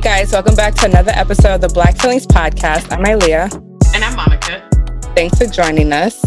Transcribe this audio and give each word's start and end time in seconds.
guys, 0.00 0.32
welcome 0.32 0.54
back 0.54 0.74
to 0.74 0.86
another 0.86 1.12
episode 1.14 1.56
of 1.56 1.60
the 1.60 1.68
Black 1.68 1.94
Feelings 1.98 2.26
Podcast. 2.26 2.90
I'm 2.90 3.04
Ilea. 3.04 3.52
And 3.94 4.02
I'm 4.02 4.16
Monica. 4.16 4.66
Thanks 5.14 5.36
for 5.36 5.44
joining 5.44 5.92
us. 5.92 6.18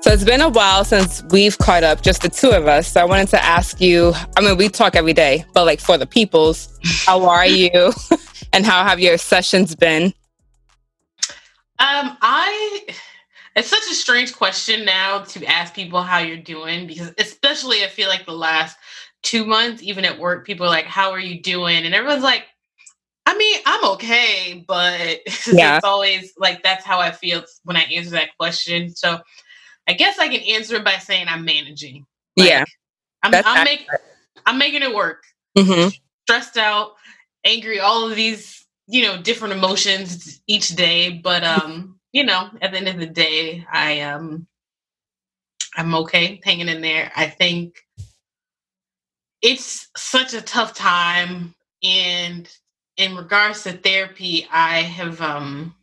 So 0.00 0.12
it's 0.12 0.22
been 0.22 0.40
a 0.40 0.48
while 0.48 0.84
since 0.84 1.24
we've 1.30 1.58
caught 1.58 1.82
up, 1.82 2.02
just 2.02 2.22
the 2.22 2.28
two 2.28 2.50
of 2.50 2.68
us. 2.68 2.92
So 2.92 3.00
I 3.00 3.04
wanted 3.04 3.26
to 3.30 3.44
ask 3.44 3.80
you 3.80 4.12
I 4.36 4.42
mean, 4.42 4.56
we 4.56 4.68
talk 4.68 4.94
every 4.94 5.12
day, 5.12 5.44
but 5.54 5.64
like 5.64 5.80
for 5.80 5.98
the 5.98 6.06
peoples, 6.06 6.78
how 6.84 7.28
are 7.28 7.44
you 7.44 7.92
and 8.52 8.64
how 8.64 8.84
have 8.84 9.00
your 9.00 9.18
sessions 9.18 9.74
been? 9.74 10.14
Um, 11.80 12.16
I 12.20 12.86
it's 13.56 13.68
such 13.68 13.90
a 13.90 13.94
strange 13.94 14.32
question 14.36 14.84
now 14.84 15.18
to 15.18 15.44
ask 15.46 15.74
people 15.74 16.00
how 16.00 16.18
you're 16.18 16.36
doing 16.36 16.86
because 16.86 17.12
especially 17.18 17.82
I 17.82 17.88
feel 17.88 18.08
like 18.08 18.24
the 18.24 18.32
last 18.32 18.78
two 19.22 19.44
months, 19.44 19.82
even 19.82 20.04
at 20.04 20.16
work, 20.16 20.46
people 20.46 20.66
are 20.66 20.70
like, 20.70 20.84
How 20.86 21.10
are 21.10 21.18
you 21.18 21.42
doing? 21.42 21.86
And 21.86 21.92
everyone's 21.92 22.22
like, 22.22 22.44
I 23.26 23.36
mean, 23.36 23.58
I'm 23.64 23.84
okay, 23.92 24.64
but 24.66 25.20
yeah. 25.52 25.76
it's 25.76 25.84
always 25.84 26.34
like 26.38 26.62
that's 26.62 26.84
how 26.84 27.00
I 27.00 27.10
feel 27.10 27.42
when 27.64 27.76
I 27.76 27.82
answer 27.82 28.10
that 28.10 28.36
question. 28.38 28.94
So 28.94 29.20
I 29.88 29.94
guess 29.94 30.18
I 30.18 30.28
can 30.28 30.40
answer 30.56 30.76
it 30.76 30.84
by 30.84 30.98
saying 30.98 31.26
I'm 31.28 31.44
managing. 31.44 32.06
Like, 32.36 32.48
yeah, 32.48 32.64
I'm, 33.22 33.34
I'm 33.34 33.64
making 33.64 33.86
I'm 34.46 34.58
making 34.58 34.82
it 34.82 34.94
work. 34.94 35.24
Mm-hmm. 35.56 35.88
Stressed 36.26 36.58
out, 36.58 36.92
angry, 37.44 37.80
all 37.80 38.08
of 38.08 38.16
these 38.16 38.66
you 38.86 39.02
know 39.02 39.20
different 39.20 39.54
emotions 39.54 40.42
each 40.46 40.70
day. 40.70 41.10
But 41.10 41.44
um, 41.44 41.98
you 42.12 42.24
know, 42.24 42.50
at 42.60 42.72
the 42.72 42.78
end 42.78 42.88
of 42.88 42.98
the 42.98 43.06
day, 43.06 43.64
I 43.72 44.02
um, 44.02 44.46
I'm 45.76 45.94
okay, 45.94 46.40
hanging 46.44 46.68
in 46.68 46.82
there. 46.82 47.10
I 47.16 47.26
think 47.26 47.76
it's 49.40 49.88
such 49.96 50.34
a 50.34 50.42
tough 50.42 50.74
time, 50.74 51.54
and 51.82 52.48
in 52.96 53.16
regards 53.16 53.62
to 53.64 53.72
therapy, 53.72 54.46
I 54.50 54.80
have 54.80 55.20
um 55.20 55.74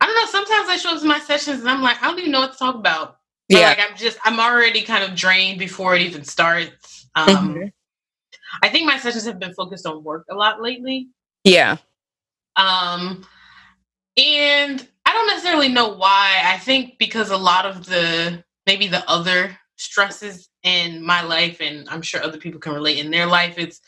I 0.00 0.06
don't 0.06 0.14
know. 0.14 0.26
Sometimes 0.26 0.68
I 0.68 0.76
show 0.76 0.94
up 0.94 1.00
to 1.00 1.06
my 1.06 1.18
sessions 1.18 1.60
and 1.60 1.68
I'm 1.68 1.82
like, 1.82 2.02
I 2.02 2.06
don't 2.06 2.18
even 2.18 2.30
know 2.30 2.40
what 2.40 2.52
to 2.52 2.58
talk 2.58 2.76
about. 2.76 3.18
yeah. 3.48 3.68
Like 3.68 3.80
I'm 3.80 3.96
just, 3.96 4.18
I'm 4.24 4.38
already 4.38 4.82
kind 4.82 5.04
of 5.04 5.16
drained 5.16 5.58
before 5.58 5.94
it 5.96 6.02
even 6.02 6.24
starts. 6.24 7.08
Um, 7.14 7.28
mm-hmm. 7.28 7.66
I 8.62 8.68
think 8.68 8.86
my 8.86 8.98
sessions 8.98 9.26
have 9.26 9.38
been 9.38 9.54
focused 9.54 9.86
on 9.86 10.04
work 10.04 10.26
a 10.30 10.34
lot 10.34 10.62
lately. 10.62 11.08
Yeah. 11.44 11.76
Um, 12.56 13.26
and 14.16 14.86
I 15.04 15.12
don't 15.12 15.26
necessarily 15.26 15.68
know 15.68 15.88
why. 15.88 16.42
I 16.44 16.58
think 16.58 16.98
because 16.98 17.30
a 17.30 17.36
lot 17.36 17.66
of 17.66 17.86
the 17.86 18.42
maybe 18.66 18.88
the 18.88 19.08
other 19.08 19.56
stresses 19.76 20.48
in 20.62 21.02
my 21.02 21.22
life, 21.22 21.60
and 21.60 21.88
I'm 21.88 22.02
sure 22.02 22.22
other 22.22 22.38
people 22.38 22.60
can 22.60 22.74
relate 22.74 22.98
in 22.98 23.10
their 23.10 23.26
life, 23.26 23.54
it's 23.58 23.80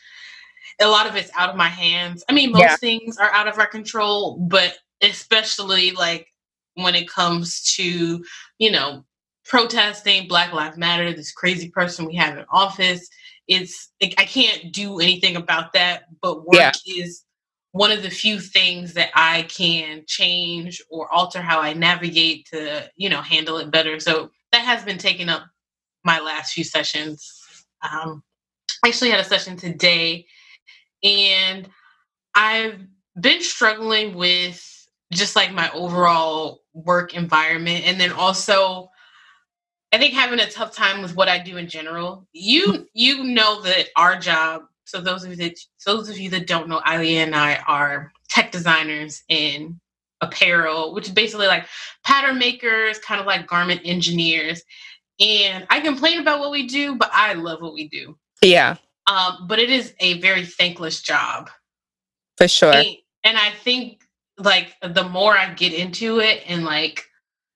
a 0.80 0.88
lot 0.88 1.06
of 1.06 1.16
it's 1.16 1.30
out 1.36 1.50
of 1.50 1.56
my 1.56 1.68
hands. 1.68 2.24
I 2.28 2.32
mean, 2.32 2.52
most 2.52 2.62
yeah. 2.62 2.76
things 2.76 3.18
are 3.18 3.30
out 3.30 3.48
of 3.48 3.58
our 3.58 3.66
control, 3.66 4.38
but 4.48 4.78
especially 5.02 5.92
like 5.92 6.26
when 6.74 6.94
it 6.94 7.08
comes 7.08 7.62
to, 7.74 8.24
you 8.58 8.70
know, 8.70 9.04
protesting 9.44 10.28
Black 10.28 10.52
Lives 10.52 10.78
Matter, 10.78 11.12
this 11.12 11.32
crazy 11.32 11.68
person 11.70 12.06
we 12.06 12.14
have 12.16 12.38
in 12.38 12.44
office. 12.50 13.08
It's 13.48 13.90
I 14.02 14.24
can't 14.24 14.72
do 14.72 15.00
anything 15.00 15.36
about 15.36 15.72
that, 15.72 16.04
but 16.22 16.46
work 16.46 16.54
yeah. 16.54 16.72
is 16.86 17.24
one 17.72 17.90
of 17.90 18.02
the 18.02 18.10
few 18.10 18.38
things 18.40 18.94
that 18.94 19.10
I 19.14 19.42
can 19.42 20.04
change 20.06 20.82
or 20.88 21.12
alter 21.12 21.40
how 21.40 21.60
I 21.60 21.72
navigate 21.72 22.46
to, 22.52 22.90
you 22.96 23.08
know, 23.08 23.22
handle 23.22 23.58
it 23.58 23.70
better. 23.70 24.00
So 24.00 24.30
that 24.52 24.62
has 24.62 24.84
been 24.84 24.98
taking 24.98 25.28
up 25.28 25.42
my 26.04 26.20
last 26.20 26.52
few 26.52 26.64
sessions. 26.64 27.28
Um, 27.82 28.22
I 28.84 28.88
actually 28.88 29.10
had 29.10 29.20
a 29.20 29.24
session 29.24 29.56
today, 29.56 30.26
and 31.02 31.68
I've 32.34 32.80
been 33.20 33.42
struggling 33.42 34.14
with 34.14 34.66
just 35.12 35.34
like 35.36 35.52
my 35.52 35.70
overall 35.72 36.62
work 36.72 37.14
environment 37.14 37.84
and 37.86 38.00
then 38.00 38.12
also 38.12 38.91
I 39.92 39.98
think 39.98 40.14
having 40.14 40.38
a 40.38 40.48
tough 40.48 40.75
time 40.75 41.02
with 41.02 41.16
what 41.16 41.28
I 41.28 41.38
do 41.38 41.56
in 41.56 41.69
general. 41.69 42.26
You 42.32 42.86
you 42.94 43.25
know 43.25 43.60
that 43.62 43.88
our 43.97 44.16
job. 44.19 44.62
So 44.84 45.00
those 45.00 45.25
of 45.25 45.30
you 45.30 45.36
that 45.36 45.58
those 45.84 46.08
of 46.08 46.19
you 46.19 46.30
that 46.30 46.47
don't 46.47 46.69
know, 46.69 46.80
Ilea 46.80 47.25
and 47.25 47.34
I 47.34 47.56
are 47.66 48.12
tech 48.28 48.52
designers 48.52 49.22
in 49.28 49.80
apparel, 50.20 50.94
which 50.94 51.06
is 51.06 51.12
basically 51.12 51.46
like 51.46 51.66
pattern 52.04 52.38
makers, 52.38 52.98
kind 52.98 53.20
of 53.20 53.26
like 53.26 53.46
garment 53.46 53.80
engineers. 53.84 54.62
And 55.19 55.66
I 55.70 55.80
complain 55.80 56.20
about 56.20 56.41
what 56.41 56.50
we 56.50 56.66
do, 56.66 56.96
but 56.96 57.10
I 57.12 57.34
love 57.34 57.60
what 57.60 57.75
we 57.75 57.88
do. 57.88 58.16
Yeah. 58.42 58.76
Um, 59.10 59.48
but 59.48 59.59
it 59.59 59.71
is 59.71 59.93
a 59.98 60.21
very 60.21 60.47
thankless 60.47 61.03
job. 61.03 61.50
For 62.37 62.47
sure. 62.47 62.72
And, 62.72 62.97
and 63.25 63.37
I 63.37 63.50
think 63.50 64.03
like 64.38 64.76
the 64.82 65.03
more 65.03 65.37
I 65.37 65.53
get 65.53 65.72
into 65.72 66.21
it 66.21 66.44
and 66.47 66.65
like 66.65 67.04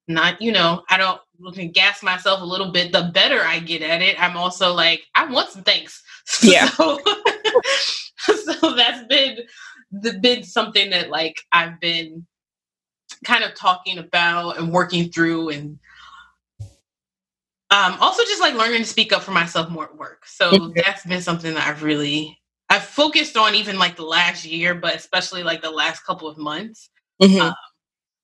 not, 0.08 0.42
you 0.42 0.50
know, 0.50 0.82
I 0.90 0.96
don't 0.96 1.20
look 1.38 1.56
and 1.56 1.72
gas 1.72 2.02
myself 2.02 2.42
a 2.42 2.44
little 2.44 2.72
bit, 2.72 2.90
the 2.90 3.10
better 3.14 3.40
I 3.40 3.60
get 3.60 3.82
at 3.82 4.02
it. 4.02 4.20
I'm 4.20 4.36
also 4.36 4.74
like, 4.74 5.04
I 5.14 5.30
want 5.30 5.50
some 5.50 5.62
thanks. 5.62 6.02
Yeah. 6.42 6.70
So, 6.70 6.98
so 8.18 8.74
that's 8.74 9.06
been 9.08 9.40
the 9.92 10.18
been 10.20 10.42
something 10.42 10.88
that 10.88 11.10
like 11.10 11.42
I've 11.52 11.78
been 11.80 12.26
kind 13.24 13.44
of 13.44 13.54
talking 13.54 13.98
about 13.98 14.58
and 14.58 14.72
working 14.72 15.10
through 15.10 15.50
and 15.50 15.78
um, 17.70 17.96
also 18.00 18.22
just 18.24 18.40
like 18.40 18.54
learning 18.54 18.82
to 18.82 18.88
speak 18.88 19.12
up 19.12 19.22
for 19.22 19.32
myself 19.32 19.70
more 19.70 19.84
at 19.84 19.96
work. 19.96 20.26
So 20.26 20.50
mm-hmm. 20.50 20.72
that's 20.76 21.04
been 21.04 21.22
something 21.22 21.54
that 21.54 21.66
I've 21.66 21.82
really 21.82 22.38
I've 22.68 22.84
focused 22.84 23.36
on 23.36 23.54
even 23.54 23.78
like 23.78 23.96
the 23.96 24.04
last 24.04 24.44
year, 24.44 24.74
but 24.74 24.94
especially 24.94 25.42
like 25.42 25.62
the 25.62 25.70
last 25.70 26.04
couple 26.04 26.28
of 26.28 26.38
months. 26.38 26.90
Mm-hmm. 27.22 27.40
Um, 27.40 27.54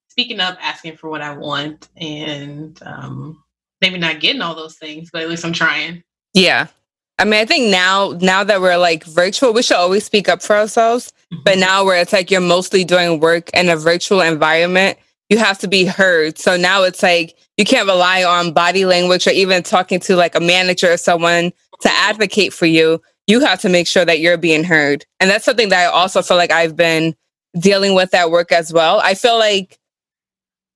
speaking 0.08 0.40
up, 0.40 0.58
asking 0.60 0.96
for 0.96 1.08
what 1.08 1.22
I 1.22 1.36
want, 1.36 1.88
and 1.96 2.78
um, 2.84 3.42
maybe 3.80 3.98
not 3.98 4.20
getting 4.20 4.42
all 4.42 4.54
those 4.54 4.76
things, 4.76 5.10
but 5.12 5.22
at 5.22 5.28
least 5.28 5.44
I'm 5.44 5.52
trying. 5.52 6.02
Yeah. 6.34 6.66
I 7.18 7.24
mean, 7.24 7.40
I 7.40 7.44
think 7.44 7.70
now, 7.70 8.16
now 8.20 8.42
that 8.44 8.60
we're 8.60 8.78
like 8.78 9.04
virtual, 9.04 9.52
we 9.52 9.62
should 9.62 9.76
always 9.76 10.04
speak 10.04 10.28
up 10.28 10.42
for 10.42 10.56
ourselves. 10.56 11.12
Mm-hmm. 11.32 11.42
But 11.44 11.58
now 11.58 11.84
where 11.84 12.00
it's 12.00 12.12
like 12.12 12.30
you're 12.30 12.40
mostly 12.40 12.82
doing 12.82 13.20
work 13.20 13.50
in 13.50 13.68
a 13.68 13.76
virtual 13.76 14.20
environment, 14.20 14.98
you 15.28 15.38
have 15.38 15.58
to 15.58 15.68
be 15.68 15.84
heard. 15.84 16.38
So 16.38 16.56
now 16.56 16.82
it's 16.82 17.02
like 17.02 17.36
you 17.60 17.64
can't 17.64 17.86
rely 17.86 18.24
on 18.24 18.52
body 18.52 18.84
language 18.84 19.26
or 19.28 19.30
even 19.30 19.62
talking 19.62 20.00
to 20.00 20.16
like 20.16 20.34
a 20.34 20.40
manager 20.40 20.92
or 20.92 20.96
someone 20.96 21.52
to 21.80 21.90
advocate 21.92 22.52
for 22.52 22.66
you 22.66 23.00
you 23.30 23.38
have 23.38 23.60
to 23.60 23.68
make 23.68 23.86
sure 23.86 24.04
that 24.04 24.18
you're 24.18 24.36
being 24.36 24.64
heard. 24.64 25.06
And 25.20 25.30
that's 25.30 25.44
something 25.44 25.68
that 25.68 25.86
I 25.86 25.86
also 25.86 26.20
feel 26.20 26.36
like 26.36 26.50
I've 26.50 26.74
been 26.74 27.14
dealing 27.60 27.94
with 27.94 28.12
at 28.12 28.32
work 28.32 28.50
as 28.50 28.72
well. 28.72 29.00
I 29.00 29.14
feel 29.14 29.38
like 29.38 29.78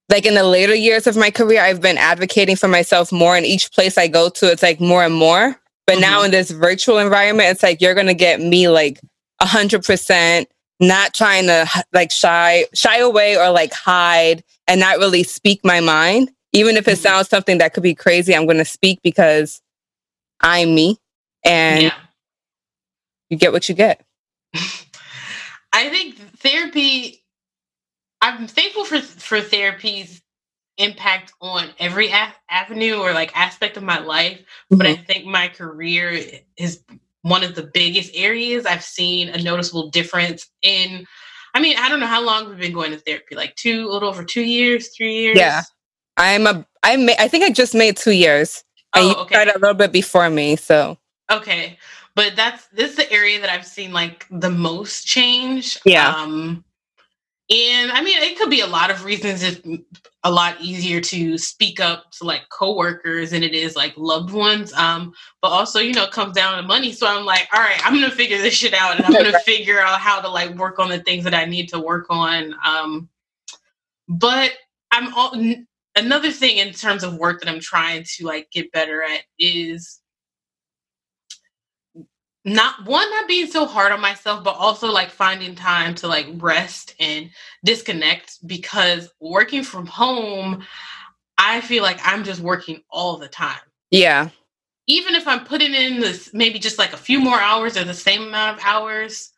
like 0.08 0.24
in 0.24 0.34
the 0.34 0.44
later 0.44 0.74
years 0.74 1.06
of 1.06 1.16
my 1.16 1.30
career, 1.30 1.62
I've 1.62 1.80
been 1.80 1.98
advocating 1.98 2.56
for 2.56 2.68
myself 2.68 3.10
more 3.10 3.36
in 3.36 3.44
each 3.44 3.72
place 3.72 3.98
I 3.98 4.06
go 4.06 4.28
to. 4.28 4.52
It's 4.52 4.62
like 4.62 4.80
more 4.80 5.02
and 5.02 5.14
more. 5.14 5.58
But 5.86 5.94
mm-hmm. 5.94 6.02
now 6.02 6.22
in 6.22 6.30
this 6.30 6.50
virtual 6.50 6.98
environment, 6.98 7.48
it's 7.48 7.62
like 7.62 7.80
you're 7.80 7.94
gonna 7.94 8.14
get 8.14 8.40
me 8.40 8.68
like 8.68 9.00
a 9.40 9.46
hundred 9.46 9.82
percent, 9.82 10.48
not 10.78 11.12
trying 11.12 11.46
to 11.46 11.68
like 11.92 12.12
shy 12.12 12.66
shy 12.72 12.98
away 12.98 13.36
or 13.36 13.50
like 13.50 13.72
hide 13.72 14.44
and 14.68 14.78
not 14.78 14.98
really 14.98 15.24
speak 15.24 15.60
my 15.64 15.80
mind. 15.80 16.30
Even 16.54 16.76
if 16.76 16.88
it 16.88 16.92
mm-hmm. 16.92 17.02
sounds 17.02 17.28
something 17.28 17.58
that 17.58 17.74
could 17.74 17.82
be 17.82 17.94
crazy, 17.94 18.34
I'm 18.34 18.46
gonna 18.46 18.64
speak 18.64 19.00
because 19.02 19.60
I'm 20.40 20.74
me. 20.74 20.96
And 21.44 21.82
yeah 21.82 21.94
you 23.34 23.38
get 23.38 23.52
what 23.52 23.68
you 23.68 23.74
get. 23.74 24.04
I 25.72 25.88
think 25.90 26.16
therapy. 26.38 27.24
I'm 28.20 28.46
thankful 28.46 28.84
for 28.84 29.00
for 29.00 29.40
therapy's 29.40 30.22
impact 30.78 31.32
on 31.40 31.68
every 31.78 32.08
a- 32.08 32.34
avenue 32.48 32.96
or 32.96 33.12
like 33.12 33.36
aspect 33.36 33.76
of 33.76 33.82
my 33.82 33.98
life, 33.98 34.38
mm-hmm. 34.38 34.78
but 34.78 34.86
I 34.86 34.94
mm-hmm. 34.94 35.04
think 35.04 35.26
my 35.26 35.48
career 35.48 36.18
is 36.56 36.82
one 37.22 37.42
of 37.42 37.54
the 37.54 37.70
biggest 37.74 38.12
areas 38.14 38.66
I've 38.66 38.84
seen 38.84 39.28
a 39.28 39.42
noticeable 39.42 39.90
difference 39.90 40.48
in. 40.62 41.06
I 41.54 41.60
mean, 41.60 41.76
I 41.78 41.88
don't 41.88 42.00
know 42.00 42.06
how 42.06 42.24
long 42.24 42.48
we've 42.48 42.58
been 42.58 42.72
going 42.72 42.90
to 42.92 42.98
therapy, 42.98 43.36
like 43.36 43.54
two, 43.56 43.86
a 43.88 43.90
little 43.90 44.08
over 44.08 44.24
two 44.24 44.42
years, 44.42 44.90
three 44.96 45.14
years. 45.14 45.36
Yeah, 45.36 45.62
I'm 46.16 46.46
a. 46.46 46.66
I 46.82 46.96
may, 46.96 47.16
I 47.18 47.28
think 47.28 47.44
I 47.44 47.50
just 47.50 47.74
made 47.74 47.96
two 47.96 48.12
years, 48.12 48.62
and 48.94 49.04
oh, 49.04 49.08
you 49.08 49.14
okay. 49.16 49.34
started 49.34 49.56
a 49.56 49.58
little 49.58 49.74
bit 49.74 49.92
before 49.92 50.28
me, 50.30 50.56
so 50.56 50.98
okay 51.30 51.78
but 52.14 52.36
that's 52.36 52.66
this 52.68 52.90
is 52.90 52.96
the 52.96 53.12
area 53.12 53.40
that 53.40 53.50
I've 53.50 53.66
seen 53.66 53.92
like 53.92 54.26
the 54.30 54.50
most 54.50 55.06
change. 55.06 55.80
Yeah. 55.84 56.10
Um, 56.10 56.64
and 57.50 57.92
I 57.92 58.00
mean, 58.02 58.22
it 58.22 58.38
could 58.38 58.48
be 58.48 58.60
a 58.60 58.66
lot 58.66 58.90
of 58.90 59.04
reasons. 59.04 59.42
It's 59.42 59.60
a 60.22 60.30
lot 60.30 60.58
easier 60.60 61.00
to 61.02 61.36
speak 61.36 61.78
up 61.78 62.10
to 62.12 62.24
like 62.24 62.48
coworkers 62.48 63.32
than 63.32 63.42
it 63.42 63.52
is 63.52 63.76
like 63.76 63.92
loved 63.96 64.32
ones. 64.32 64.72
Um, 64.72 65.12
but 65.42 65.48
also, 65.48 65.78
you 65.80 65.92
know, 65.92 66.04
it 66.04 66.10
comes 66.10 66.34
down 66.34 66.56
to 66.56 66.66
money. 66.66 66.92
So 66.92 67.06
I'm 67.06 67.26
like, 67.26 67.48
all 67.52 67.60
right, 67.60 67.80
I'm 67.84 67.92
gonna 67.94 68.10
figure 68.10 68.38
this 68.38 68.54
shit 68.54 68.72
out, 68.74 68.96
and 68.96 69.04
I'm 69.04 69.12
gonna 69.12 69.38
figure 69.44 69.80
out 69.80 70.00
how 70.00 70.20
to 70.20 70.28
like 70.28 70.54
work 70.54 70.78
on 70.78 70.88
the 70.88 71.00
things 71.00 71.24
that 71.24 71.34
I 71.34 71.44
need 71.44 71.68
to 71.70 71.80
work 71.80 72.06
on. 72.08 72.54
Um, 72.64 73.08
but 74.08 74.52
I'm 74.92 75.12
all, 75.14 75.34
another 75.96 76.30
thing 76.30 76.58
in 76.58 76.72
terms 76.72 77.02
of 77.02 77.16
work 77.16 77.40
that 77.40 77.50
I'm 77.50 77.60
trying 77.60 78.04
to 78.16 78.26
like 78.26 78.50
get 78.50 78.72
better 78.72 79.02
at 79.02 79.22
is 79.38 80.00
not 82.44 82.84
one 82.84 83.08
not 83.10 83.26
being 83.26 83.46
so 83.46 83.64
hard 83.64 83.90
on 83.90 84.00
myself 84.00 84.44
but 84.44 84.56
also 84.56 84.90
like 84.90 85.10
finding 85.10 85.54
time 85.54 85.94
to 85.94 86.06
like 86.06 86.26
rest 86.34 86.94
and 87.00 87.30
disconnect 87.64 88.46
because 88.46 89.10
working 89.18 89.62
from 89.62 89.86
home 89.86 90.62
i 91.38 91.60
feel 91.62 91.82
like 91.82 91.98
i'm 92.04 92.22
just 92.22 92.40
working 92.40 92.82
all 92.90 93.16
the 93.16 93.28
time. 93.28 93.60
Yeah. 93.90 94.28
Even 94.86 95.14
if 95.14 95.26
i'm 95.26 95.44
putting 95.46 95.72
in 95.72 96.00
this 96.00 96.34
maybe 96.34 96.58
just 96.58 96.78
like 96.78 96.92
a 96.92 96.98
few 96.98 97.18
more 97.18 97.40
hours 97.40 97.78
or 97.78 97.84
the 97.84 97.94
same 97.94 98.24
amount 98.24 98.58
of 98.58 98.64
hours 98.64 99.30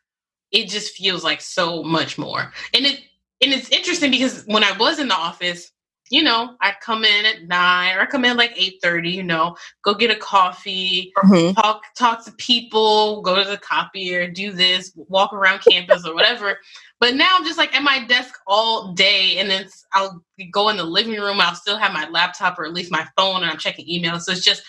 it 0.50 0.68
just 0.68 0.94
feels 0.94 1.22
like 1.22 1.40
so 1.40 1.82
much 1.82 2.18
more. 2.18 2.52
And 2.74 2.86
it 2.86 3.00
and 3.40 3.52
it's 3.52 3.68
interesting 3.68 4.10
because 4.10 4.44
when 4.46 4.64
i 4.64 4.76
was 4.76 4.98
in 4.98 5.08
the 5.08 5.14
office 5.14 5.70
you 6.10 6.22
know, 6.22 6.56
I 6.60 6.74
come 6.80 7.04
in 7.04 7.26
at 7.26 7.48
nine 7.48 7.96
or 7.96 8.00
I 8.00 8.06
come 8.06 8.24
in 8.24 8.36
like 8.36 8.52
eight 8.56 8.78
thirty. 8.82 9.10
You 9.10 9.22
know, 9.22 9.56
go 9.82 9.94
get 9.94 10.10
a 10.10 10.16
coffee, 10.16 11.12
mm-hmm. 11.16 11.52
talk 11.60 11.82
talk 11.96 12.24
to 12.24 12.32
people, 12.32 13.22
go 13.22 13.42
to 13.42 13.48
the 13.48 13.58
copier, 13.58 14.30
do 14.30 14.52
this, 14.52 14.92
walk 14.94 15.32
around 15.32 15.62
campus 15.68 16.06
or 16.06 16.14
whatever. 16.14 16.58
But 17.00 17.14
now 17.14 17.28
I'm 17.36 17.44
just 17.44 17.58
like 17.58 17.74
at 17.74 17.82
my 17.82 18.04
desk 18.06 18.34
all 18.46 18.92
day, 18.92 19.38
and 19.38 19.50
then 19.50 19.66
I'll 19.92 20.22
go 20.52 20.68
in 20.68 20.76
the 20.76 20.84
living 20.84 21.20
room. 21.20 21.40
I'll 21.40 21.54
still 21.54 21.76
have 21.76 21.92
my 21.92 22.08
laptop 22.08 22.58
or 22.58 22.64
at 22.64 22.74
least 22.74 22.92
my 22.92 23.06
phone, 23.16 23.42
and 23.42 23.50
I'm 23.50 23.58
checking 23.58 23.86
emails. 23.86 24.22
So 24.22 24.32
it's 24.32 24.44
just 24.44 24.62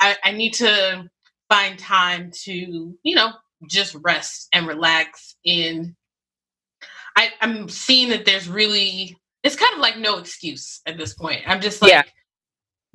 I, 0.00 0.16
I 0.24 0.32
need 0.32 0.54
to 0.54 1.08
find 1.48 1.78
time 1.78 2.30
to 2.44 2.52
you 3.02 3.14
know 3.14 3.32
just 3.68 3.96
rest 4.02 4.48
and 4.52 4.66
relax. 4.66 5.36
And 5.44 5.94
I, 7.16 7.30
I'm 7.40 7.68
seeing 7.68 8.10
that 8.10 8.24
there's 8.24 8.48
really 8.48 9.16
it's 9.46 9.54
kind 9.54 9.72
of 9.74 9.78
like 9.78 9.96
no 9.96 10.18
excuse 10.18 10.80
at 10.86 10.98
this 10.98 11.14
point. 11.14 11.42
I'm 11.46 11.60
just 11.60 11.80
like, 11.80 11.92
yeah. 11.92 12.02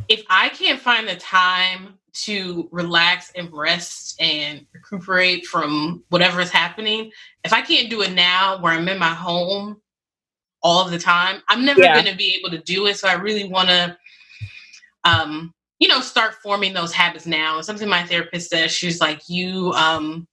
if 0.10 0.24
I 0.30 0.50
can't 0.50 0.80
find 0.80 1.08
the 1.08 1.16
time 1.16 1.98
to 2.14 2.68
relax 2.74 3.32
and 3.38 3.50
rest 3.54 4.22
and 4.22 4.66
recuperate 4.74 5.46
from 5.46 6.04
whatever 6.10 6.42
is 6.42 6.50
happening, 6.50 7.10
if 7.46 7.54
I 7.54 7.62
can't 7.62 7.90
do 7.90 8.02
it 8.02 8.12
now 8.12 8.60
where 8.60 8.74
I'm 8.74 8.90
in 8.90 9.00
my 9.00 9.14
home 9.14 9.82
all 10.62 10.84
the 10.90 11.00
time, 11.00 11.42
I'm 11.48 11.64
never 11.64 11.80
yeah. 11.80 11.94
going 11.94 12.12
to 12.12 12.18
be 12.18 12.36
able 12.38 12.50
to 12.50 12.62
do 12.62 12.86
it. 12.88 12.98
So 12.98 13.08
I 13.08 13.14
really 13.14 13.48
want 13.48 13.70
to, 13.70 13.98
um, 15.06 15.54
you 15.80 15.88
know, 15.88 16.02
start 16.02 16.36
forming 16.44 16.74
those 16.74 16.92
habits 16.92 17.26
now. 17.26 17.62
something 17.62 17.88
my 17.88 18.04
therapist 18.04 18.50
says, 18.50 18.74
she's 18.74 19.00
like, 19.00 19.22
you, 19.30 19.72
um, 19.72 20.28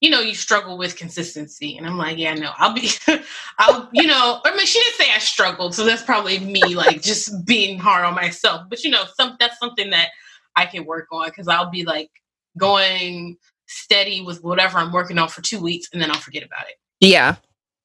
you 0.00 0.08
know, 0.08 0.20
you 0.20 0.34
struggle 0.34 0.78
with 0.78 0.96
consistency. 0.96 1.76
And 1.76 1.86
I'm 1.86 1.98
like, 1.98 2.16
yeah, 2.16 2.34
no, 2.34 2.52
I'll 2.56 2.72
be, 2.72 2.90
I'll, 3.58 3.88
you 3.92 4.06
know, 4.06 4.40
I 4.44 4.56
mean, 4.56 4.66
she 4.66 4.80
didn't 4.80 4.96
say 4.96 5.12
I 5.14 5.18
struggled. 5.18 5.74
So 5.74 5.84
that's 5.84 6.02
probably 6.02 6.38
me, 6.38 6.62
like 6.74 7.02
just 7.02 7.44
being 7.46 7.78
hard 7.78 8.04
on 8.04 8.14
myself. 8.14 8.62
But, 8.70 8.82
you 8.82 8.90
know, 8.90 9.04
some, 9.14 9.36
that's 9.38 9.58
something 9.58 9.90
that 9.90 10.08
I 10.56 10.64
can 10.66 10.86
work 10.86 11.08
on 11.12 11.28
because 11.28 11.48
I'll 11.48 11.70
be 11.70 11.84
like 11.84 12.10
going 12.56 13.36
steady 13.66 14.22
with 14.22 14.42
whatever 14.42 14.78
I'm 14.78 14.92
working 14.92 15.18
on 15.18 15.28
for 15.28 15.42
two 15.42 15.60
weeks 15.60 15.88
and 15.92 16.00
then 16.00 16.10
I'll 16.10 16.18
forget 16.18 16.42
about 16.42 16.64
it. 16.68 16.76
Yeah. 17.00 17.36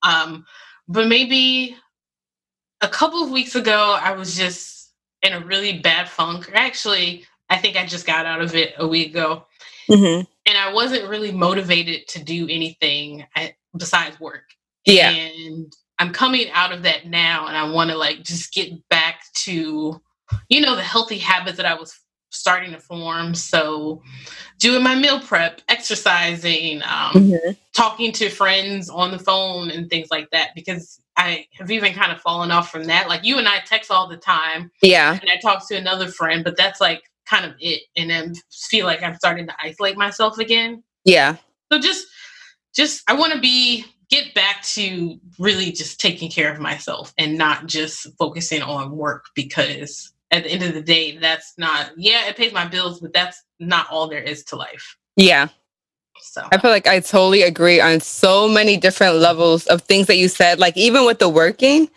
Um, 0.02 0.46
but 0.88 1.08
maybe 1.08 1.76
a 2.80 2.88
couple 2.88 3.24
of 3.24 3.30
weeks 3.30 3.56
ago, 3.56 3.98
I 4.02 4.14
was 4.14 4.38
just 4.38 4.94
in 5.22 5.34
a 5.34 5.42
really 5.42 5.80
bad 5.80 6.08
funk. 6.08 6.50
Actually, 6.54 7.26
I 7.50 7.58
think 7.58 7.76
I 7.76 7.86
just 7.86 8.08
got 8.08 8.26
out 8.26 8.42
of 8.42 8.56
it 8.56 8.74
a 8.78 8.88
week 8.88 9.10
ago. 9.10 9.46
Mm-hmm 9.90 10.32
and 10.46 10.58
I 10.58 10.74
wasn't 10.74 11.10
really 11.10 11.32
motivated 11.32 12.08
to 12.10 12.24
do 12.24 12.48
anything 12.50 13.26
besides 13.78 14.20
work. 14.20 14.44
Yeah. 14.86 15.10
And 15.10 15.74
I'm 15.98 16.12
coming 16.12 16.50
out 16.52 16.72
of 16.72 16.84
that 16.84 17.08
now 17.08 17.48
and 17.48 17.58
I 17.58 17.70
want 17.70 17.90
to 17.90 17.98
like 17.98 18.24
just 18.24 18.54
get 18.54 18.72
back 18.90 19.22
to, 19.44 20.02
you 20.50 20.62
know, 20.62 20.76
the 20.76 20.84
healthy 20.84 21.18
habits 21.18 21.58
that 21.58 21.66
I 21.66 21.74
was 21.74 21.98
starting 22.30 22.72
to 22.74 22.80
form. 22.80 23.34
So 23.34 24.02
doing 24.60 24.84
my 24.84 24.94
meal 24.94 25.20
prep, 25.20 25.62
exercising, 25.70 26.82
um, 26.84 27.14
mm-hmm. 27.14 27.52
talking 27.74 28.12
to 28.14 28.30
friends 28.30 28.90
on 28.90 29.12
the 29.12 29.20
phone 29.20 29.72
and 29.72 29.90
things 29.90 30.10
like 30.12 30.30
that, 30.32 30.50
because 30.54 31.00
I 31.18 31.48
have 31.58 31.72
even 31.72 31.94
kind 31.94 32.12
of 32.12 32.20
fallen 32.20 32.52
off 32.52 32.70
from 32.70 32.84
that. 32.86 33.08
Like 33.08 33.24
you 33.24 33.38
and 33.38 33.48
I 33.48 33.60
text 33.66 33.90
all 33.90 34.08
the 34.08 34.18
time. 34.18 34.70
Yeah. 34.82 35.14
And 35.14 35.30
I 35.30 35.38
talk 35.42 35.68
to 35.70 35.76
another 35.76 36.10
friend, 36.10 36.44
but 36.44 36.58
that's 36.58 36.82
like 36.82 37.04
kind 37.26 37.46
of 37.46 37.54
it 37.60 37.84
and 37.96 38.10
then 38.10 38.34
feel 38.70 38.86
like 38.86 39.04
I'm 39.04 39.16
starting 39.16 39.48
to 39.48 39.56
isolate 39.62 39.98
myself 39.98 40.38
again. 40.38 40.84
Yeah. 41.04 41.38
So 41.72 41.80
just 41.80 42.08
just 42.76 43.04
I 43.10 43.14
want 43.14 43.34
to 43.34 43.40
be 43.40 43.86
get 44.10 44.34
back 44.34 44.62
to 44.62 45.20
really 45.40 45.72
just 45.72 46.00
taking 46.00 46.30
care 46.30 46.52
of 46.52 46.60
myself 46.60 47.14
and 47.18 47.38
not 47.38 47.66
just 47.66 48.08
focusing 48.18 48.62
on 48.62 48.92
work 48.92 49.26
because 49.34 50.12
at 50.32 50.44
the 50.44 50.52
end 50.52 50.64
of 50.64 50.74
the 50.74 50.82
day 50.82 51.18
that's 51.18 51.54
not 51.58 51.92
yeah, 51.98 52.28
it 52.28 52.38
pays 52.38 52.54
my 52.54 52.68
bills, 52.68 53.00
but 53.00 53.14
that's 53.14 53.44
not 53.60 53.88
all 53.90 54.08
there 54.08 54.22
is 54.22 54.44
to 54.46 54.56
life. 54.56 54.98
Yeah. 55.16 55.48
So 56.22 56.48
I 56.52 56.58
feel 56.58 56.72
like 56.72 56.88
I 56.88 57.00
totally 57.00 57.44
agree 57.44 57.80
on 57.80 58.00
so 58.00 58.48
many 58.48 58.78
different 58.78 59.16
levels 59.16 59.68
of 59.68 59.82
things 59.84 60.08
that 60.08 60.18
you 60.18 60.28
said. 60.28 60.60
Like 60.60 60.76
even 60.76 61.06
with 61.06 61.20
the 61.20 61.30
working, 61.30 61.90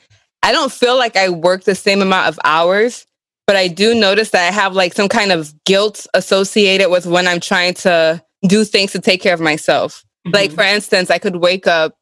I 0.43 0.53
don't 0.53 0.73
feel 0.73 0.97
like 0.97 1.17
I 1.17 1.29
work 1.29 1.65
the 1.65 1.75
same 1.75 2.03
amount 2.03 2.29
of 2.29 2.39
hours 2.45 3.07
but 3.49 3.57
I 3.57 3.67
do 3.67 3.95
notice 3.95 4.29
that 4.31 4.47
I 4.47 4.53
have 4.55 4.75
like 4.75 4.93
some 4.93 5.09
kind 5.09 5.33
of 5.33 5.55
guilt 5.65 6.07
associated 6.13 6.91
with 6.91 7.07
when 7.07 7.27
I'm 7.27 7.41
trying 7.41 7.73
to 7.75 8.23
do 8.47 8.63
things 8.63 8.93
to 8.93 9.01
take 9.01 9.23
care 9.23 9.33
of 9.33 9.41
myself. 9.41 10.05
Mm-hmm. 10.27 10.35
Like 10.35 10.53
for 10.53 10.65
instance, 10.65 11.11
I 11.11 11.17
could 11.17 11.37
wake 11.37 11.67
up, 11.67 11.97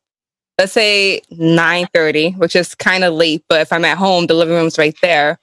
let's 0.58 0.72
say 0.72 1.22
9:30, 1.30 2.36
which 2.38 2.56
is 2.56 2.74
kind 2.74 3.04
of 3.04 3.14
late, 3.14 3.44
but 3.48 3.60
if 3.60 3.72
I'm 3.72 3.84
at 3.84 3.96
home, 3.96 4.26
the 4.26 4.34
living 4.34 4.56
room's 4.56 4.76
right 4.76 4.96
there. 5.02 5.38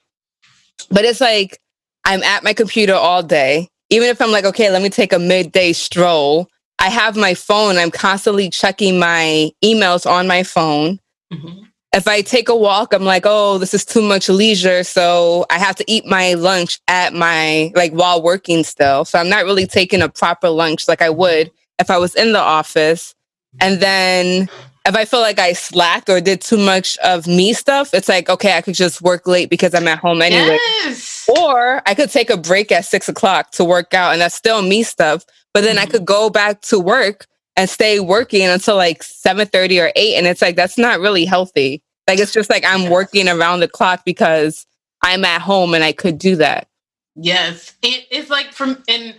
But 0.90 1.06
it's 1.06 1.22
like 1.22 1.58
I'm 2.04 2.22
at 2.22 2.44
my 2.44 2.52
computer 2.52 2.94
all 2.94 3.22
day. 3.22 3.68
Even 3.88 4.10
if 4.10 4.20
I'm 4.20 4.30
like, 4.30 4.44
okay, 4.44 4.70
let 4.70 4.82
me 4.82 4.90
take 4.90 5.14
a 5.14 5.18
midday 5.18 5.72
stroll, 5.72 6.48
I 6.78 6.90
have 6.90 7.16
my 7.16 7.32
phone. 7.32 7.78
I'm 7.78 7.90
constantly 7.90 8.50
checking 8.50 8.98
my 8.98 9.50
emails 9.64 10.04
on 10.04 10.26
my 10.26 10.42
phone. 10.42 10.98
Mm-hmm 11.32 11.64
if 11.94 12.08
I 12.08 12.22
take 12.22 12.48
a 12.48 12.56
walk, 12.56 12.92
I'm 12.92 13.04
like, 13.04 13.22
oh, 13.24 13.58
this 13.58 13.72
is 13.72 13.84
too 13.84 14.02
much 14.02 14.28
leisure. 14.28 14.82
So 14.82 15.46
I 15.48 15.58
have 15.58 15.76
to 15.76 15.84
eat 15.86 16.04
my 16.06 16.34
lunch 16.34 16.80
at 16.88 17.14
my, 17.14 17.70
like, 17.76 17.92
while 17.92 18.20
working 18.20 18.64
still. 18.64 19.04
So 19.04 19.18
I'm 19.18 19.28
not 19.28 19.44
really 19.44 19.66
taking 19.66 20.02
a 20.02 20.08
proper 20.08 20.50
lunch 20.50 20.88
like 20.88 21.00
I 21.00 21.10
would 21.10 21.52
if 21.78 21.90
I 21.90 21.98
was 21.98 22.16
in 22.16 22.32
the 22.32 22.40
office. 22.40 23.14
And 23.60 23.80
then 23.80 24.48
if 24.84 24.96
I 24.96 25.04
feel 25.04 25.20
like 25.20 25.38
I 25.38 25.52
slacked 25.52 26.08
or 26.08 26.20
did 26.20 26.40
too 26.40 26.58
much 26.58 26.98
of 26.98 27.28
me 27.28 27.52
stuff, 27.52 27.94
it's 27.94 28.08
like, 28.08 28.28
okay, 28.28 28.56
I 28.56 28.60
could 28.60 28.74
just 28.74 29.00
work 29.00 29.28
late 29.28 29.48
because 29.48 29.72
I'm 29.72 29.86
at 29.86 30.00
home 30.00 30.20
anyway. 30.20 30.58
Yes. 30.82 31.30
Or 31.38 31.80
I 31.86 31.94
could 31.94 32.10
take 32.10 32.28
a 32.28 32.36
break 32.36 32.72
at 32.72 32.84
six 32.84 33.08
o'clock 33.08 33.52
to 33.52 33.64
work 33.64 33.94
out 33.94 34.12
and 34.12 34.20
that's 34.20 34.34
still 34.34 34.62
me 34.62 34.82
stuff. 34.82 35.24
But 35.52 35.62
then 35.62 35.76
mm-hmm. 35.76 35.88
I 35.88 35.90
could 35.90 36.04
go 36.04 36.28
back 36.28 36.60
to 36.62 36.80
work 36.80 37.26
and 37.56 37.70
stay 37.70 38.00
working 38.00 38.46
until 38.46 38.76
like 38.76 39.02
7.30 39.02 39.82
or 39.82 39.92
8 39.94 40.14
and 40.16 40.26
it's 40.26 40.42
like 40.42 40.56
that's 40.56 40.78
not 40.78 41.00
really 41.00 41.24
healthy. 41.24 41.82
Like 42.08 42.18
it's 42.18 42.32
just 42.32 42.50
like 42.50 42.64
i'm 42.66 42.90
working 42.90 43.28
around 43.28 43.60
the 43.60 43.68
clock 43.68 44.04
because 44.04 44.66
i'm 45.02 45.24
at 45.24 45.40
home 45.40 45.74
and 45.74 45.84
i 45.84 45.92
could 45.92 46.18
do 46.18 46.36
that. 46.36 46.68
Yes. 47.16 47.74
It, 47.82 48.06
it's 48.10 48.30
like 48.30 48.52
from 48.52 48.82
and 48.88 49.14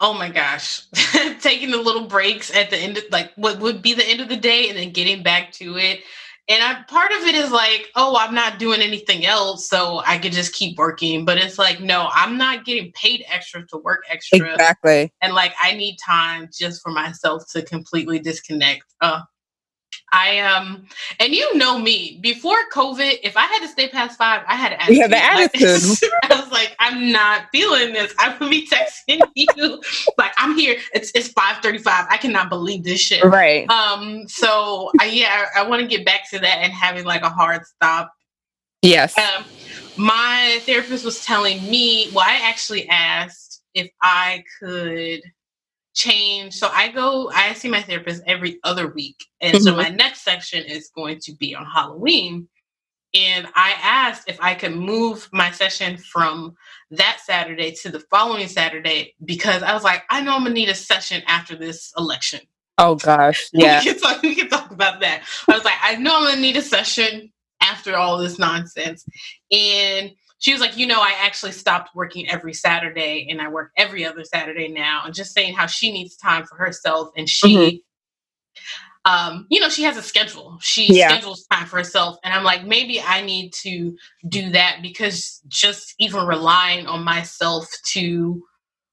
oh 0.00 0.14
my 0.14 0.30
gosh 0.30 0.82
taking 1.40 1.70
the 1.70 1.76
little 1.76 2.06
breaks 2.06 2.54
at 2.54 2.70
the 2.70 2.76
end 2.76 2.96
of 2.96 3.04
like 3.10 3.32
what 3.36 3.58
would 3.60 3.82
be 3.82 3.94
the 3.94 4.06
end 4.06 4.20
of 4.20 4.28
the 4.28 4.36
day 4.36 4.68
and 4.68 4.78
then 4.78 4.92
getting 4.92 5.22
back 5.22 5.52
to 5.52 5.76
it 5.76 6.00
and 6.50 6.64
I, 6.64 6.82
part 6.88 7.12
of 7.12 7.20
it 7.28 7.36
is 7.36 7.52
like, 7.52 7.90
oh, 7.94 8.16
I'm 8.18 8.34
not 8.34 8.58
doing 8.58 8.80
anything 8.80 9.24
else, 9.24 9.68
so 9.68 10.02
I 10.04 10.18
could 10.18 10.32
just 10.32 10.52
keep 10.52 10.76
working. 10.76 11.24
But 11.24 11.38
it's 11.38 11.58
like, 11.58 11.80
no, 11.80 12.10
I'm 12.12 12.36
not 12.36 12.64
getting 12.64 12.90
paid 12.92 13.24
extra 13.28 13.64
to 13.68 13.78
work 13.78 14.02
extra. 14.10 14.54
Exactly. 14.54 15.12
And 15.22 15.32
like, 15.32 15.54
I 15.62 15.74
need 15.74 15.96
time 16.04 16.48
just 16.52 16.82
for 16.82 16.90
myself 16.90 17.44
to 17.52 17.62
completely 17.62 18.18
disconnect. 18.18 18.82
Uh, 19.00 19.20
I 20.12 20.40
um 20.40 20.86
and 21.18 21.32
you 21.32 21.56
know 21.56 21.78
me 21.78 22.18
before 22.20 22.56
COVID, 22.72 23.20
if 23.22 23.36
I 23.36 23.42
had 23.42 23.60
to 23.60 23.68
stay 23.68 23.88
past 23.88 24.18
five, 24.18 24.42
I 24.46 24.56
had 24.56 24.72
attitude. 24.72 24.96
You 24.96 25.02
have 25.02 25.10
the 25.10 25.22
attitude. 25.22 26.10
I 26.24 26.40
was 26.40 26.50
like, 26.50 26.74
I'm 26.78 27.12
not 27.12 27.44
feeling 27.52 27.92
this. 27.92 28.12
I 28.18 28.36
would 28.38 28.50
be 28.50 28.66
texting 28.66 29.20
you 29.34 29.80
like 30.18 30.32
I'm 30.36 30.56
here. 30.56 30.76
It's 30.94 31.12
it's 31.14 31.28
five 31.28 31.58
thirty 31.62 31.78
five. 31.78 32.06
I 32.10 32.16
cannot 32.16 32.48
believe 32.48 32.84
this 32.84 33.00
shit. 33.00 33.24
Right. 33.24 33.68
Um. 33.70 34.26
So 34.28 34.90
I, 34.98 35.06
yeah, 35.06 35.46
I, 35.54 35.60
I 35.60 35.68
want 35.68 35.82
to 35.82 35.88
get 35.88 36.04
back 36.04 36.28
to 36.30 36.38
that 36.40 36.58
and 36.62 36.72
having 36.72 37.04
like 37.04 37.22
a 37.22 37.30
hard 37.30 37.64
stop. 37.66 38.12
Yes. 38.82 39.16
Um. 39.16 39.44
My 39.96 40.60
therapist 40.62 41.04
was 41.04 41.24
telling 41.24 41.62
me. 41.70 42.10
Well, 42.12 42.24
I 42.26 42.40
actually 42.42 42.88
asked 42.88 43.62
if 43.74 43.90
I 44.02 44.42
could 44.58 45.22
change. 46.00 46.54
So 46.54 46.68
I 46.72 46.88
go, 46.88 47.30
I 47.34 47.52
see 47.52 47.68
my 47.68 47.82
therapist 47.82 48.22
every 48.26 48.58
other 48.64 48.88
week. 48.88 49.24
And 49.40 49.54
mm-hmm. 49.54 49.64
so 49.64 49.76
my 49.76 49.88
next 49.88 50.22
section 50.22 50.64
is 50.64 50.90
going 50.94 51.18
to 51.20 51.34
be 51.34 51.54
on 51.54 51.66
Halloween. 51.66 52.48
And 53.14 53.48
I 53.54 53.74
asked 53.82 54.28
if 54.28 54.40
I 54.40 54.54
could 54.54 54.74
move 54.74 55.28
my 55.32 55.50
session 55.50 55.98
from 55.98 56.54
that 56.92 57.18
Saturday 57.24 57.72
to 57.82 57.90
the 57.90 58.00
following 58.00 58.46
Saturday 58.46 59.14
because 59.24 59.62
I 59.62 59.74
was 59.74 59.82
like, 59.82 60.04
I 60.10 60.20
know 60.20 60.34
I'm 60.34 60.42
gonna 60.42 60.54
need 60.54 60.68
a 60.68 60.74
session 60.74 61.22
after 61.26 61.56
this 61.56 61.92
election. 61.98 62.40
Oh 62.78 62.94
gosh, 62.94 63.48
yeah. 63.52 63.80
we, 63.80 63.84
can 63.84 63.98
talk, 63.98 64.22
we 64.22 64.34
can 64.36 64.48
talk 64.48 64.70
about 64.70 65.00
that. 65.00 65.24
I 65.48 65.54
was 65.54 65.64
like, 65.64 65.74
I 65.82 65.96
know 65.96 66.18
I'm 66.18 66.28
gonna 66.28 66.40
need 66.40 66.56
a 66.56 66.62
session 66.62 67.32
after 67.60 67.96
all 67.96 68.18
this 68.18 68.38
nonsense. 68.38 69.04
And 69.50 70.12
she 70.40 70.52
was 70.52 70.60
like, 70.60 70.76
you 70.76 70.86
know, 70.86 71.00
I 71.00 71.14
actually 71.20 71.52
stopped 71.52 71.94
working 71.94 72.28
every 72.28 72.54
Saturday 72.54 73.28
and 73.30 73.42
I 73.42 73.48
work 73.48 73.72
every 73.76 74.06
other 74.06 74.24
Saturday 74.24 74.68
now. 74.68 75.02
And 75.04 75.14
just 75.14 75.34
saying 75.34 75.54
how 75.54 75.66
she 75.66 75.92
needs 75.92 76.16
time 76.16 76.46
for 76.46 76.56
herself 76.56 77.10
and 77.14 77.28
she, 77.28 77.82
mm-hmm. 79.06 79.10
um, 79.12 79.46
you 79.50 79.60
know, 79.60 79.68
she 79.68 79.82
has 79.82 79.98
a 79.98 80.02
schedule. 80.02 80.56
She 80.62 80.94
yeah. 80.94 81.08
schedules 81.08 81.46
time 81.52 81.66
for 81.66 81.76
herself. 81.76 82.16
And 82.24 82.32
I'm 82.32 82.42
like, 82.42 82.64
maybe 82.64 83.02
I 83.02 83.20
need 83.20 83.52
to 83.62 83.94
do 84.28 84.50
that 84.52 84.78
because 84.80 85.42
just 85.46 85.94
even 85.98 86.26
relying 86.26 86.86
on 86.86 87.04
myself 87.04 87.68
to 87.88 88.42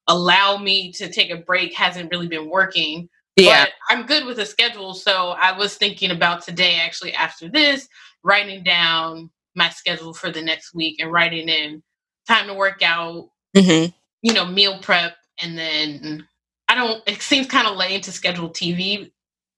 allow 0.06 0.58
me 0.58 0.92
to 0.92 1.10
take 1.10 1.30
a 1.30 1.36
break 1.36 1.74
hasn't 1.74 2.10
really 2.10 2.28
been 2.28 2.50
working. 2.50 3.08
Yeah. 3.36 3.64
But 3.64 3.72
I'm 3.88 4.04
good 4.04 4.26
with 4.26 4.38
a 4.38 4.46
schedule. 4.46 4.92
So 4.92 5.30
I 5.30 5.56
was 5.56 5.76
thinking 5.76 6.10
about 6.10 6.42
today, 6.42 6.74
actually, 6.74 7.14
after 7.14 7.48
this, 7.48 7.88
writing 8.22 8.62
down 8.62 9.30
my 9.58 9.68
schedule 9.68 10.14
for 10.14 10.30
the 10.30 10.40
next 10.40 10.74
week 10.74 11.00
and 11.00 11.12
writing 11.12 11.48
in 11.48 11.82
time 12.26 12.46
to 12.46 12.54
work 12.54 12.80
out, 12.82 13.28
mm-hmm. 13.54 13.92
you 14.22 14.32
know, 14.32 14.46
meal 14.46 14.78
prep, 14.78 15.16
and 15.42 15.58
then 15.58 16.26
I 16.68 16.74
don't. 16.74 17.02
It 17.06 17.20
seems 17.20 17.46
kind 17.46 17.66
of 17.66 17.76
lame 17.76 18.00
to 18.02 18.12
schedule 18.12 18.48
TV, 18.48 19.10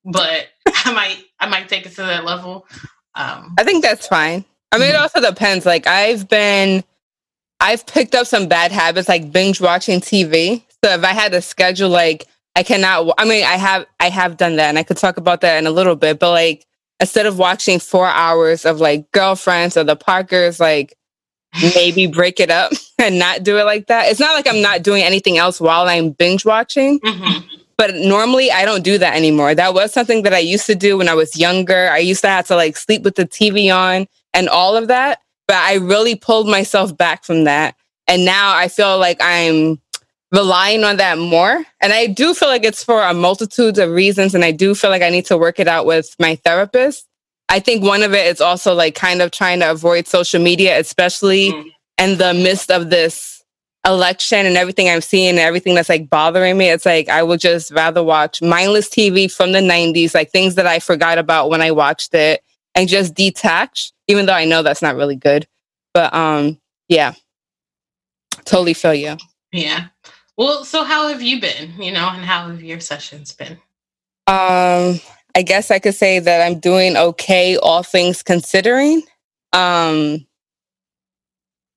but 0.05 0.49
I 0.67 0.93
might 0.93 1.25
I 1.39 1.49
might 1.49 1.69
take 1.69 1.87
it 1.87 1.91
to 1.91 2.03
that 2.03 2.25
level. 2.25 2.67
Um, 3.15 3.55
I 3.59 3.65
think 3.65 3.85
that's 3.85 4.09
fine. 4.09 4.45
I 4.73 4.79
mean, 4.79 4.89
mm-hmm. 4.89 4.97
it 4.97 5.01
also 5.01 5.21
depends. 5.21 5.67
Like 5.67 5.87
I've 5.87 6.29
been, 6.29 6.83
I've 7.61 7.87
picked 7.87 8.15
up 8.15 8.27
some 8.27 8.49
bad 8.49 8.73
habits, 8.73 9.09
like 9.09 9.31
binge 9.31 9.61
watching 9.61 10.01
TV. 10.01 10.63
So 10.83 10.93
if 10.93 11.05
I 11.05 11.13
had 11.13 11.33
to 11.33 11.43
schedule, 11.43 11.91
like 11.91 12.27
I 12.57 12.63
cannot. 12.63 13.15
I 13.19 13.25
mean, 13.25 13.45
I 13.45 13.57
have 13.57 13.87
I 14.01 14.09
have 14.09 14.37
done 14.37 14.57
that, 14.57 14.69
and 14.69 14.79
I 14.79 14.83
could 14.83 14.97
talk 14.97 15.19
about 15.19 15.43
that 15.43 15.59
in 15.59 15.67
a 15.67 15.71
little 15.71 15.97
bit. 15.97 16.19
But 16.19 16.31
like 16.31 16.67
instead 17.01 17.27
of 17.27 17.39
watching 17.39 17.79
four 17.79 18.07
hours 18.07 18.65
of 18.65 18.81
like 18.81 19.11
girlfriends 19.13 19.77
or 19.77 19.85
the 19.85 19.97
Parkers, 19.97 20.61
like 20.61 20.95
maybe 21.75 22.07
break 22.07 22.39
it 22.39 22.51
up 22.51 22.73
and 22.99 23.19
not 23.19 23.43
do 23.43 23.59
it 23.59 23.65
like 23.65 23.87
that. 23.87 24.11
It's 24.11 24.21
not 24.21 24.35
like 24.35 24.47
I'm 24.47 24.63
not 24.63 24.83
doing 24.83 25.03
anything 25.03 25.39
else 25.39 25.61
while 25.61 25.89
I'm 25.89 26.11
binge 26.11 26.45
watching. 26.45 27.01
Mm-hmm. 27.01 27.47
But 27.77 27.95
normally 27.95 28.51
I 28.53 28.67
don't 28.67 28.85
do 28.85 28.99
that 28.99 29.17
anymore. 29.17 29.55
That 29.55 29.73
was 29.73 29.91
something 29.91 30.23
that 30.25 30.35
I 30.35 30.39
used 30.39 30.67
to 30.67 30.75
do 30.75 30.99
when 30.99 31.09
I 31.09 31.15
was 31.15 31.39
younger. 31.39 31.89
I 31.91 31.99
used 31.99 32.21
to 32.21 32.29
have 32.29 32.47
to 32.49 32.57
like 32.57 32.77
sleep 32.77 33.03
with 33.03 33.15
the 33.15 33.25
TV 33.25 33.75
on 33.75 34.07
and 34.35 34.51
all 34.51 34.77
of 34.77 34.89
that. 34.89 35.21
But 35.49 35.57
I 35.57 35.77
really 35.77 36.15
pulled 36.15 36.47
myself 36.47 36.95
back 36.95 37.25
from 37.25 37.45
that. 37.45 37.75
And 38.07 38.27
now 38.27 38.55
I 38.55 38.69
feel 38.69 38.99
like 38.99 39.17
I'm 39.21 39.80
relying 40.33 40.85
on 40.85 40.97
that 40.99 41.19
more. 41.19 41.65
And 41.81 41.93
I 41.93 42.07
do 42.07 42.35
feel 42.35 42.49
like 42.49 42.65
it's 42.65 42.85
for 42.85 43.03
a 43.03 43.15
multitude 43.15 43.79
of 43.79 43.91
reasons. 43.91 44.35
And 44.35 44.45
I 44.45 44.53
do 44.53 44.75
feel 44.75 44.91
like 44.91 45.03
I 45.03 45.11
need 45.11 45.27
to 45.27 45.37
work 45.39 45.59
it 45.59 45.69
out 45.69 45.87
with 45.87 46.15
my 46.19 46.37
therapist. 46.37 47.07
I 47.49 47.59
think 47.59 47.83
one 47.83 48.03
of 48.03 48.15
it 48.15 48.27
is 48.27 48.41
also 48.41 48.75
like 48.75 48.95
kind 48.95 49.21
of 49.21 49.33
trying 49.33 49.59
to 49.61 49.71
avoid 49.71 50.07
social 50.07 50.41
media, 50.41 50.79
especially 50.79 51.51
mm. 51.51 51.71
in 51.99 52.19
the 52.19 52.33
midst 52.33 52.71
of 52.71 52.91
this 52.91 53.43
election 53.87 54.47
and 54.47 54.57
everything 54.57 54.89
I'm 54.89 55.01
seeing 55.01 55.31
and 55.31 55.39
everything 55.39 55.75
that's 55.75 55.89
like 55.89 56.09
bothering 56.09 56.57
me. 56.57 56.71
It's 56.71 56.87
like 56.87 57.09
I 57.09 57.23
would 57.23 57.41
just 57.41 57.73
rather 57.73 58.05
watch 58.05 58.41
mindless 58.41 58.89
TV 58.89 59.33
from 59.33 59.53
the 59.53 59.61
90s, 59.61 60.15
like 60.15 60.31
things 60.31 60.55
that 60.57 60.67
I 60.67 60.79
forgot 60.79 61.19
about 61.19 61.51
when 61.51 61.61
I 61.61 61.73
watched 61.73 62.15
it 62.15 62.45
and 62.75 62.89
just 62.89 63.15
detach, 63.15 63.93
even 64.07 64.27
though 64.27 64.35
I 64.35 64.45
know 64.45 64.63
that's 64.63 64.83
not 64.83 64.97
really 64.97 65.17
good. 65.17 65.49
But 65.93 66.15
um 66.15 66.59
yeah. 66.89 67.15
Totally 68.45 68.75
feel 68.75 68.95
you. 68.95 69.17
Yeah. 69.53 69.87
Well, 70.37 70.65
so 70.65 70.85
how 70.85 71.09
have 71.09 71.23
you 71.23 71.41
been? 71.41 71.73
You 71.81 71.93
know, 71.93 72.09
and 72.09 72.25
how 72.25 72.49
have 72.49 72.63
your 72.63 72.81
sessions 72.81 73.33
been? 73.33 73.59
Um, 74.27 75.01
I 75.35 75.43
guess 75.45 75.71
I 75.71 75.79
could 75.79 75.95
say 75.95 76.19
that 76.19 76.47
I'm 76.47 76.61
doing 76.61 76.97
okay, 76.97 77.57
all 77.57 77.83
things 77.83 78.23
considering. 78.23 79.03
Um, 79.53 80.27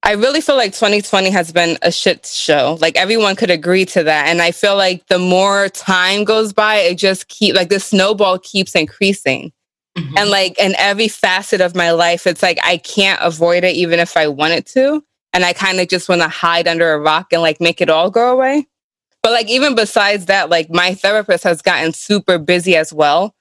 I 0.06 0.14
really 0.14 0.42
feel 0.42 0.58
like 0.58 0.74
2020 0.74 1.30
has 1.30 1.52
been 1.52 1.78
a 1.82 1.92
shit 1.92 2.26
show. 2.26 2.78
Like 2.82 2.98
everyone 2.98 3.36
could 3.36 3.50
agree 3.50 3.86
to 3.86 4.04
that. 4.04 4.28
And 4.28 4.42
I 4.42 4.52
feel 4.52 4.76
like 4.76 5.08
the 5.08 5.20
more 5.20 5.70
time 5.70 6.26
goes 6.26 6.52
by, 6.52 6.76
it 6.76 6.98
just 6.98 7.30
keep 7.30 7.56
like 7.56 7.70
the 7.70 7.80
snowball 7.80 8.38
keeps 8.40 8.76
increasing. 8.76 9.54
Mm-hmm. 9.98 10.18
And 10.18 10.30
like 10.30 10.60
in 10.60 10.76
every 10.78 11.08
facet 11.08 11.62
of 11.62 11.76
my 11.76 11.92
life, 11.92 12.28
it's 12.28 12.44
like 12.44 12.60
I 12.64 12.78
can't 12.78 13.20
avoid 13.22 13.64
it 13.64 13.76
even 13.76 14.00
if 14.00 14.18
I 14.18 14.28
wanted 14.28 14.66
to 14.68 15.04
and 15.34 15.44
I 15.44 15.54
kind 15.54 15.80
of 15.80 15.88
just 15.88 16.08
want 16.08 16.22
to 16.22 16.28
hide 16.28 16.68
under 16.68 16.94
a 16.94 17.00
rock 17.00 17.34
and 17.34 17.42
like 17.42 17.60
make 17.60 17.82
it 17.82 17.90
all 17.90 18.12
go 18.12 18.32
away. 18.32 18.68
But 19.22 19.32
like 19.32 19.50
even 19.50 19.74
besides 19.74 20.26
that, 20.26 20.50
like 20.50 20.70
my 20.70 20.94
therapist 20.94 21.44
has 21.44 21.62
gotten 21.62 21.94
super 21.94 22.38
busy 22.38 22.76
as 22.76 22.94
well. 22.94 23.34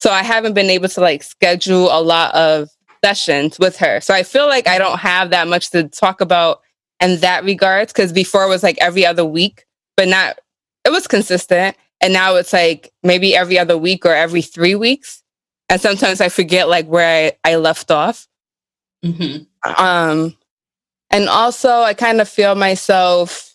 So 0.00 0.10
I 0.10 0.22
haven't 0.22 0.54
been 0.54 0.70
able 0.70 0.88
to 0.88 1.00
like 1.00 1.22
schedule 1.22 1.88
a 1.90 2.00
lot 2.00 2.34
of 2.34 2.68
sessions 3.04 3.58
with 3.58 3.76
her. 3.78 4.00
So 4.00 4.14
I 4.14 4.22
feel 4.22 4.46
like 4.46 4.66
I 4.66 4.78
don't 4.78 4.98
have 4.98 5.30
that 5.30 5.46
much 5.46 5.70
to 5.70 5.88
talk 5.88 6.20
about 6.20 6.60
in 7.00 7.20
that 7.20 7.44
regards 7.44 7.92
because 7.92 8.12
before 8.12 8.44
it 8.44 8.48
was 8.48 8.62
like 8.62 8.78
every 8.80 9.06
other 9.06 9.24
week, 9.24 9.64
but 9.96 10.08
not 10.08 10.38
it 10.84 10.90
was 10.90 11.06
consistent. 11.06 11.76
And 12.00 12.12
now 12.12 12.36
it's 12.36 12.52
like 12.52 12.92
maybe 13.02 13.34
every 13.36 13.58
other 13.58 13.76
week 13.76 14.04
or 14.06 14.14
every 14.14 14.42
three 14.42 14.74
weeks. 14.74 15.22
And 15.68 15.80
sometimes 15.80 16.20
I 16.20 16.28
forget 16.28 16.68
like 16.68 16.86
where 16.86 17.32
I, 17.44 17.52
I 17.52 17.56
left 17.56 17.90
off. 17.90 18.28
Mm-hmm. 19.04 19.82
Um, 19.82 20.36
and 21.10 21.28
also, 21.28 21.70
I 21.70 21.94
kind 21.94 22.20
of 22.20 22.28
feel 22.28 22.54
myself, 22.54 23.54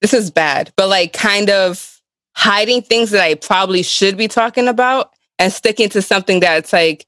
this 0.00 0.14
is 0.14 0.30
bad, 0.30 0.72
but 0.76 0.88
like 0.88 1.12
kind 1.12 1.50
of 1.50 2.00
hiding 2.34 2.82
things 2.82 3.10
that 3.10 3.22
I 3.22 3.34
probably 3.34 3.82
should 3.82 4.16
be 4.16 4.28
talking 4.28 4.68
about 4.68 5.12
and 5.38 5.52
sticking 5.52 5.88
to 5.90 6.02
something 6.02 6.40
that's 6.40 6.72
like, 6.72 7.06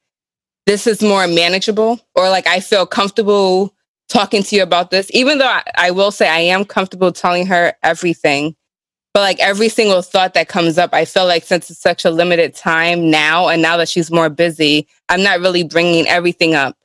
this 0.67 0.87
is 0.87 1.03
more 1.03 1.27
manageable 1.27 2.01
or 2.15 2.29
like 2.29 2.47
I 2.47 2.61
feel 2.61 2.87
comfortable 2.87 3.75
talking 4.09 4.43
to 4.43 4.57
you 4.57 4.63
about 4.63 4.91
this, 4.91 5.11
even 5.13 5.39
though 5.39 5.47
I, 5.47 5.63
I 5.77 5.91
will 5.91 6.11
say 6.11 6.29
I 6.29 6.41
am 6.41 6.65
comfortable 6.65 7.13
telling 7.13 7.47
her 7.47 7.75
everything. 7.83 8.55
But 9.15 9.21
like 9.21 9.41
every 9.41 9.69
single 9.69 10.01
thought 10.03 10.35
that 10.35 10.49
comes 10.49 10.79
up, 10.79 10.95
I 10.95 11.05
feel 11.05 11.27
like 11.27 11.45
since 11.45 11.71
it's 11.71 11.81
such 11.81 12.05
a 12.05 12.11
limited 12.11 12.55
time 12.55 13.11
now, 13.11 13.49
and 13.49 13.61
now 13.61 13.77
that 13.77 13.89
she's 13.89 14.11
more 14.11 14.31
busy, 14.31 14.89
I'm 15.11 15.23
not 15.23 15.41
really 15.41 15.65
bringing 15.65 16.07
everything 16.07 16.55
up. 16.55 16.77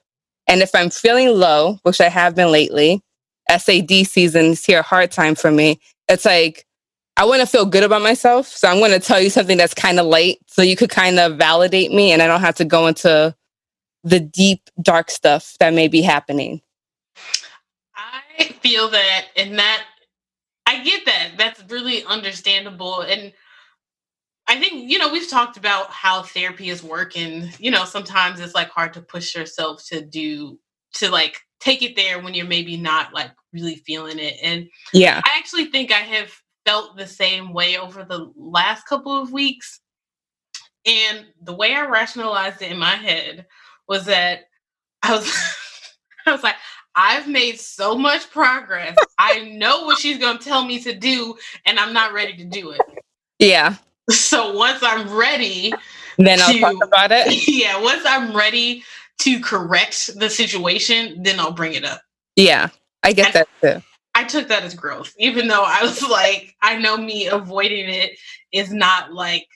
And 0.47 0.61
if 0.61 0.73
I'm 0.73 0.89
feeling 0.89 1.29
low, 1.29 1.79
which 1.83 1.99
I 1.99 2.09
have 2.09 2.35
been 2.35 2.51
lately, 2.51 3.01
SAD 3.49 4.07
season 4.07 4.45
is 4.47 4.65
here, 4.65 4.81
hard 4.81 5.11
time 5.11 5.35
for 5.35 5.51
me. 5.51 5.79
It's 6.07 6.25
like, 6.25 6.65
I 7.17 7.25
want 7.25 7.41
to 7.41 7.47
feel 7.47 7.65
good 7.65 7.83
about 7.83 8.01
myself. 8.01 8.47
So 8.47 8.67
I'm 8.67 8.77
going 8.77 8.91
to 8.91 8.99
tell 8.99 9.19
you 9.19 9.29
something 9.29 9.57
that's 9.57 9.73
kind 9.73 9.99
of 9.99 10.05
light 10.05 10.37
so 10.47 10.61
you 10.61 10.75
could 10.75 10.89
kind 10.89 11.19
of 11.19 11.37
validate 11.37 11.91
me 11.91 12.11
and 12.11 12.21
I 12.21 12.27
don't 12.27 12.41
have 12.41 12.55
to 12.55 12.65
go 12.65 12.87
into 12.87 13.35
the 14.03 14.19
deep, 14.19 14.61
dark 14.81 15.09
stuff 15.09 15.55
that 15.59 15.73
may 15.73 15.87
be 15.87 16.01
happening. 16.01 16.61
I 17.95 18.43
feel 18.61 18.89
that, 18.89 19.25
and 19.35 19.57
that 19.57 19.83
I 20.67 20.83
get 20.83 21.05
that. 21.05 21.31
That's 21.37 21.63
really 21.71 22.03
understandable. 22.05 23.01
And 23.01 23.33
I 24.47 24.59
think, 24.59 24.89
you 24.89 24.97
know, 24.97 25.11
we've 25.11 25.29
talked 25.29 25.57
about 25.57 25.91
how 25.91 26.23
therapy 26.23 26.69
is 26.69 26.81
working. 26.81 27.49
You 27.59 27.71
know, 27.71 27.83
sometimes 27.85 28.39
it's 28.39 28.55
like 28.55 28.69
hard 28.69 28.93
to 28.93 29.01
push 29.01 29.35
yourself 29.35 29.85
to 29.87 30.01
do, 30.01 30.57
to 30.95 31.09
like 31.11 31.37
take 31.59 31.81
it 31.81 31.95
there 31.95 32.21
when 32.21 32.33
you're 32.33 32.45
maybe 32.45 32.77
not 32.77 33.13
like 33.13 33.31
really 33.51 33.75
feeling 33.75 34.19
it. 34.19 34.35
And 34.41 34.69
yeah, 34.93 35.21
I 35.25 35.37
actually 35.37 35.65
think 35.65 35.91
I 35.91 35.99
have 35.99 36.31
felt 36.65 36.97
the 36.97 37.07
same 37.07 37.53
way 37.53 37.77
over 37.77 38.03
the 38.03 38.31
last 38.35 38.85
couple 38.87 39.21
of 39.21 39.31
weeks. 39.31 39.79
And 40.85 41.25
the 41.41 41.53
way 41.53 41.73
I 41.73 41.85
rationalized 41.85 42.61
it 42.61 42.71
in 42.71 42.77
my 42.77 42.95
head 42.95 43.45
was 43.87 44.05
that 44.05 44.45
I 45.03 45.15
was, 45.15 45.29
I 46.25 46.31
was 46.31 46.43
like, 46.43 46.55
I've 46.95 47.27
made 47.27 47.59
so 47.59 47.95
much 47.95 48.29
progress. 48.31 48.97
I 49.19 49.41
know 49.49 49.83
what 49.83 49.99
she's 49.99 50.17
going 50.17 50.39
to 50.39 50.43
tell 50.43 50.65
me 50.65 50.79
to 50.79 50.93
do, 50.95 51.35
and 51.65 51.77
I'm 51.77 51.93
not 51.93 52.13
ready 52.13 52.35
to 52.37 52.45
do 52.45 52.71
it. 52.71 52.81
Yeah. 53.39 53.75
So 54.11 54.53
once 54.53 54.81
I'm 54.83 55.13
ready, 55.13 55.73
then 56.17 56.39
I'll 56.41 56.57
talk 56.59 56.83
about 56.83 57.11
it. 57.11 57.27
Yeah, 57.47 57.81
once 57.81 58.03
I'm 58.05 58.35
ready 58.35 58.83
to 59.19 59.39
correct 59.39 60.17
the 60.17 60.29
situation, 60.29 61.23
then 61.23 61.39
I'll 61.39 61.51
bring 61.51 61.73
it 61.73 61.83
up. 61.83 62.01
Yeah, 62.35 62.69
I 63.03 63.13
get 63.13 63.27
and 63.27 63.33
that 63.35 63.47
too. 63.61 63.83
I 64.15 64.23
took 64.23 64.47
that 64.47 64.63
as 64.63 64.73
growth, 64.73 65.13
even 65.19 65.47
though 65.47 65.63
I 65.65 65.83
was 65.83 66.01
like, 66.09 66.55
I 66.61 66.77
know 66.77 66.97
me 66.97 67.27
avoiding 67.27 67.89
it 67.89 68.17
is 68.51 68.71
not 68.71 69.13
like, 69.13 69.47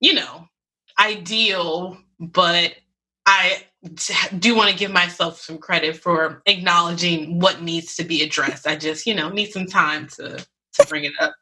you 0.00 0.14
know, 0.14 0.48
ideal, 0.98 1.98
but 2.18 2.74
I 3.26 3.64
do 4.38 4.54
want 4.54 4.70
to 4.70 4.76
give 4.76 4.90
myself 4.90 5.40
some 5.40 5.58
credit 5.58 5.96
for 5.96 6.42
acknowledging 6.46 7.38
what 7.38 7.62
needs 7.62 7.96
to 7.96 8.04
be 8.04 8.22
addressed. 8.22 8.66
I 8.66 8.76
just, 8.76 9.06
you 9.06 9.14
know, 9.14 9.28
need 9.30 9.52
some 9.52 9.66
time 9.66 10.08
to 10.16 10.44
to 10.74 10.86
bring 10.86 11.04
it 11.04 11.12
up. 11.20 11.34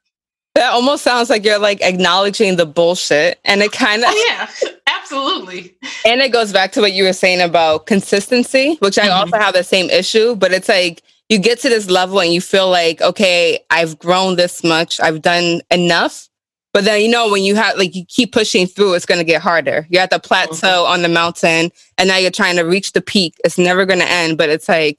That 0.58 0.72
almost 0.72 1.04
sounds 1.04 1.30
like 1.30 1.44
you're 1.44 1.60
like 1.60 1.80
acknowledging 1.82 2.56
the 2.56 2.66
bullshit. 2.66 3.38
And 3.44 3.62
it 3.62 3.70
kind 3.70 4.02
of. 4.02 4.08
Oh, 4.10 4.24
yeah, 4.28 4.70
absolutely. 4.88 5.76
And 6.04 6.20
it 6.20 6.32
goes 6.32 6.52
back 6.52 6.72
to 6.72 6.80
what 6.80 6.92
you 6.92 7.04
were 7.04 7.12
saying 7.12 7.40
about 7.40 7.86
consistency, 7.86 8.74
which 8.80 8.98
I 8.98 9.02
mm-hmm. 9.02 9.20
also 9.20 9.38
have 9.38 9.54
the 9.54 9.62
same 9.62 9.88
issue, 9.88 10.34
but 10.34 10.52
it's 10.52 10.68
like 10.68 11.04
you 11.28 11.38
get 11.38 11.60
to 11.60 11.68
this 11.68 11.88
level 11.88 12.20
and 12.20 12.32
you 12.32 12.40
feel 12.40 12.68
like, 12.68 13.00
okay, 13.00 13.60
I've 13.70 14.00
grown 14.00 14.34
this 14.34 14.64
much, 14.64 14.98
I've 14.98 15.22
done 15.22 15.60
enough. 15.70 16.28
But 16.72 16.84
then, 16.84 17.02
you 17.02 17.08
know, 17.08 17.30
when 17.30 17.44
you 17.44 17.54
have 17.54 17.78
like 17.78 17.94
you 17.94 18.04
keep 18.06 18.32
pushing 18.32 18.66
through, 18.66 18.94
it's 18.94 19.06
going 19.06 19.20
to 19.20 19.24
get 19.24 19.40
harder. 19.40 19.86
You're 19.90 20.02
at 20.02 20.10
the 20.10 20.18
plateau 20.18 20.54
mm-hmm. 20.54 20.92
on 20.92 21.02
the 21.02 21.08
mountain 21.08 21.70
and 21.98 22.08
now 22.08 22.16
you're 22.16 22.32
trying 22.32 22.56
to 22.56 22.62
reach 22.62 22.94
the 22.94 23.00
peak. 23.00 23.36
It's 23.44 23.58
never 23.58 23.86
going 23.86 24.00
to 24.00 24.10
end, 24.10 24.36
but 24.36 24.50
it's 24.50 24.68
like, 24.68 24.98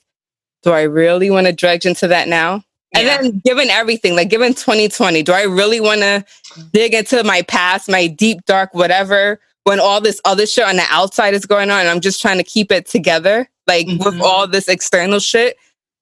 do 0.64 0.72
I 0.72 0.84
really 0.84 1.30
want 1.30 1.48
to 1.48 1.54
dredge 1.54 1.86
into 1.86 2.08
that 2.08 2.30
now? 2.30 2.64
And 2.94 3.06
yeah. 3.06 3.22
then 3.22 3.42
given 3.46 3.70
everything, 3.70 4.16
like 4.16 4.30
given 4.30 4.54
2020, 4.54 5.22
do 5.24 5.32
I 5.32 5.44
really 5.44 5.80
want 5.80 6.02
to 6.02 6.26
dig 6.74 6.94
into 6.94 7.24
my 7.24 7.44
past, 7.44 7.88
my 7.88 8.08
deep, 8.08 8.46
dark, 8.46 8.74
whatever, 8.74 9.40
when 9.64 9.80
all 9.80 10.02
this 10.02 10.20
other 10.26 10.48
shit 10.48 10.66
on 10.66 10.78
the 10.78 10.86
outside 10.90 11.34
is 11.34 11.46
going 11.46 11.70
on 11.70 11.82
and 11.82 11.90
I'm 11.90 12.02
just 12.02 12.22
trying 12.22 12.40
to 12.40 12.44
keep 12.44 12.72
it 12.72 12.88
together? 12.88 13.48
Like 13.68 13.86
mm-hmm. 13.86 14.04
with 14.04 14.20
all 14.22 14.48
this 14.48 14.68
external 14.68 15.20
shit, 15.20 15.58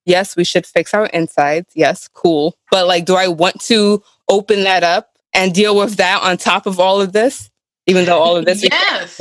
yes, 0.06 0.38
we 0.38 0.46
should 0.46 0.65
fix 0.65 0.94
our 0.94 1.08
insides. 1.08 1.70
Yes, 1.75 2.08
cool. 2.08 2.58
But 2.72 2.88
like, 2.88 3.06
do 3.06 3.15
I 3.15 3.27
want 3.27 3.60
to 3.62 4.01
open 4.29 4.63
that 4.63 4.84
up 4.84 5.17
and 5.34 5.53
deal 5.53 5.75
with 5.75 5.98
that 5.98 6.24
on 6.24 6.38
top 6.38 6.65
of 6.65 6.79
all 6.79 7.01
of 7.01 7.12
this? 7.12 7.50
Even 7.86 8.06
though 8.06 8.20
all 8.20 8.38
of 8.38 8.46
this 8.46 8.63
yes. 8.72 9.20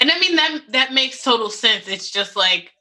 And 0.00 0.10
I 0.10 0.18
mean 0.18 0.36
that 0.36 0.60
that 0.68 0.92
makes 0.92 1.22
total 1.22 1.50
sense. 1.50 1.88
It's 1.88 2.10
just 2.10 2.36
like 2.36 2.72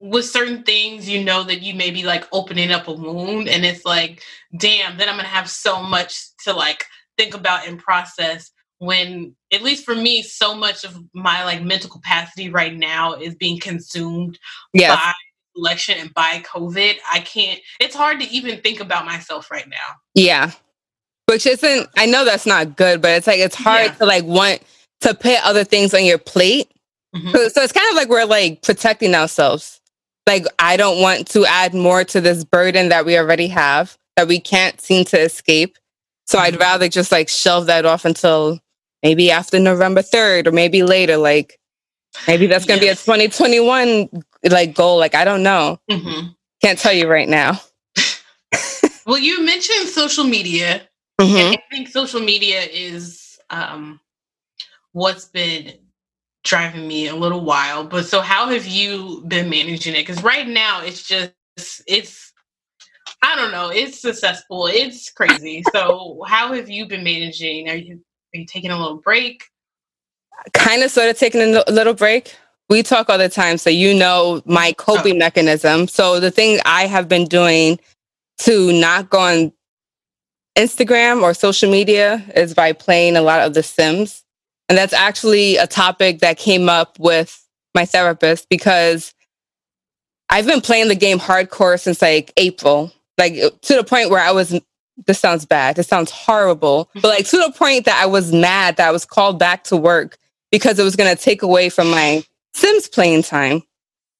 with 0.00 0.24
certain 0.24 0.62
things, 0.62 1.08
you 1.08 1.22
know 1.22 1.44
that 1.44 1.62
you 1.62 1.74
may 1.74 1.90
be 1.90 2.02
like 2.02 2.26
opening 2.32 2.72
up 2.72 2.88
a 2.88 2.92
wound, 2.92 3.48
and 3.48 3.64
it's 3.64 3.84
like, 3.84 4.22
damn, 4.56 4.96
then 4.96 5.08
I'm 5.08 5.16
gonna 5.16 5.28
have 5.28 5.48
so 5.48 5.82
much 5.82 6.18
to 6.44 6.52
like 6.52 6.84
think 7.18 7.34
about 7.34 7.68
and 7.68 7.78
process. 7.78 8.50
When, 8.78 9.36
at 9.52 9.60
least 9.60 9.84
for 9.84 9.94
me, 9.94 10.22
so 10.22 10.54
much 10.54 10.84
of 10.84 10.96
my 11.12 11.44
like 11.44 11.62
mental 11.62 11.90
capacity 11.90 12.48
right 12.48 12.74
now 12.74 13.12
is 13.12 13.34
being 13.34 13.60
consumed 13.60 14.38
yes. 14.72 14.96
by 14.96 15.12
election 15.54 15.96
and 15.98 16.14
by 16.14 16.42
COVID. 16.46 16.94
I 17.12 17.20
can't. 17.20 17.60
It's 17.78 17.94
hard 17.94 18.20
to 18.20 18.28
even 18.30 18.62
think 18.62 18.80
about 18.80 19.04
myself 19.04 19.50
right 19.50 19.68
now. 19.68 19.96
Yeah, 20.14 20.52
which 21.26 21.46
isn't. 21.46 21.90
I 21.98 22.06
know 22.06 22.24
that's 22.24 22.46
not 22.46 22.76
good, 22.76 23.02
but 23.02 23.10
it's 23.10 23.26
like 23.26 23.40
it's 23.40 23.54
hard 23.54 23.86
yeah. 23.86 23.94
to 23.94 24.06
like 24.06 24.24
want 24.24 24.62
to 25.02 25.12
put 25.12 25.44
other 25.44 25.64
things 25.64 25.92
on 25.92 26.06
your 26.06 26.18
plate. 26.18 26.70
Mm-hmm. 27.14 27.32
So, 27.32 27.48
so 27.48 27.62
it's 27.62 27.72
kind 27.72 27.90
of 27.90 27.96
like 27.96 28.08
we're 28.08 28.24
like 28.24 28.62
protecting 28.62 29.14
ourselves 29.14 29.79
like 30.26 30.44
I 30.58 30.76
don't 30.76 31.00
want 31.00 31.28
to 31.28 31.44
add 31.46 31.74
more 31.74 32.04
to 32.04 32.20
this 32.20 32.44
burden 32.44 32.88
that 32.88 33.04
we 33.04 33.18
already 33.18 33.48
have 33.48 33.96
that 34.16 34.28
we 34.28 34.40
can't 34.40 34.80
seem 34.80 35.04
to 35.06 35.20
escape. 35.20 35.76
So 36.26 36.38
mm-hmm. 36.38 36.46
I'd 36.54 36.60
rather 36.60 36.88
just 36.88 37.10
like 37.12 37.28
shelve 37.28 37.66
that 37.66 37.86
off 37.86 38.04
until 38.04 38.60
maybe 39.02 39.30
after 39.30 39.58
November 39.58 40.02
3rd 40.02 40.46
or 40.46 40.52
maybe 40.52 40.82
later. 40.82 41.16
Like 41.16 41.58
maybe 42.26 42.46
that's 42.46 42.64
going 42.64 42.80
to 42.80 42.86
yes. 42.86 43.04
be 43.04 43.12
a 43.12 43.16
2021 43.16 44.08
like 44.50 44.74
goal. 44.74 44.98
Like 44.98 45.14
I 45.14 45.24
don't 45.24 45.42
know. 45.42 45.78
Mm-hmm. 45.90 46.28
Can't 46.62 46.78
tell 46.78 46.92
you 46.92 47.08
right 47.08 47.28
now. 47.28 47.60
well, 49.06 49.18
you 49.18 49.44
mentioned 49.44 49.88
social 49.88 50.24
media. 50.24 50.82
Mm-hmm. 51.20 51.54
I 51.54 51.62
think 51.70 51.88
social 51.88 52.20
media 52.20 52.62
is 52.62 53.38
um, 53.50 54.00
what's 54.92 55.26
been 55.26 55.72
driving 56.44 56.86
me 56.86 57.08
a 57.08 57.14
little 57.14 57.42
wild. 57.42 57.90
But 57.90 58.06
so 58.06 58.20
how 58.20 58.48
have 58.48 58.66
you 58.66 59.22
been 59.28 59.50
managing 59.50 59.94
it? 59.94 60.06
Because 60.06 60.22
right 60.22 60.46
now 60.46 60.82
it's 60.82 61.02
just 61.02 61.32
it's 61.86 62.32
I 63.22 63.36
don't 63.36 63.52
know, 63.52 63.70
it's 63.70 64.00
successful, 64.00 64.66
it's 64.66 65.10
crazy. 65.10 65.62
So 65.72 66.22
how 66.26 66.52
have 66.54 66.70
you 66.70 66.86
been 66.86 67.04
managing? 67.04 67.68
Are 67.68 67.76
you 67.76 68.00
are 68.34 68.38
you 68.38 68.46
taking 68.46 68.70
a 68.70 68.80
little 68.80 68.98
break? 68.98 69.44
Kind 70.54 70.82
of 70.82 70.90
sort 70.90 71.10
of 71.10 71.18
taking 71.18 71.40
a 71.40 71.70
little 71.70 71.94
break. 71.94 72.34
We 72.70 72.82
talk 72.82 73.10
all 73.10 73.18
the 73.18 73.28
time, 73.28 73.58
so 73.58 73.68
you 73.68 73.92
know 73.92 74.40
my 74.46 74.70
oh. 74.70 74.82
coping 74.82 75.16
oh. 75.16 75.18
mechanism. 75.18 75.88
So 75.88 76.20
the 76.20 76.30
thing 76.30 76.60
I 76.64 76.86
have 76.86 77.08
been 77.08 77.26
doing 77.26 77.78
to 78.38 78.72
not 78.72 79.10
go 79.10 79.18
on 79.18 79.52
Instagram 80.56 81.22
or 81.22 81.34
social 81.34 81.70
media 81.70 82.24
is 82.34 82.54
by 82.54 82.72
playing 82.72 83.16
a 83.16 83.22
lot 83.22 83.40
of 83.40 83.54
The 83.54 83.62
Sims. 83.62 84.24
And 84.70 84.78
that's 84.78 84.92
actually 84.92 85.56
a 85.56 85.66
topic 85.66 86.20
that 86.20 86.38
came 86.38 86.68
up 86.68 86.96
with 87.00 87.44
my 87.74 87.84
therapist 87.84 88.48
because 88.48 89.12
I've 90.28 90.46
been 90.46 90.60
playing 90.60 90.86
the 90.86 90.94
game 90.94 91.18
hardcore 91.18 91.78
since 91.78 92.00
like 92.00 92.32
April, 92.36 92.92
like 93.18 93.32
uh, 93.32 93.50
to 93.62 93.74
the 93.74 93.82
point 93.82 94.10
where 94.10 94.20
I 94.20 94.30
was, 94.30 94.58
this 95.08 95.18
sounds 95.18 95.44
bad, 95.44 95.74
this 95.74 95.88
sounds 95.88 96.12
horrible, 96.12 96.88
but 96.94 97.02
like 97.02 97.26
to 97.30 97.38
the 97.38 97.52
point 97.52 97.86
that 97.86 98.00
I 98.00 98.06
was 98.06 98.32
mad 98.32 98.76
that 98.76 98.88
I 98.88 98.92
was 98.92 99.04
called 99.04 99.40
back 99.40 99.64
to 99.64 99.76
work 99.76 100.18
because 100.52 100.78
it 100.78 100.84
was 100.84 100.94
going 100.94 101.14
to 101.14 101.20
take 101.20 101.42
away 101.42 101.68
from 101.68 101.90
my 101.90 102.22
Sims 102.54 102.88
playing 102.88 103.24
time. 103.24 103.62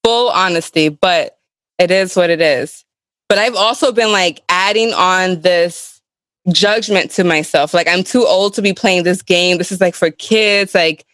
Full 0.03 0.31
honesty, 0.31 0.89
but 0.89 1.39
it 1.79 1.93
is 1.93 2.17
what 2.17 2.31
it 2.31 2.41
is. 2.41 2.85
But 3.29 3.39
I've 3.39 3.55
also 3.55 3.93
been 3.93 4.11
like 4.11 4.43
adding 4.49 4.93
on 4.95 5.43
this 5.43 5.90
judgment 6.51 7.11
to 7.13 7.25
myself. 7.25 7.75
Like 7.75 7.89
I'm 7.89 8.05
too 8.05 8.27
old 8.27 8.55
to 8.55 8.63
be 8.63 8.73
playing 8.73 9.03
this 9.03 9.23
game. 9.23 9.59
This 9.59 9.73
is 9.73 9.81
like 9.81 9.95
for 9.95 10.11
kids. 10.11 10.75
Like 10.75 11.05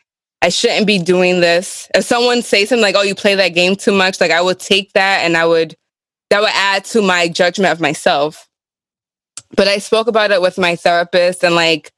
I 0.42 0.48
shouldn't 0.48 0.86
be 0.86 0.98
doing 0.98 1.40
this. 1.40 1.88
If 1.94 2.04
someone 2.04 2.42
says 2.42 2.68
something 2.68 2.82
like, 2.82 2.94
"Oh, 2.96 3.02
you 3.02 3.14
play 3.14 3.34
that 3.34 3.48
game 3.54 3.76
too 3.76 3.92
much," 3.92 4.20
like 4.20 4.30
I 4.30 4.40
would 4.40 4.60
take 4.60 4.92
that 4.92 5.22
and 5.24 5.36
I 5.36 5.46
would 5.46 5.76
that 6.30 6.40
would 6.40 6.50
add 6.52 6.84
to 6.86 7.02
my 7.02 7.28
judgment 7.28 7.72
of 7.72 7.80
myself. 7.80 8.48
But 9.56 9.68
I 9.68 9.78
spoke 9.78 10.06
about 10.08 10.30
it 10.30 10.42
with 10.42 10.58
my 10.58 10.76
therapist 10.76 11.42
and 11.44 11.54
like 11.54 11.92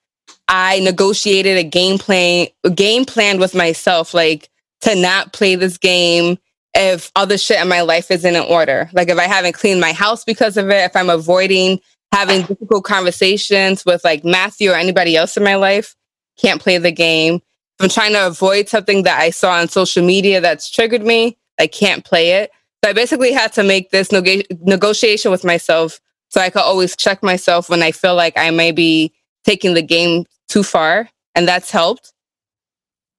I 0.48 0.80
negotiated 0.80 1.58
a 1.58 1.64
game 1.64 1.98
plan 1.98 2.48
game 2.74 3.04
plan 3.04 3.38
with 3.38 3.54
myself 3.54 4.14
like 4.14 4.48
to 4.82 4.94
not 4.94 5.32
play 5.32 5.54
this 5.56 5.78
game 5.78 6.38
if 6.74 7.10
other 7.16 7.36
shit 7.36 7.60
in 7.60 7.68
my 7.68 7.80
life 7.80 8.10
isn't 8.10 8.34
in 8.36 8.42
order. 8.42 8.88
Like 8.92 9.08
if 9.08 9.18
I 9.18 9.24
haven't 9.24 9.54
cleaned 9.54 9.80
my 9.80 9.92
house 9.92 10.24
because 10.24 10.56
of 10.56 10.68
it, 10.68 10.84
if 10.84 10.94
I'm 10.94 11.10
avoiding 11.10 11.80
having 12.12 12.42
difficult 12.42 12.84
conversations 12.84 13.84
with 13.84 14.02
like 14.04 14.24
Matthew 14.24 14.70
or 14.70 14.74
anybody 14.74 15.16
else 15.16 15.36
in 15.36 15.44
my 15.44 15.56
life, 15.56 15.94
can't 16.38 16.60
play 16.60 16.78
the 16.78 16.92
game. 16.92 17.36
If 17.36 17.84
I'm 17.84 17.88
trying 17.88 18.12
to 18.12 18.26
avoid 18.26 18.68
something 18.68 19.04
that 19.04 19.20
I 19.20 19.30
saw 19.30 19.52
on 19.52 19.68
social 19.68 20.04
media 20.04 20.40
that's 20.40 20.70
triggered 20.70 21.02
me, 21.02 21.38
I 21.58 21.66
can't 21.66 22.04
play 22.04 22.32
it. 22.32 22.50
So 22.82 22.90
I 22.90 22.92
basically 22.92 23.32
had 23.32 23.52
to 23.54 23.62
make 23.62 23.90
this 23.90 24.12
neg- 24.12 24.46
negotiation 24.60 25.30
with 25.30 25.44
myself 25.44 26.00
so 26.28 26.40
I 26.40 26.50
could 26.50 26.62
always 26.62 26.96
check 26.96 27.22
myself 27.22 27.68
when 27.68 27.82
I 27.82 27.92
feel 27.92 28.14
like 28.14 28.36
I 28.36 28.50
may 28.50 28.70
be 28.72 29.12
taking 29.44 29.74
the 29.74 29.82
game 29.82 30.24
too 30.48 30.62
far. 30.62 31.08
And 31.34 31.46
that's 31.46 31.70
helped. 31.70 32.12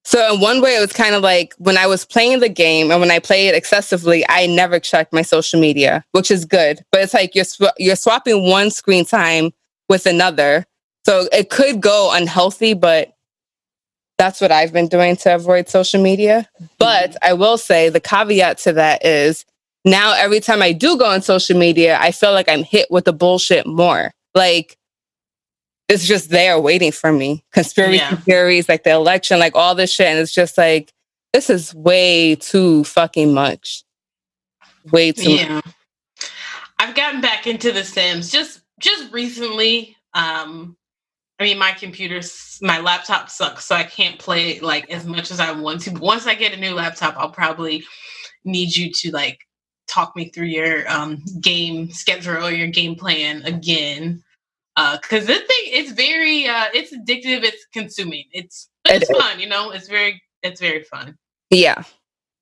So 0.04 0.34
in 0.34 0.40
one 0.40 0.60
way, 0.62 0.76
it 0.76 0.80
was 0.80 0.92
kind 0.92 1.14
of 1.14 1.22
like 1.22 1.54
when 1.58 1.76
I 1.76 1.86
was 1.86 2.04
playing 2.04 2.40
the 2.40 2.48
game 2.48 2.90
and 2.90 3.00
when 3.00 3.10
I 3.10 3.18
play 3.18 3.48
it 3.48 3.54
excessively, 3.54 4.24
I 4.28 4.46
never 4.46 4.80
checked 4.80 5.12
my 5.12 5.22
social 5.22 5.60
media, 5.60 6.04
which 6.12 6.30
is 6.30 6.44
good. 6.44 6.80
But 6.90 7.02
it's 7.02 7.14
like 7.14 7.34
you're 7.34 7.44
sw- 7.44 7.76
you're 7.78 7.96
swapping 7.96 8.48
one 8.48 8.70
screen 8.70 9.04
time 9.04 9.52
with 9.88 10.06
another, 10.06 10.64
so 11.04 11.28
it 11.32 11.50
could 11.50 11.80
go 11.80 12.10
unhealthy. 12.14 12.74
But 12.74 13.12
that's 14.16 14.40
what 14.40 14.52
I've 14.52 14.72
been 14.72 14.88
doing 14.88 15.16
to 15.16 15.34
avoid 15.34 15.68
social 15.68 16.02
media. 16.02 16.48
But 16.78 17.10
mm-hmm. 17.10 17.30
I 17.30 17.32
will 17.34 17.58
say 17.58 17.88
the 17.88 18.00
caveat 18.00 18.58
to 18.58 18.72
that 18.74 19.04
is 19.04 19.44
now 19.84 20.14
every 20.14 20.40
time 20.40 20.62
I 20.62 20.72
do 20.72 20.98
go 20.98 21.06
on 21.06 21.22
social 21.22 21.58
media, 21.58 21.98
I 22.00 22.10
feel 22.10 22.32
like 22.32 22.48
I'm 22.48 22.62
hit 22.62 22.90
with 22.90 23.04
the 23.04 23.12
bullshit 23.12 23.66
more. 23.66 24.12
Like 24.34 24.76
it's 25.90 26.06
just 26.06 26.30
there 26.30 26.58
waiting 26.60 26.92
for 26.92 27.12
me. 27.12 27.44
Conspiracy 27.52 27.96
yeah. 27.96 28.14
theories, 28.16 28.68
like 28.68 28.84
the 28.84 28.90
election, 28.90 29.38
like 29.38 29.56
all 29.56 29.74
this 29.74 29.92
shit. 29.92 30.06
And 30.06 30.18
it's 30.18 30.32
just 30.32 30.56
like, 30.56 30.92
this 31.32 31.50
is 31.50 31.74
way 31.74 32.36
too 32.36 32.84
fucking 32.84 33.34
much. 33.34 33.84
Way 34.92 35.12
too 35.12 35.32
yeah. 35.32 35.54
Much. 35.56 35.74
I've 36.78 36.94
gotten 36.94 37.20
back 37.20 37.46
into 37.46 37.72
the 37.72 37.84
Sims 37.84 38.30
just 38.30 38.62
just 38.78 39.12
recently. 39.12 39.96
Um 40.14 40.76
I 41.38 41.44
mean 41.44 41.58
my 41.58 41.72
computer 41.72 42.20
my 42.62 42.80
laptop 42.80 43.28
sucks, 43.28 43.66
so 43.66 43.74
I 43.74 43.84
can't 43.84 44.18
play 44.18 44.60
like 44.60 44.90
as 44.90 45.04
much 45.04 45.30
as 45.30 45.40
I 45.40 45.52
want 45.52 45.82
to. 45.82 45.90
But 45.90 46.02
once 46.02 46.26
I 46.26 46.34
get 46.34 46.54
a 46.54 46.60
new 46.60 46.74
laptop, 46.74 47.16
I'll 47.16 47.30
probably 47.30 47.84
need 48.44 48.74
you 48.74 48.90
to 48.92 49.10
like 49.10 49.40
talk 49.88 50.16
me 50.16 50.30
through 50.30 50.46
your 50.46 50.88
um 50.90 51.22
game 51.40 51.90
schedule 51.90 52.44
or 52.44 52.50
your 52.50 52.68
game 52.68 52.94
plan 52.94 53.42
again 53.42 54.22
because 54.76 55.24
uh, 55.24 55.26
this 55.26 55.38
thing 55.38 55.64
it's 55.66 55.92
very 55.92 56.46
uh, 56.46 56.66
it's 56.72 56.94
addictive 56.94 57.44
it's 57.44 57.66
consuming 57.72 58.24
it's 58.32 58.68
it's 58.86 59.10
it 59.10 59.16
fun 59.16 59.40
you 59.40 59.48
know 59.48 59.70
it's 59.70 59.88
very 59.88 60.22
it's 60.42 60.60
very 60.60 60.82
fun. 60.84 61.18
Yeah. 61.50 61.82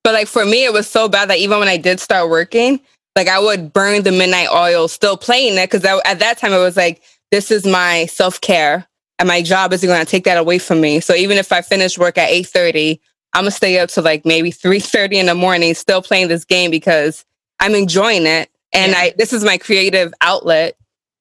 But 0.05 0.15
like 0.15 0.29
for 0.29 0.45
me 0.45 0.65
it 0.65 0.73
was 0.73 0.89
so 0.89 1.09
bad 1.09 1.29
that 1.31 1.39
even 1.39 1.59
when 1.59 1.69
i 1.69 1.77
did 1.77 2.01
start 2.01 2.31
working 2.31 2.81
like 3.17 3.29
i 3.29 3.39
would 3.39 3.73
burn 3.73 4.03
the 4.03 4.13
midnight 4.13 4.49
oil 4.53 4.89
still 4.89 5.17
playing 5.17 5.59
it 5.59 5.71
because 5.71 5.85
at 5.85 6.19
that 6.19 6.39
time 6.39 6.53
it 6.53 6.59
was 6.59 6.77
like 6.77 7.03
this 7.31 7.51
is 7.51 7.67
my 7.67 8.07
self-care 8.07 8.87
and 9.19 9.29
my 9.29 9.43
job 9.43 9.73
isn't 9.73 9.89
going 9.89 10.01
to 10.01 10.11
take 10.11 10.25
that 10.25 10.39
away 10.39 10.59
from 10.59 10.81
me. 10.81 11.01
So 11.01 11.15
even 11.15 11.37
if 11.37 11.53
i 11.53 11.61
finish 11.61 11.99
work 11.99 12.17
at 12.17 12.31
8.30 12.31 13.01
i'm 13.35 13.43
going 13.43 13.51
to 13.51 13.57
stay 13.57 13.79
up 13.79 13.91
to 13.91 14.03
like 14.03 14.25
maybe 14.25 14.51
3.30 14.51 15.15
in 15.15 15.27
the 15.27 15.35
morning 15.35 15.75
still 15.75 16.01
playing 16.01 16.29
this 16.29 16.45
game 16.45 16.71
because 16.71 17.25
i'm 17.61 17.75
enjoying 17.75 18.25
it 18.27 18.51
and 18.73 18.93
yeah. 18.93 18.99
i 18.99 19.15
this 19.19 19.33
is 19.33 19.45
my 19.45 19.59
creative 19.59 20.15
outlet 20.21 20.78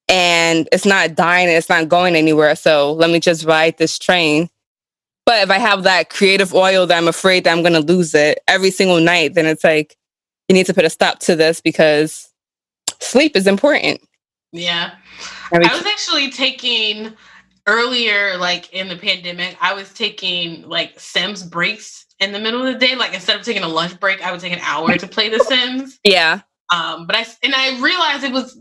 and 0.10 0.67
it's 0.72 0.86
not 0.86 1.15
dying 1.15 1.48
and 1.48 1.58
it's 1.58 1.70
not 1.70 1.89
going 1.89 2.15
anywhere. 2.15 2.56
So 2.56 2.93
let 2.93 3.10
me 3.10 3.20
just 3.20 3.46
ride 3.46 3.78
this 3.78 4.00
train. 4.00 4.50
But 5.26 5.43
if 5.43 5.52
I 5.52 5.58
have 5.58 5.84
that 5.84 6.10
creative 6.10 6.54
oil 6.54 6.88
that 6.88 6.98
I'm 6.98 7.08
afraid 7.08 7.43
that 7.43 7.52
I'm 7.52 7.62
going 7.62 7.74
to 7.74 7.82
lose 7.82 8.15
it 8.15 8.39
every 8.48 8.72
single 8.72 9.02
night, 9.02 9.34
then 9.34 9.46
it's 9.46 9.63
like, 9.63 9.98
you 10.48 10.54
need 10.54 10.65
to 10.67 10.74
put 10.74 10.86
a 10.86 10.89
stop 10.89 11.20
to 11.20 11.36
this 11.36 11.60
because 11.60 12.30
sleep 13.00 13.36
is 13.36 13.48
important. 13.48 14.00
Yeah. 14.54 14.91
I 15.52 15.60
was 15.60 15.86
actually 15.86 16.32
taking 16.32 17.13
earlier, 17.67 18.38
like 18.38 18.74
in 18.74 18.88
the 18.88 18.96
pandemic, 18.96 19.58
I 19.60 19.74
was 19.74 19.93
taking 19.93 20.62
like 20.62 20.98
Sims 20.98 21.43
breaks 21.43 22.06
in 22.20 22.32
the 22.32 22.39
middle 22.39 22.65
of 22.65 22.74
the 22.74 22.80
day. 22.80 22.96
Like 22.96 23.13
instead 23.13 23.38
of 23.38 23.46
taking 23.46 23.63
a 23.63 23.67
lunch 23.67 24.00
break, 24.00 24.22
I 24.22 24.32
would 24.32 24.39
take 24.39 24.54
an 24.54 24.62
hour 24.62 24.96
to 24.98 25.08
play 25.08 25.30
The 25.30 25.39
Sims. 25.39 26.00
Yeah. 26.06 26.41
Um, 26.74 27.08
but 27.08 27.15
I 27.15 27.26
and 27.43 27.56
I 27.56 27.80
realized 27.80 28.26
it 28.26 28.34
was 28.34 28.58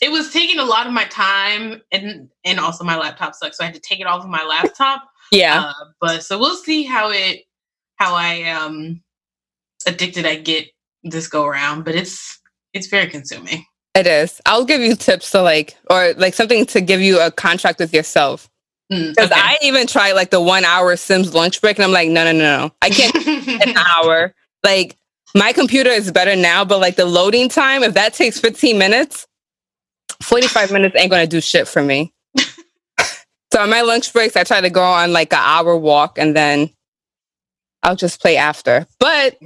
it 0.00 0.10
was 0.10 0.32
taking 0.32 0.58
a 0.58 0.64
lot 0.64 0.86
of 0.86 0.92
my 0.92 1.04
time 1.04 1.82
and 1.92 2.28
and 2.44 2.58
also 2.58 2.84
my 2.84 2.96
laptop 2.96 3.34
sucks, 3.34 3.58
so 3.58 3.64
I 3.64 3.66
had 3.66 3.74
to 3.74 3.80
take 3.80 4.00
it 4.00 4.06
off 4.06 4.24
of 4.24 4.30
my 4.30 4.44
laptop. 4.44 5.04
Yeah. 5.30 5.66
Uh, 5.66 5.84
but 6.00 6.24
so 6.24 6.38
we'll 6.38 6.56
see 6.56 6.84
how 6.84 7.10
it 7.10 7.44
how 7.96 8.14
I 8.14 8.42
um 8.44 9.02
addicted 9.86 10.26
I 10.26 10.36
get 10.36 10.66
this 11.02 11.28
go 11.28 11.44
around, 11.44 11.84
but 11.84 11.94
it's 11.94 12.40
it's 12.72 12.86
very 12.86 13.08
consuming. 13.08 13.66
It 13.94 14.06
is. 14.06 14.40
I'll 14.46 14.64
give 14.64 14.80
you 14.80 14.94
tips 14.94 15.30
to 15.32 15.42
like 15.42 15.76
or 15.90 16.14
like 16.14 16.34
something 16.34 16.64
to 16.66 16.80
give 16.80 17.00
you 17.00 17.20
a 17.20 17.30
contract 17.30 17.78
with 17.78 17.92
yourself. 17.92 18.48
Mm, 18.92 19.10
Because 19.10 19.30
okay. 19.30 19.40
I 19.40 19.58
even 19.62 19.86
tried 19.86 20.12
like 20.12 20.30
the 20.30 20.40
one 20.40 20.64
hour 20.64 20.96
Sims 20.96 21.34
lunch 21.34 21.60
break 21.60 21.78
and 21.78 21.84
I'm 21.84 21.92
like, 21.92 22.08
no, 22.08 22.24
no, 22.24 22.32
no, 22.32 22.58
no. 22.58 22.70
I 22.82 22.90
can't 22.90 23.14
an 23.66 23.76
hour. 23.76 24.34
Like 24.64 24.96
my 25.34 25.52
computer 25.52 25.90
is 25.90 26.10
better 26.10 26.34
now, 26.36 26.64
but 26.64 26.80
like 26.80 26.96
the 26.96 27.04
loading 27.04 27.48
time, 27.48 27.82
if 27.82 27.94
that 27.94 28.14
takes 28.14 28.40
15 28.40 28.78
minutes, 28.78 29.26
45 30.22 30.72
minutes 30.72 30.96
ain't 30.96 31.10
gonna 31.10 31.26
do 31.26 31.40
shit 31.40 31.66
for 31.66 31.82
me. 31.82 32.12
so 33.52 33.60
on 33.60 33.70
my 33.70 33.82
lunch 33.82 34.12
breaks, 34.12 34.36
I 34.36 34.44
try 34.44 34.60
to 34.60 34.70
go 34.70 34.82
on 34.82 35.12
like 35.12 35.32
an 35.32 35.40
hour 35.42 35.76
walk 35.76 36.18
and 36.18 36.36
then 36.36 36.70
I'll 37.82 37.96
just 37.96 38.20
play 38.20 38.36
after. 38.36 38.86
But 38.98 39.38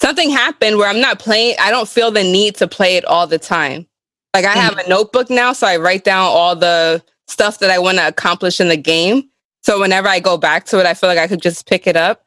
something 0.00 0.30
happened 0.30 0.78
where 0.78 0.88
I'm 0.88 1.00
not 1.00 1.18
playing, 1.18 1.56
I 1.60 1.70
don't 1.70 1.88
feel 1.88 2.10
the 2.10 2.22
need 2.22 2.56
to 2.56 2.68
play 2.68 2.96
it 2.96 3.04
all 3.04 3.26
the 3.26 3.38
time. 3.38 3.86
Like 4.34 4.44
I 4.44 4.52
have 4.52 4.78
a 4.78 4.88
notebook 4.88 5.28
now, 5.28 5.52
so 5.52 5.66
I 5.66 5.76
write 5.76 6.04
down 6.04 6.24
all 6.24 6.54
the 6.54 7.02
stuff 7.26 7.58
that 7.58 7.70
I 7.70 7.78
want 7.78 7.98
to 7.98 8.06
accomplish 8.06 8.60
in 8.60 8.68
the 8.68 8.76
game. 8.76 9.28
So 9.62 9.80
whenever 9.80 10.08
I 10.08 10.20
go 10.20 10.36
back 10.36 10.66
to 10.66 10.78
it, 10.78 10.86
I 10.86 10.94
feel 10.94 11.08
like 11.08 11.18
I 11.18 11.26
could 11.26 11.42
just 11.42 11.66
pick 11.68 11.86
it 11.86 11.96
up. 11.96 12.24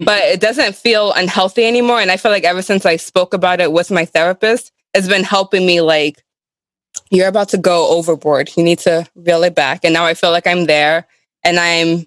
But 0.00 0.22
it 0.24 0.40
doesn't 0.40 0.74
feel 0.74 1.12
unhealthy 1.12 1.64
anymore. 1.64 2.00
And 2.00 2.10
I 2.10 2.16
feel 2.16 2.32
like 2.32 2.44
ever 2.44 2.62
since 2.62 2.84
I 2.84 2.96
spoke 2.96 3.32
about 3.32 3.60
it 3.60 3.72
with 3.72 3.90
my 3.92 4.04
therapist, 4.04 4.72
it's 4.92 5.06
been 5.06 5.22
helping 5.22 5.64
me 5.64 5.80
like, 5.80 6.23
you're 7.14 7.28
about 7.28 7.48
to 7.50 7.58
go 7.58 7.88
overboard. 7.90 8.50
You 8.56 8.62
need 8.64 8.80
to 8.80 9.06
reel 9.14 9.42
it 9.44 9.54
back. 9.54 9.80
And 9.84 9.94
now 9.94 10.04
I 10.04 10.14
feel 10.14 10.30
like 10.30 10.46
I'm 10.46 10.64
there 10.66 11.06
and 11.42 11.58
I'm 11.58 12.06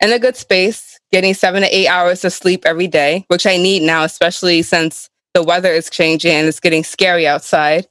in 0.00 0.12
a 0.12 0.18
good 0.18 0.36
space, 0.36 0.98
getting 1.12 1.34
seven 1.34 1.62
to 1.62 1.68
eight 1.76 1.88
hours 1.88 2.24
of 2.24 2.32
sleep 2.32 2.62
every 2.64 2.86
day, 2.86 3.24
which 3.28 3.46
I 3.46 3.56
need 3.56 3.82
now, 3.82 4.04
especially 4.04 4.62
since 4.62 5.08
the 5.34 5.42
weather 5.42 5.70
is 5.72 5.88
changing 5.90 6.32
and 6.32 6.48
it's 6.48 6.60
getting 6.60 6.82
scary 6.84 7.26
outside. 7.26 7.86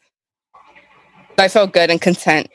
I 1.38 1.48
feel 1.48 1.68
good 1.68 1.90
and 1.90 2.02
content. 2.02 2.50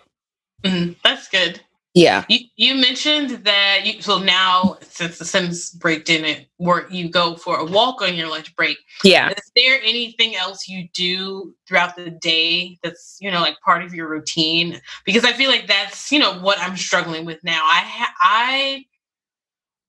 Mhm, 0.64 0.97
That's 1.05 1.29
good. 1.29 1.61
Yeah. 1.94 2.24
You 2.28 2.40
you 2.57 2.74
mentioned 2.74 3.44
that 3.44 3.83
you 3.87 4.02
so 4.02 4.18
now 4.18 4.78
since 4.83 5.18
the 5.18 5.24
Sims 5.24 5.70
break 5.70 6.04
didn't 6.04 6.46
work, 6.59 6.88
you 6.90 7.09
go 7.09 7.37
for 7.37 7.57
a 7.59 7.64
walk 7.64 8.02
on 8.02 8.16
your 8.16 8.28
lunch 8.28 8.54
break. 8.57 8.78
Yeah. 9.04 9.30
Is 9.30 9.52
there 9.54 9.80
anything 9.80 10.35
else 10.35 10.66
you 10.66 10.88
do 10.92 11.54
throughout 11.68 11.94
the 11.94 12.11
day 12.11 12.78
that's 12.83 13.16
you 13.20 13.30
know 13.30 13.40
like 13.40 13.61
part 13.64 13.85
of 13.85 13.94
your 13.94 14.09
routine? 14.09 14.80
Because 15.04 15.24
I 15.24 15.33
feel 15.33 15.48
like 15.48 15.68
that's 15.68 16.11
you 16.11 16.18
know 16.18 16.37
what 16.40 16.59
I'm 16.59 16.76
struggling 16.76 17.24
with 17.24 17.42
now. 17.44 17.62
I 17.64 17.83
ha- 17.85 18.14
I 18.20 18.85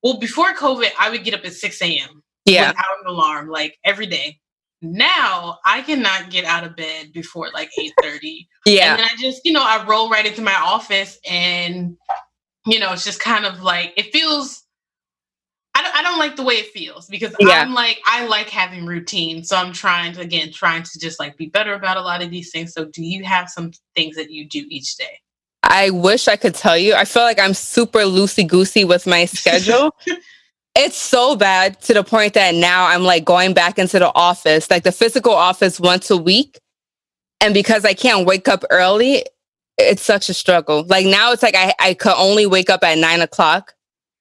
well 0.03 0.19
before 0.19 0.53
COVID, 0.53 0.91
I 0.99 1.09
would 1.09 1.23
get 1.23 1.33
up 1.33 1.43
at 1.43 1.53
six 1.53 1.81
a.m. 1.81 2.21
Yeah. 2.45 2.69
without 2.69 2.85
an 3.03 3.07
alarm 3.07 3.49
like 3.49 3.79
every 3.83 4.05
day. 4.05 4.39
Now 4.93 5.59
I 5.65 5.81
cannot 5.81 6.29
get 6.29 6.45
out 6.45 6.63
of 6.63 6.75
bed 6.75 7.13
before 7.13 7.49
like 7.53 7.69
eight 7.79 7.93
thirty. 8.01 8.47
Yeah. 8.65 8.91
And 8.91 8.99
then 8.99 9.05
I 9.05 9.15
just, 9.21 9.41
you 9.45 9.51
know, 9.51 9.63
I 9.63 9.85
roll 9.85 10.09
right 10.09 10.25
into 10.25 10.41
my 10.41 10.55
office 10.55 11.19
and, 11.29 11.97
you 12.65 12.79
know, 12.79 12.93
it's 12.93 13.05
just 13.05 13.19
kind 13.19 13.45
of 13.45 13.61
like, 13.61 13.93
it 13.97 14.11
feels, 14.11 14.63
I 15.75 15.83
don't, 15.83 15.95
I 15.95 16.01
don't 16.01 16.17
like 16.17 16.35
the 16.35 16.43
way 16.43 16.55
it 16.55 16.67
feels 16.67 17.07
because 17.07 17.35
Yeah. 17.39 17.61
I'm 17.61 17.73
like, 17.73 17.99
I 18.05 18.25
like 18.25 18.49
having 18.49 18.85
routine. 18.85 19.43
So 19.43 19.55
I'm 19.57 19.73
trying 19.73 20.13
to, 20.13 20.21
again, 20.21 20.51
trying 20.51 20.83
to 20.83 20.99
just 20.99 21.19
like 21.19 21.37
be 21.37 21.47
better 21.47 21.73
about 21.73 21.97
a 21.97 22.01
lot 22.01 22.23
of 22.23 22.31
these 22.31 22.51
things. 22.51 22.73
So 22.73 22.85
do 22.85 23.03
you 23.03 23.23
have 23.23 23.49
some 23.49 23.71
things 23.95 24.15
that 24.15 24.31
you 24.31 24.47
do 24.47 24.65
each 24.69 24.95
day? 24.95 25.19
I 25.63 25.89
wish 25.89 26.27
I 26.27 26.35
could 26.35 26.55
tell 26.55 26.77
you. 26.77 26.93
I 26.93 27.05
feel 27.05 27.23
like 27.23 27.39
I'm 27.39 27.53
super 27.53 27.99
loosey 27.99 28.47
goosey 28.47 28.83
with 28.83 29.05
my 29.05 29.25
schedule. 29.25 29.95
it's 30.75 30.97
so 30.97 31.35
bad 31.35 31.81
to 31.83 31.93
the 31.93 32.03
point 32.03 32.33
that 32.33 32.53
now 32.53 32.87
I'm 32.87 33.03
like 33.03 33.23
going 33.23 33.53
back 33.53 33.79
into 33.79 33.97
the 33.97 34.11
office, 34.13 34.69
like 34.69 34.83
the 34.83 34.91
physical 34.91 35.33
office 35.33 35.79
once 35.79 36.11
a 36.11 36.17
week. 36.17 36.59
And 37.41 37.53
because 37.53 37.85
I 37.85 37.93
can't 37.93 38.25
wake 38.25 38.47
up 38.47 38.63
early, 38.69 39.23
it's 39.77 40.01
such 40.01 40.29
a 40.29 40.33
struggle. 40.33 40.85
Like 40.87 41.05
now 41.05 41.31
it's 41.31 41.43
like 41.43 41.55
I, 41.55 41.73
I 41.79 41.93
could 41.93 42.15
only 42.17 42.45
wake 42.45 42.69
up 42.69 42.83
at 42.83 42.97
nine 42.97 43.21
o'clock. 43.21 43.73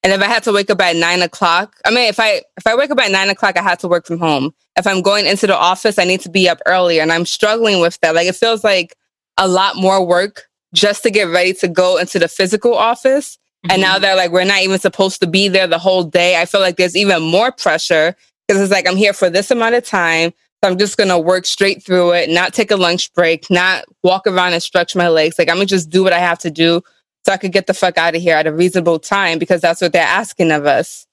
And 0.02 0.12
if 0.12 0.20
I 0.20 0.26
had 0.26 0.42
to 0.44 0.52
wake 0.52 0.70
up 0.70 0.80
at 0.80 0.96
nine 0.96 1.22
o'clock, 1.22 1.76
I 1.86 1.90
mean, 1.90 2.08
if 2.08 2.20
I 2.20 2.42
if 2.56 2.66
I 2.66 2.76
wake 2.76 2.90
up 2.90 3.00
at 3.00 3.10
nine 3.10 3.30
o'clock, 3.30 3.56
I 3.58 3.62
had 3.62 3.78
to 3.80 3.88
work 3.88 4.06
from 4.06 4.18
home. 4.18 4.54
If 4.76 4.86
I'm 4.86 5.02
going 5.02 5.26
into 5.26 5.46
the 5.46 5.56
office, 5.56 5.98
I 5.98 6.04
need 6.04 6.20
to 6.20 6.28
be 6.28 6.48
up 6.48 6.58
earlier, 6.66 7.00
and 7.00 7.10
I'm 7.10 7.24
struggling 7.24 7.80
with 7.80 7.98
that. 8.00 8.14
Like 8.14 8.26
it 8.26 8.36
feels 8.36 8.62
like 8.62 8.94
a 9.38 9.48
lot 9.48 9.76
more 9.76 10.04
work 10.04 10.44
just 10.74 11.02
to 11.04 11.10
get 11.10 11.24
ready 11.24 11.54
to 11.54 11.68
go 11.68 11.96
into 11.96 12.18
the 12.18 12.28
physical 12.28 12.74
office. 12.74 13.38
And 13.70 13.80
now 13.80 13.98
they're 13.98 14.16
like, 14.16 14.30
we're 14.30 14.44
not 14.44 14.62
even 14.62 14.78
supposed 14.78 15.20
to 15.20 15.26
be 15.26 15.48
there 15.48 15.66
the 15.66 15.78
whole 15.78 16.04
day. 16.04 16.40
I 16.40 16.44
feel 16.44 16.60
like 16.60 16.76
there's 16.76 16.96
even 16.96 17.22
more 17.22 17.50
pressure 17.50 18.14
because 18.46 18.62
it's 18.62 18.72
like, 18.72 18.88
I'm 18.88 18.96
here 18.96 19.12
for 19.12 19.30
this 19.30 19.50
amount 19.50 19.74
of 19.74 19.84
time. 19.84 20.32
So 20.62 20.70
I'm 20.70 20.78
just 20.78 20.96
going 20.96 21.08
to 21.08 21.18
work 21.18 21.46
straight 21.46 21.82
through 21.82 22.12
it, 22.12 22.30
not 22.30 22.54
take 22.54 22.70
a 22.70 22.76
lunch 22.76 23.12
break, 23.14 23.50
not 23.50 23.84
walk 24.02 24.26
around 24.26 24.52
and 24.52 24.62
stretch 24.62 24.96
my 24.96 25.08
legs. 25.08 25.38
Like, 25.38 25.48
I'm 25.48 25.56
going 25.56 25.66
to 25.66 25.74
just 25.74 25.90
do 25.90 26.02
what 26.02 26.12
I 26.12 26.18
have 26.18 26.38
to 26.40 26.50
do 26.50 26.82
so 27.26 27.32
I 27.32 27.36
could 27.36 27.52
get 27.52 27.66
the 27.66 27.74
fuck 27.74 27.98
out 27.98 28.14
of 28.14 28.22
here 28.22 28.36
at 28.36 28.46
a 28.46 28.52
reasonable 28.52 28.98
time 28.98 29.38
because 29.38 29.60
that's 29.60 29.80
what 29.80 29.92
they're 29.92 30.02
asking 30.02 30.52
of 30.52 30.66
us. 30.66 31.06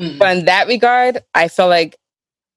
Mhm. 0.00 0.18
But 0.18 0.38
in 0.38 0.44
that 0.46 0.68
regard, 0.68 1.22
I 1.34 1.48
feel 1.48 1.68
like 1.68 1.96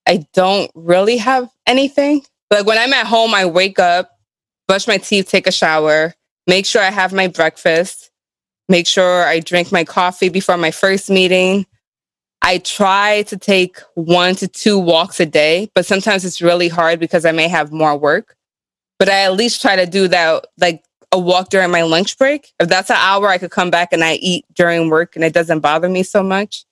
I 0.07 0.25
don't 0.33 0.71
really 0.75 1.17
have 1.17 1.49
anything. 1.67 2.23
Like 2.51 2.65
when 2.65 2.77
I'm 2.77 2.93
at 2.93 3.07
home, 3.07 3.33
I 3.33 3.45
wake 3.45 3.79
up, 3.79 4.11
brush 4.67 4.87
my 4.87 4.97
teeth, 4.97 5.29
take 5.29 5.47
a 5.47 5.51
shower, 5.51 6.13
make 6.47 6.65
sure 6.65 6.81
I 6.81 6.91
have 6.91 7.13
my 7.13 7.27
breakfast, 7.27 8.11
make 8.69 8.87
sure 8.87 9.25
I 9.25 9.39
drink 9.39 9.71
my 9.71 9.83
coffee 9.83 10.29
before 10.29 10.57
my 10.57 10.71
first 10.71 11.09
meeting. 11.09 11.65
I 12.41 12.57
try 12.57 13.23
to 13.23 13.37
take 13.37 13.77
one 13.95 14.35
to 14.35 14.47
two 14.47 14.77
walks 14.77 15.19
a 15.19 15.25
day, 15.25 15.69
but 15.73 15.85
sometimes 15.85 16.25
it's 16.25 16.41
really 16.41 16.67
hard 16.67 16.99
because 16.99 17.25
I 17.25 17.31
may 17.31 17.47
have 17.47 17.71
more 17.71 17.97
work. 17.97 18.35
But 18.99 19.09
I 19.09 19.21
at 19.23 19.33
least 19.33 19.61
try 19.61 19.75
to 19.75 19.85
do 19.85 20.07
that, 20.09 20.45
like 20.57 20.83
a 21.11 21.19
walk 21.19 21.49
during 21.49 21.71
my 21.71 21.83
lunch 21.83 22.17
break. 22.17 22.51
If 22.59 22.67
that's 22.67 22.89
an 22.89 22.97
hour, 22.99 23.27
I 23.29 23.37
could 23.37 23.51
come 23.51 23.69
back 23.69 23.93
and 23.93 24.03
I 24.03 24.15
eat 24.15 24.45
during 24.53 24.89
work 24.89 25.15
and 25.15 25.23
it 25.23 25.33
doesn't 25.33 25.59
bother 25.59 25.87
me 25.87 26.03
so 26.03 26.21
much. 26.21 26.65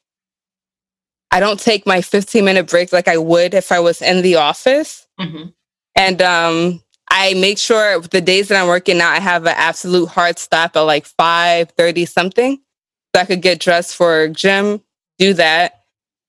I 1.32 1.40
don't 1.40 1.60
take 1.60 1.86
my 1.86 2.02
15 2.02 2.44
minute 2.44 2.70
break 2.70 2.92
like 2.92 3.08
I 3.08 3.18
would 3.18 3.54
if 3.54 3.72
I 3.72 3.80
was 3.80 4.02
in 4.02 4.22
the 4.22 4.36
office. 4.36 5.08
Mhm. 5.20 5.54
And 5.96 6.22
um, 6.22 6.84
I 7.14 7.34
make 7.34 7.58
sure 7.58 8.00
the 8.00 8.22
days 8.22 8.48
that 8.48 8.62
I'm 8.62 8.70
working 8.70 8.98
now, 8.98 9.12
I 9.12 9.20
have 9.20 9.46
an 9.46 9.54
absolute 9.56 10.08
hard 10.08 10.40
stop 10.40 10.78
at 10.78 10.82
like 10.82 11.06
5 11.06 11.70
30 11.72 12.06
something. 12.06 12.62
So 13.14 13.22
I 13.22 13.26
could 13.26 13.42
get 13.42 13.60
dressed 13.60 13.98
for 13.98 14.30
gym, 14.30 14.82
do 15.20 15.34
that. 15.34 15.82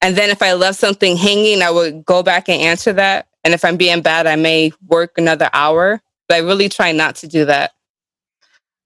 And 0.03 0.17
then 0.17 0.31
if 0.31 0.43
I 0.43 0.55
left 0.55 0.81
something 0.81 1.17
hanging, 1.17 1.63
I 1.63 1.71
would 1.71 2.05
go 2.05 2.25
back 2.25 2.49
and 2.49 2.61
answer 2.61 2.93
that. 2.95 3.29
And 3.45 3.55
if 3.55 3.65
I'm 3.65 3.77
being 3.77 4.03
bad, 4.03 4.27
I 4.27 4.35
may 4.35 4.73
work 4.89 5.13
another 5.17 5.49
hour. 5.53 6.03
But 6.29 6.35
I 6.35 6.41
really 6.41 6.69
try 6.69 6.91
not 6.91 7.15
to 7.17 7.29
do 7.29 7.45
that. 7.45 7.73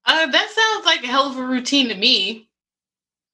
Uh, 0.05 0.27
that 0.27 0.49
sounds 0.51 0.85
like 0.85 1.03
a 1.03 1.07
hell 1.07 1.31
of 1.31 1.37
a 1.37 1.43
routine 1.43 1.89
to 1.89 1.95
me. 1.95 2.47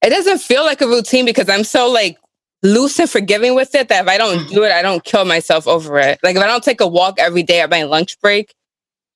It 0.01 0.09
doesn't 0.09 0.39
feel 0.39 0.63
like 0.63 0.79
a 0.79 0.87
routine 0.87 1.25
because 1.25 1.49
I'm 1.49 1.65
so 1.65 1.91
like 1.91 2.17
loose 2.63 2.99
and 2.99 3.09
forgiving 3.09 3.55
with 3.55 3.75
it 3.75 3.89
that 3.89 4.03
if 4.05 4.09
I 4.09 4.17
don't 4.17 4.47
do 4.49 4.63
it, 4.63 4.71
I 4.71 4.81
don't 4.83 5.03
kill 5.03 5.25
myself 5.25 5.67
over 5.67 5.99
it. 5.99 6.19
Like 6.23 6.37
if 6.37 6.43
I 6.43 6.47
don't 6.47 6.63
take 6.63 6.81
a 6.81 6.87
walk 6.87 7.19
every 7.19 7.43
day 7.43 7.61
at 7.61 7.69
my 7.71 7.83
lunch 7.83 8.19
break, 8.21 8.53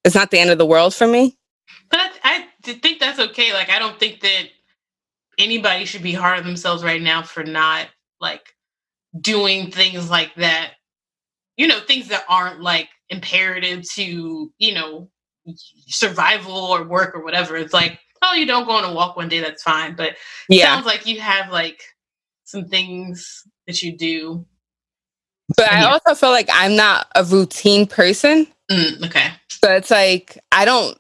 it's 0.06 0.16
not 0.16 0.32
the 0.32 0.40
end 0.40 0.52
of 0.52 0.58
the 0.58 0.66
world 0.66 0.96
for 0.96 1.08
me. 1.08 1.38
But 1.92 2.12
I, 2.24 2.46
I 2.66 2.74
think 2.74 3.00
that's 3.00 3.20
okay. 3.20 3.54
Like, 3.54 3.70
I 3.70 3.80
don't 3.80 4.00
think 4.00 4.22
that 4.22 4.46
anybody 5.40 5.86
should 5.86 6.04
be 6.04 6.14
hard 6.14 6.40
on 6.40 6.46
themselves 6.46 6.84
right 6.84 7.02
now 7.02 7.24
for 7.24 7.44
not 7.44 7.88
like 8.22 8.54
doing 9.20 9.72
things 9.72 10.10
like 10.10 10.36
that. 10.36 10.74
You 11.58 11.68
know, 11.68 11.80
things 11.82 12.10
that 12.10 12.26
aren't 12.30 12.62
like 12.62 12.90
imperative 13.10 13.84
to, 13.96 14.52
you 14.58 14.74
know, 14.76 15.10
survival 15.88 16.54
or 16.56 16.84
work 16.84 17.16
or 17.16 17.24
whatever. 17.24 17.58
It's 17.58 17.74
like, 17.74 18.00
oh, 18.24 18.34
you 18.36 18.46
don't 18.46 18.66
go 18.66 18.74
on 18.74 18.86
a 18.86 18.94
walk 18.94 19.18
one 19.18 19.30
day, 19.30 19.40
that's 19.42 19.64
fine. 19.64 19.96
But 19.96 20.12
it 20.12 20.18
Yeah. 20.50 20.74
sounds 20.74 20.86
like 20.88 21.06
you 21.08 21.22
have 21.22 21.52
like 21.52 21.82
some 22.48 22.66
things 22.66 23.44
that 23.68 23.82
you 23.82 23.98
do. 23.98 24.46
But 25.56 25.70
I 25.72 25.84
also 25.84 26.16
feel 26.16 26.30
like 26.30 26.50
I'm 26.52 26.76
not 26.76 27.08
a 27.16 27.24
routine 27.24 27.86
person. 27.88 28.48
Mm, 28.72 29.06
okay. 29.06 29.32
So 29.50 29.74
it's 29.74 29.92
like 29.92 30.38
I 30.52 30.66
don't 30.66 30.98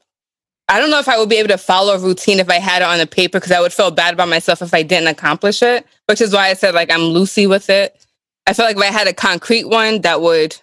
I 0.69 0.79
don't 0.79 0.89
know 0.89 0.99
if 0.99 1.07
I 1.07 1.17
would 1.17 1.29
be 1.29 1.37
able 1.37 1.49
to 1.49 1.57
follow 1.57 1.93
a 1.93 1.99
routine 1.99 2.39
if 2.39 2.49
I 2.49 2.59
had 2.59 2.81
it 2.81 2.85
on 2.85 2.97
the 2.97 3.07
paper 3.07 3.39
because 3.39 3.51
I 3.51 3.61
would 3.61 3.73
feel 3.73 3.91
bad 3.91 4.13
about 4.13 4.29
myself 4.29 4.61
if 4.61 4.73
I 4.73 4.83
didn't 4.83 5.07
accomplish 5.07 5.61
it, 5.61 5.85
which 6.07 6.21
is 6.21 6.33
why 6.33 6.49
I 6.49 6.53
said 6.53 6.73
like 6.73 6.91
I'm 6.91 6.99
loosey 6.99 7.47
with 7.47 7.69
it. 7.69 8.05
I 8.45 8.53
feel 8.53 8.65
like 8.65 8.77
if 8.77 8.83
I 8.83 8.87
had 8.87 9.07
a 9.07 9.13
concrete 9.13 9.65
one 9.65 10.01
that 10.01 10.21
would 10.21 10.57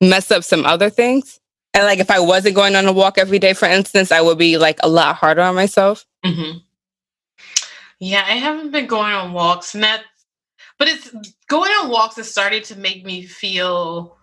mess 0.00 0.30
up 0.30 0.44
some 0.44 0.64
other 0.64 0.90
things. 0.90 1.40
And 1.74 1.84
like 1.84 1.98
if 1.98 2.10
I 2.10 2.20
wasn't 2.20 2.54
going 2.54 2.76
on 2.76 2.86
a 2.86 2.92
walk 2.92 3.18
every 3.18 3.38
day, 3.38 3.52
for 3.52 3.66
instance, 3.66 4.10
I 4.12 4.20
would 4.20 4.38
be 4.38 4.58
like 4.58 4.78
a 4.82 4.88
lot 4.88 5.16
harder 5.16 5.42
on 5.42 5.54
myself. 5.54 6.06
hmm 6.24 6.58
Yeah, 7.98 8.24
I 8.26 8.32
haven't 8.32 8.70
been 8.70 8.86
going 8.86 9.12
on 9.12 9.32
walks, 9.32 9.74
and 9.74 9.84
that's 9.84 10.04
but 10.78 10.88
it's 10.88 11.10
going 11.48 11.70
on 11.72 11.90
walks 11.90 12.16
has 12.16 12.30
started 12.30 12.64
to 12.66 12.76
make 12.78 13.04
me 13.04 13.24
feel. 13.24 14.18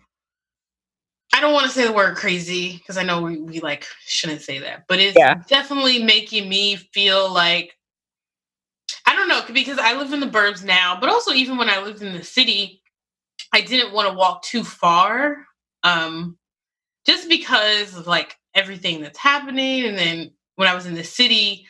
I 1.33 1.41
don't 1.41 1.53
want 1.53 1.65
to 1.67 1.71
say 1.71 1.85
the 1.85 1.93
word 1.93 2.17
crazy 2.17 2.77
because 2.77 2.97
I 2.97 3.03
know 3.03 3.21
we, 3.21 3.37
we 3.39 3.59
like 3.61 3.85
shouldn't 4.05 4.41
say 4.41 4.59
that, 4.59 4.85
but 4.87 4.99
it's 4.99 5.17
Yeah. 5.17 5.35
definitely 5.49 6.03
making 6.03 6.49
me 6.49 6.77
feel 6.77 7.31
like 7.33 7.73
I 9.07 9.15
don't 9.15 9.29
know 9.29 9.43
because 9.53 9.79
I 9.79 9.95
live 9.97 10.13
in 10.13 10.21
the 10.21 10.27
burbs 10.27 10.63
now, 10.63 10.97
but 10.99 11.09
also 11.09 11.33
even 11.33 11.57
when 11.57 11.69
I 11.69 11.81
lived 11.81 12.03
in 12.03 12.13
the 12.13 12.23
city, 12.23 12.81
I 13.53 13.61
didn't 13.61 13.93
want 13.93 14.09
to 14.09 14.15
walk 14.15 14.43
too 14.43 14.63
far, 14.63 15.45
um, 15.83 16.37
just 17.07 17.29
because 17.29 17.97
of 17.97 18.07
like 18.07 18.35
everything 18.55 19.01
that's 19.01 19.19
happening. 19.19 19.85
And 19.85 19.97
then 19.97 20.31
when 20.55 20.67
I 20.67 20.75
was 20.75 20.85
in 20.87 20.95
the 20.95 21.03
city, 21.05 21.67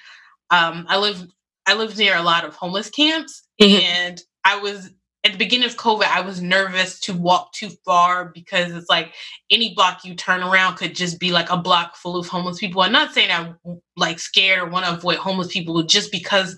um, 0.51 0.85
I 0.89 0.97
lived 0.99 1.31
I 1.67 1.75
lived 1.75 1.97
near 1.97 2.15
a 2.17 2.23
lot 2.23 2.45
of 2.45 2.55
homeless 2.55 2.89
camps, 2.89 3.43
Mhm. 3.61 3.81
and 3.81 4.21
I 4.45 4.59
was 4.59 4.91
at 5.25 5.31
the 5.31 5.37
beginning 5.39 5.67
of 5.67 5.75
COVID, 5.75 6.03
I 6.03 6.21
was 6.21 6.39
nervous 6.39 6.99
to 7.01 7.13
walk 7.13 7.51
too 7.51 7.69
far 7.83 8.25
because 8.25 8.71
it's 8.73 8.89
like 8.89 9.11
any 9.49 9.73
block 9.73 10.05
you 10.05 10.13
turn 10.13 10.43
around 10.43 10.75
could 10.75 10.93
just 10.93 11.19
be 11.19 11.31
like 11.31 11.49
a 11.49 11.57
block 11.57 11.95
full 11.95 12.15
of 12.15 12.27
homeless 12.27 12.59
people. 12.59 12.83
I'm 12.83 12.91
not 12.91 13.11
saying 13.11 13.31
I'm 13.31 13.57
like 13.97 14.19
scared 14.19 14.59
or 14.59 14.69
want 14.69 14.85
to 14.85 14.93
avoid 14.93 15.17
homeless 15.17 15.47
people 15.51 15.81
just 15.81 16.11
because 16.11 16.55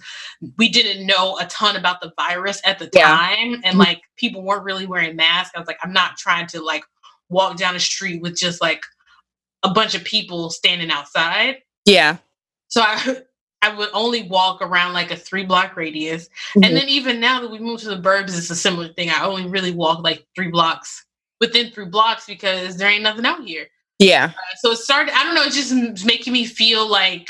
we 0.57 0.67
didn't 0.67 1.07
know 1.07 1.39
a 1.39 1.45
ton 1.45 1.77
about 1.77 2.01
the 2.01 2.11
virus 2.19 2.59
at 2.65 2.77
the 2.77 2.89
Yeah. 2.93 3.07
time 3.07 3.53
and 3.53 3.63
mm-hmm. 3.63 3.79
like 3.79 4.01
people 4.17 4.43
weren't 4.43 4.65
really 4.65 4.85
wearing 4.85 5.15
masks. 5.15 5.53
I 5.55 5.59
was 5.59 5.67
like, 5.67 5.79
I'm 5.81 5.93
not 5.93 6.17
trying 6.17 6.47
to 6.47 6.61
like 6.61 6.83
walk 7.29 7.55
down 7.55 7.73
the 7.73 7.79
street 7.79 8.21
with 8.21 8.37
just 8.37 8.61
like 8.61 8.81
a 9.63 9.69
bunch 9.69 9.95
of 9.95 10.03
people 10.03 10.49
standing 10.49 10.91
outside. 10.91 11.59
Yeah. 11.85 12.17
So 12.67 12.81
I 12.81 13.21
I 13.61 13.75
would 13.75 13.89
only 13.93 14.23
walk 14.23 14.61
around 14.61 14.93
like 14.93 15.11
a 15.11 15.15
three 15.15 15.45
block 15.45 15.75
radius. 15.75 16.29
Mhm. 16.55 16.65
And 16.65 16.77
then 16.77 16.87
even 16.89 17.19
now 17.19 17.39
that 17.41 17.49
we 17.49 17.59
moved 17.59 17.83
to 17.83 17.89
the 17.89 17.97
burbs, 17.97 18.37
it's 18.37 18.49
a 18.49 18.55
similar 18.55 18.89
thing. 18.89 19.09
I 19.09 19.25
only 19.25 19.47
really 19.47 19.71
walk 19.71 20.03
like 20.03 20.25
three 20.35 20.49
blocks 20.49 21.05
within 21.39 21.71
three 21.71 21.85
blocks 21.85 22.25
because 22.25 22.77
there 22.77 22.89
ain't 22.89 23.03
nothing 23.03 23.25
out 23.25 23.43
here. 23.43 23.67
yeah. 23.99 24.31
So 24.59 24.71
it 24.71 24.77
started. 24.77 25.15
I 25.15 25.23
don't 25.23 25.33
know. 25.33 25.43
It's 25.43 25.55
just 25.55 26.05
making 26.05 26.33
me 26.33 26.45
feel 26.45 26.87
like 26.87 27.29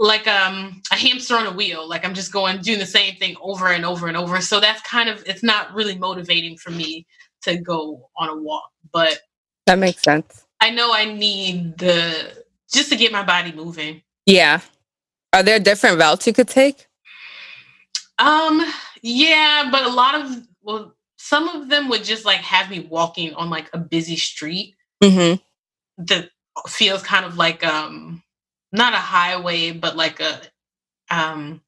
like 0.00 0.26
um 0.26 0.82
a 0.90 0.96
hamster 0.96 1.36
on 1.36 1.46
a 1.46 1.52
wheel. 1.52 1.88
Like 1.88 2.04
I'm 2.04 2.14
just 2.14 2.32
going 2.32 2.60
doing 2.60 2.78
the 2.80 2.86
same 2.86 3.14
thing 3.16 3.36
over 3.40 3.68
and 3.68 3.84
over 3.84 4.08
and 4.08 4.16
over. 4.16 4.40
So 4.40 4.58
that's 4.58 4.80
kind 4.82 5.08
of 5.08 5.22
it's 5.26 5.42
not 5.44 5.72
really 5.74 5.96
motivating 5.96 6.56
for 6.56 6.70
me 6.70 7.06
to 7.42 7.56
go 7.56 8.08
on 8.16 8.28
a 8.28 8.36
walk. 8.36 8.70
But 8.92 9.20
That 9.66 9.78
makes 9.78 10.02
sense. 10.02 10.44
I 10.60 10.70
know 10.70 10.92
I 10.92 11.04
need 11.04 11.78
the 11.78 12.44
just 12.72 12.90
to 12.90 12.96
get 12.96 13.12
my 13.12 13.22
body 13.22 13.52
moving. 13.52 14.02
Yeah. 14.26 14.60
Are 15.32 15.42
there 15.42 15.60
different 15.60 15.98
routes 15.98 16.26
you 16.26 16.32
could 16.32 16.48
take? 16.48 16.86
Um, 18.18 18.64
yeah, 19.02 19.68
but 19.70 19.84
a 19.84 19.88
lot 19.88 20.14
of 20.20 20.46
well, 20.62 20.94
some 21.16 21.48
of 21.48 21.68
them 21.68 21.88
would 21.88 22.04
just 22.04 22.24
like 22.24 22.40
have 22.40 22.70
me 22.70 22.80
walking 22.80 23.34
on 23.34 23.50
like 23.50 23.70
a 23.72 23.78
busy 23.78 24.16
street 24.16 24.74
Mm-hmm. 25.02 25.42
that 26.04 26.28
feels 26.68 27.02
kind 27.02 27.24
of 27.24 27.38
like 27.38 27.64
um 27.64 28.22
not 28.72 28.92
a 28.92 28.96
highway, 28.98 29.70
but 29.72 29.96
like 29.96 30.20
a 30.20 30.40
um 31.10 31.62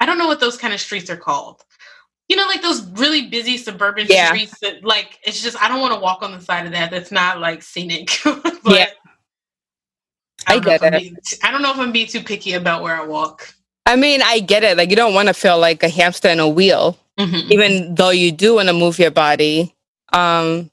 I 0.00 0.06
don't 0.06 0.18
know 0.18 0.26
what 0.26 0.40
those 0.40 0.58
kind 0.58 0.74
of 0.74 0.80
streets 0.80 1.08
are 1.08 1.16
called. 1.16 1.64
You 2.28 2.36
know, 2.36 2.46
like 2.46 2.62
those 2.62 2.86
really 2.92 3.28
busy 3.28 3.56
suburban 3.56 4.06
Yeah. 4.08 4.28
streets 4.28 4.58
that 4.60 4.84
like 4.84 5.18
it's 5.24 5.42
just 5.42 5.60
I 5.62 5.68
don't 5.68 5.80
want 5.80 5.94
to 5.94 6.00
walk 6.00 6.22
on 6.22 6.32
the 6.32 6.40
side 6.40 6.66
of 6.66 6.72
that. 6.72 6.90
That's 6.90 7.12
not 7.12 7.40
like 7.40 7.62
scenic. 7.62 8.10
but 8.24 8.60
Yeah. 8.66 8.86
I 10.46 10.54
don't 10.54 10.64
know 10.66 10.72
if 10.72 10.80
get 10.80 10.86
I'm 10.86 10.94
it. 10.94 11.00
being- 11.00 11.16
I 11.42 11.50
don't 11.50 11.62
know 11.62 11.70
if 11.72 11.78
I'm 11.78 11.92
being 11.92 12.06
too 12.06 12.20
picky 12.22 12.52
about 12.54 12.82
where 12.82 12.94
I 13.00 13.04
walk. 13.04 13.54
I 13.86 13.96
mean, 13.96 14.22
I 14.22 14.40
get 14.40 14.64
it. 14.64 14.76
Like 14.76 14.90
you 14.90 14.96
don't 14.96 15.14
want 15.14 15.28
to 15.28 15.34
feel 15.34 15.58
like 15.58 15.82
a 15.82 15.88
hamster 15.88 16.28
in 16.28 16.40
a 16.40 16.48
wheel, 16.48 16.98
Mhm. 17.18 17.50
even 17.50 17.94
though 17.94 18.10
you 18.10 18.32
do 18.32 18.54
want 18.54 18.68
to 18.68 18.72
move 18.74 18.98
your 18.98 19.10
body. 19.10 19.74
Um, 20.12 20.70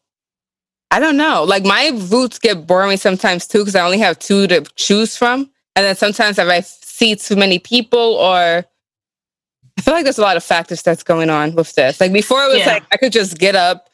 I 0.91 0.99
don't 0.99 1.17
know. 1.17 1.43
Like 1.43 1.63
my 1.63 1.91
routes 1.93 2.39
get 2.39 2.67
boring 2.67 2.97
sometimes 2.97 3.47
too 3.47 3.59
because 3.59 3.75
I 3.75 3.81
only 3.85 3.99
have 3.99 4.19
two 4.19 4.47
to 4.47 4.61
choose 4.75 5.15
from, 5.17 5.49
and 5.75 5.85
then 5.85 5.95
sometimes 5.95 6.37
if 6.39 6.47
I 6.47 6.61
see 6.61 7.15
too 7.15 7.35
many 7.35 7.59
people 7.59 7.99
or 8.15 8.65
I 9.77 9.81
feel 9.81 9.93
like 9.93 10.03
there's 10.03 10.17
a 10.19 10.21
lot 10.21 10.37
of 10.37 10.43
factors 10.43 10.81
that's 10.81 11.01
going 11.03 11.29
on 11.29 11.55
with 11.55 11.73
this. 11.75 11.99
Like 12.01 12.11
before, 12.13 12.43
it 12.43 12.49
was 12.49 12.59
Yeah. 12.59 12.73
like 12.73 12.83
I 12.91 12.97
could 12.97 13.11
just 13.13 13.37
get 13.37 13.55
up, 13.55 13.89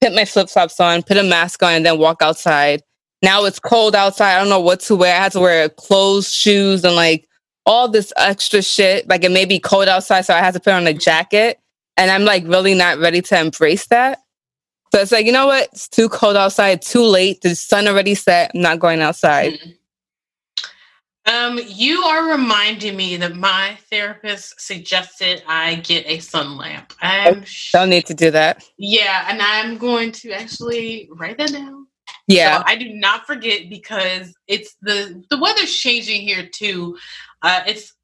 put 0.00 0.12
my 0.12 0.24
flip 0.24 0.50
flops 0.50 0.80
on, 0.80 1.02
put 1.02 1.16
a 1.16 1.22
mask 1.22 1.62
on, 1.62 1.72
and 1.72 1.86
then 1.86 1.98
walk 1.98 2.20
outside. 2.20 2.82
Now 3.22 3.44
it's 3.44 3.58
cold 3.58 3.94
outside. 3.94 4.36
I 4.36 4.38
don't 4.38 4.48
know 4.48 4.60
what 4.60 4.80
to 4.80 4.96
wear. 4.96 5.14
I 5.14 5.18
had 5.18 5.32
to 5.32 5.40
wear 5.40 5.68
clothes, 5.68 6.32
shoes, 6.32 6.84
and 6.84 6.94
like 6.96 7.28
all 7.66 7.88
this 7.88 8.12
extra 8.16 8.62
shit. 8.62 9.08
Like 9.08 9.24
it 9.24 9.30
may 9.30 9.44
be 9.44 9.58
cold 9.58 9.88
outside, 9.88 10.22
so 10.22 10.34
I 10.34 10.38
had 10.38 10.54
to 10.54 10.60
put 10.60 10.72
on 10.72 10.86
a 10.86 10.94
jacket. 10.94 11.58
And 11.96 12.10
I'm 12.10 12.24
like 12.24 12.44
really 12.46 12.74
not 12.74 12.98
ready 12.98 13.20
to 13.22 13.38
embrace 13.38 13.86
that. 13.88 14.20
So 14.92 15.00
it's 15.00 15.12
like, 15.12 15.26
you 15.26 15.32
know 15.32 15.46
what? 15.46 15.68
It's 15.72 15.86
too 15.88 16.08
cold 16.08 16.36
outside, 16.36 16.82
too 16.82 17.02
late. 17.02 17.42
The 17.42 17.54
sun 17.54 17.86
already 17.86 18.14
set. 18.14 18.50
I'm 18.54 18.62
not 18.62 18.80
going 18.80 19.00
outside. 19.00 19.58
Um, 21.26 21.60
you 21.64 22.02
are 22.02 22.30
reminding 22.30 22.96
me 22.96 23.16
that 23.18 23.36
my 23.36 23.78
therapist 23.90 24.60
suggested 24.60 25.42
I 25.46 25.76
get 25.76 26.06
a 26.06 26.18
sun 26.18 26.56
lamp. 26.56 26.92
I'm 27.02 27.44
sh- 27.44 27.72
Don't 27.72 27.90
need 27.90 28.06
to 28.06 28.14
do 28.14 28.30
that. 28.32 28.64
yeah, 28.78 29.26
and 29.28 29.40
I'm 29.40 29.76
going 29.76 30.10
to 30.12 30.32
actually 30.32 31.08
write 31.12 31.38
that 31.38 31.52
down. 31.52 31.79
Yeah. 32.30 32.58
So 32.58 32.64
I 32.66 32.76
do 32.76 32.88
not 32.94 33.26
forget 33.26 33.68
because 33.70 34.34
it's 34.48 34.76
the 34.82 35.24
the 35.30 35.38
weather's 35.38 35.74
changing 35.74 36.22
here 36.22 36.48
too. 36.52 36.96
Uh, 37.42 37.62
it's 37.66 37.94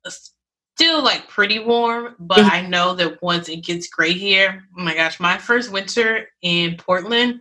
still 0.77 1.03
like 1.03 1.29
pretty 1.29 1.59
warm, 1.61 2.17
but 2.19 2.45
Mhm. 2.45 2.51
I 2.51 2.63
know 2.63 2.95
that 2.97 3.23
once 3.23 3.49
it 3.49 3.59
gets 3.65 3.89
gray 3.89 4.13
here, 4.13 4.65
oh 4.79 4.83
my 4.83 4.95
gosh, 4.95 5.21
my 5.21 5.39
first 5.39 5.73
winter 5.73 6.29
in 6.43 6.77
Portland, 6.77 7.41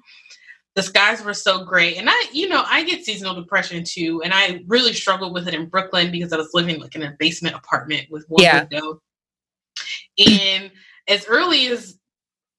the 0.75 0.83
skies 0.83 1.23
were 1.23 1.33
so 1.33 1.63
gray, 1.65 1.95
and 1.97 2.09
I, 2.09 2.25
you 2.33 2.49
know, 2.49 2.63
I 2.67 2.83
get 2.83 3.05
seasonal 3.05 3.35
depression 3.35 3.83
too, 3.85 4.21
and 4.23 4.33
I 4.33 4.61
really 4.67 4.93
struggled 4.93 5.33
with 5.33 5.47
it 5.47 5.53
in 5.53 5.67
Brooklyn 5.67 6.11
because 6.11 6.33
I 6.33 6.37
was 6.37 6.51
living 6.53 6.79
like 6.81 6.95
in 6.95 7.03
a 7.03 7.15
basement 7.19 7.55
apartment 7.55 8.07
with 8.11 8.25
one 8.29 8.43
Yeah. 8.43 8.59
window, 8.71 9.01
and 10.17 10.71
as 11.07 11.25
early 11.27 11.67
as 11.67 11.94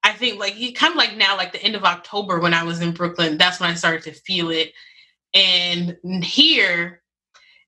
I 0.07 0.13
think 0.13 0.39
like 0.39 0.55
kind 0.77 0.93
of 0.93 0.97
like 0.97 1.17
now, 1.17 1.37
like 1.37 1.53
the 1.53 1.63
end 1.63 1.75
of 1.75 1.83
October 1.83 2.39
when 2.39 2.55
I 2.55 2.63
was 2.63 2.81
in 2.81 2.93
Brooklyn, 2.93 3.39
that's 3.39 3.59
when 3.59 3.69
I 3.69 3.75
started 3.75 4.05
to 4.05 4.13
feel 4.13 4.51
it. 4.51 4.73
And 5.35 5.97
here, 6.23 7.03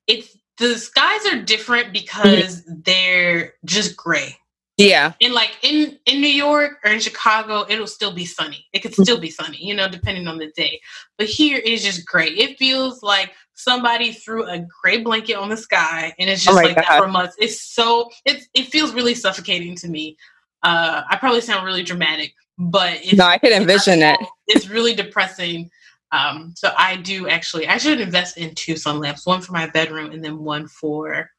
it's 0.07 0.39
the 0.57 0.79
skies 0.79 1.27
are 1.27 1.43
different 1.43 1.87
mm-hmm. 1.87 1.93
because 1.95 2.63
they're 2.67 3.55
just 3.65 3.97
gray. 3.97 4.37
Yeah. 4.77 5.15
And 5.21 5.35
like 5.35 5.51
in 5.63 5.99
in 6.07 6.21
New 6.21 6.29
York 6.29 6.79
or 6.85 6.93
in 6.93 7.01
Chicago, 7.01 7.67
it'll 7.69 7.89
still 7.89 8.13
be 8.13 8.25
sunny. 8.25 8.65
It 8.73 8.83
could 8.83 8.95
still 8.95 9.19
be 9.19 9.31
sunny, 9.31 9.59
you 9.61 9.75
know, 9.75 9.89
depending 9.89 10.29
on 10.29 10.39
the 10.39 10.53
day. 10.55 10.81
But 11.19 11.27
here 11.27 11.61
it's 11.65 11.83
just 11.83 12.07
gray. 12.07 12.29
It 12.29 12.57
feels 12.57 13.03
like 13.03 13.33
somebody 13.55 14.13
threw 14.13 14.49
a 14.49 14.65
gray 14.81 15.03
blanket 15.03 15.35
on 15.35 15.49
the 15.49 15.57
sky, 15.57 16.15
and 16.21 16.31
it's 16.31 16.47
Oh 16.47 16.53
just 16.53 16.63
my 16.63 16.63
like 16.63 16.77
that 16.77 17.01
for 17.01 17.09
months. 17.09 17.35
It's 17.41 17.61
so 17.61 18.11
it's 18.25 18.47
it 18.55 18.67
feels 18.67 18.95
really 18.95 19.17
suffocating 19.17 19.75
to 19.79 19.89
me. 19.89 20.17
Uh, 20.63 21.03
I 21.09 21.17
probably 21.17 21.41
sound 21.41 21.65
really 21.65 21.83
dramatic, 21.83 22.35
but 22.59 22.95
it's, 23.03 23.15
No, 23.15 23.27
I 23.27 23.39
can 23.39 23.53
envision 23.53 24.03
it. 24.03 24.19
it's 24.47 24.69
really 24.69 24.95
depressing. 24.95 25.71
Um, 26.11 26.55
so 26.57 26.73
I 26.77 26.97
do 26.97 27.29
actually, 27.29 27.69
I 27.69 27.77
should 27.79 28.01
invest 28.01 28.39
in 28.39 28.55
two 28.55 28.77
sun 28.77 28.99
lamps, 28.99 29.27
one 29.27 29.41
for 29.41 29.53
my 29.53 29.69
bedroom 29.69 30.11
and 30.11 30.25
then 30.25 30.39
one 30.39 30.67
for 30.67 31.31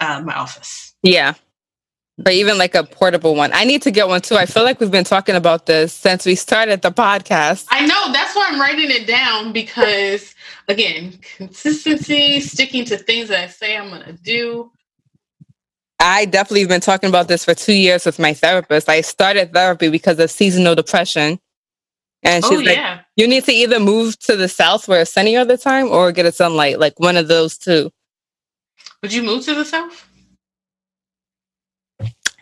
uh, 0.00 0.22
my 0.24 0.34
office. 0.34 0.94
Yeah. 1.02 1.34
But 2.18 2.34
even 2.34 2.58
like 2.58 2.74
a 2.74 2.84
portable 2.84 3.34
one. 3.34 3.50
I 3.52 3.64
need 3.64 3.82
to 3.82 3.90
get 3.90 4.06
one 4.06 4.20
too. 4.20 4.36
I 4.36 4.46
feel 4.46 4.64
like 4.64 4.78
we've 4.80 4.90
been 4.90 5.04
talking 5.04 5.34
about 5.34 5.66
this 5.66 5.92
since 5.92 6.26
we 6.26 6.34
started 6.34 6.82
the 6.82 6.92
podcast. 6.92 7.66
I 7.70 7.86
know 7.86 8.12
that's 8.12 8.36
why 8.36 8.48
I'm 8.50 8.60
writing 8.60 8.90
it 8.90 9.06
down 9.06 9.52
because, 9.52 10.34
again, 10.68 11.18
consistency, 11.36 12.40
sticking 12.40 12.84
to 12.84 12.98
things 12.98 13.28
that 13.28 13.44
I 13.44 13.46
say 13.48 13.76
I'm 13.76 13.88
going 13.88 14.04
to 14.04 14.12
do. 14.12 14.70
I 16.02 16.24
definitely 16.24 16.60
have 16.60 16.68
been 16.68 16.80
talking 16.80 17.08
about 17.08 17.28
this 17.28 17.44
for 17.44 17.54
two 17.54 17.72
years 17.72 18.04
with 18.04 18.18
my 18.18 18.34
therapist. 18.34 18.88
I 18.88 19.00
started 19.02 19.52
therapy 19.52 19.88
because 19.88 20.18
of 20.18 20.30
seasonal 20.30 20.74
depression. 20.74 21.38
And 22.24 22.44
she's 22.44 22.60
oh, 22.60 22.62
like, 22.62 22.76
yeah. 22.76 23.00
you 23.16 23.26
need 23.28 23.44
to 23.44 23.52
either 23.52 23.80
move 23.80 24.18
to 24.20 24.36
the 24.36 24.48
south 24.48 24.88
where 24.88 25.02
it's 25.02 25.12
sunny 25.12 25.36
all 25.36 25.46
the 25.46 25.56
time 25.56 25.88
or 25.88 26.12
get 26.12 26.26
a 26.26 26.32
sunlight, 26.32 26.78
like 26.78 26.98
one 26.98 27.16
of 27.16 27.28
those 27.28 27.56
two. 27.56 27.90
Would 29.02 29.12
you 29.12 29.22
move 29.22 29.44
to 29.44 29.54
the 29.54 29.64
South? 29.64 30.08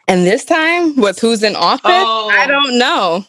And 0.08 0.26
this 0.26 0.44
time, 0.44 0.96
with 0.96 1.18
who's 1.18 1.42
in 1.42 1.56
office, 1.56 1.82
Oh. 1.84 2.28
I 2.30 2.46
don't 2.46 2.78
know. 2.78 3.24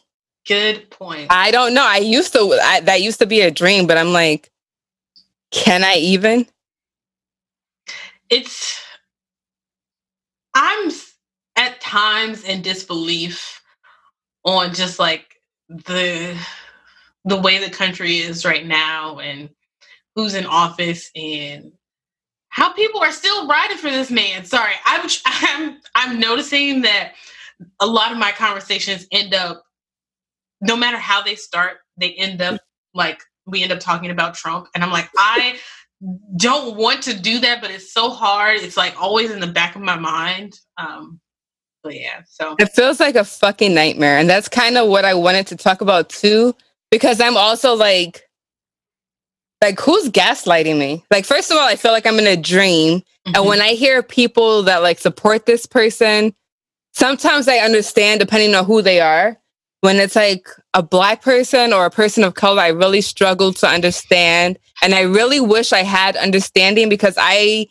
Good 0.48 0.90
point. 0.90 1.28
I 1.30 1.52
don't 1.52 1.74
know. 1.74 1.86
I 1.86 1.98
used 1.98 2.34
to, 2.34 2.60
I, 2.62 2.82
that 2.82 3.02
used 3.02 3.20
to 3.20 3.26
be 3.28 3.42
a 3.42 3.52
dream, 3.52 3.86
but 3.86 3.98
I'm 3.98 4.12
like, 4.12 4.50
can 5.52 5.84
I 5.84 5.96
even? 5.96 6.48
it's 8.30 8.82
i'm 10.62 10.92
at 11.58 11.82
times 11.82 12.44
in 12.44 12.62
disbelief 12.62 13.62
on 14.46 14.74
just 14.74 15.00
like 15.00 15.26
the 15.68 16.38
the 17.26 17.38
way 17.38 17.64
the 17.64 17.72
country 17.72 18.18
is 18.18 18.46
right 18.46 18.66
now 18.66 19.20
and 19.20 19.50
who's 20.16 20.36
in 20.36 20.46
office 20.46 21.10
and 21.16 21.72
how 22.50 22.72
people 22.74 23.02
are 23.02 23.12
still 23.12 23.48
riding 23.48 23.78
for 23.78 23.90
this 23.90 24.12
man 24.12 24.46
sorry 24.46 24.74
i'm 24.86 25.10
i'm 25.26 25.80
i'm 25.96 26.20
noticing 26.20 26.82
that 26.82 27.14
a 27.80 27.88
lot 27.88 28.12
of 28.12 28.18
my 28.18 28.32
conversations 28.32 29.08
end 29.12 29.34
up 29.34 29.64
no 30.62 30.76
matter 30.76 30.98
how 30.98 31.22
they 31.24 31.36
start 31.36 31.78
they 31.98 32.14
end 32.14 32.42
up 32.42 32.62
like 32.94 33.22
we 33.46 33.64
end 33.64 33.72
up 33.72 33.80
talking 33.80 34.12
about 34.12 34.34
Trump. 34.34 34.68
And 34.74 34.84
I'm 34.84 34.92
like, 34.92 35.10
I 35.18 35.58
don't 36.38 36.78
want 36.78 37.04
to 37.04 37.20
do 37.20 37.40
that, 37.40 37.62
but 37.62 37.72
it's 37.72 37.94
so 37.94 38.10
hard. 38.10 38.60
It's 38.60 38.78
like 38.78 39.00
always 39.00 39.32
in 39.32 39.40
the 39.40 39.48
back 39.48 39.76
of 39.76 39.82
my 39.82 39.98
mind. 39.98 40.60
Um, 40.78 41.20
but 41.84 41.96
yeah, 41.96 42.22
so 42.28 42.56
it 42.60 42.68
feels 42.74 43.00
like 43.00 43.16
a 43.16 43.24
fucking 43.24 43.74
nightmare. 43.74 44.18
And 44.18 44.30
that's 44.30 44.48
kind 44.48 44.78
of 44.78 44.88
what 44.88 45.06
I 45.06 45.14
wanted 45.14 45.48
to 45.48 45.56
talk 45.56 45.82
about 45.82 46.10
too, 46.10 46.56
because 46.90 47.20
I'm 47.20 47.38
also 47.38 47.74
like, 47.74 48.24
like 49.62 49.80
who's 49.80 50.10
gaslighting 50.10 50.78
me? 50.78 51.04
Like, 51.12 51.26
first 51.26 51.52
of 51.52 51.58
all, 51.58 51.68
I 51.68 51.76
feel 51.76 51.92
like 51.92 52.06
I'm 52.06 52.20
in 52.20 52.28
a 52.28 52.38
dream. 52.38 53.00
Mm-hmm. 53.00 53.36
And 53.36 53.46
when 53.46 53.62
I 53.62 53.70
hear 53.70 54.04
people 54.04 54.64
that 54.64 54.82
like 54.82 55.00
support 55.00 55.46
this 55.46 55.66
person, 55.66 56.34
sometimes 56.94 57.48
I 57.48 57.58
understand 57.58 58.20
depending 58.20 58.56
on 58.56 58.66
who 58.66 58.82
they 58.82 59.00
are. 59.00 59.38
When 59.82 59.98
it's 59.98 60.16
like 60.16 60.48
a 60.74 60.84
black 60.84 61.22
person 61.22 61.74
or 61.74 61.86
a 61.86 61.92
person 61.92 62.24
of 62.24 62.36
color, 62.36 62.62
I 62.62 62.70
really 62.70 63.02
struggle 63.02 63.52
to 63.54 63.68
understand. 63.68 64.58
And 64.82 64.94
I 64.94 65.02
really 65.02 65.40
wish 65.40 65.74
I 65.74 65.84
had 65.84 66.16
understanding 66.16 66.88
because 66.88 67.16
I 67.18 67.68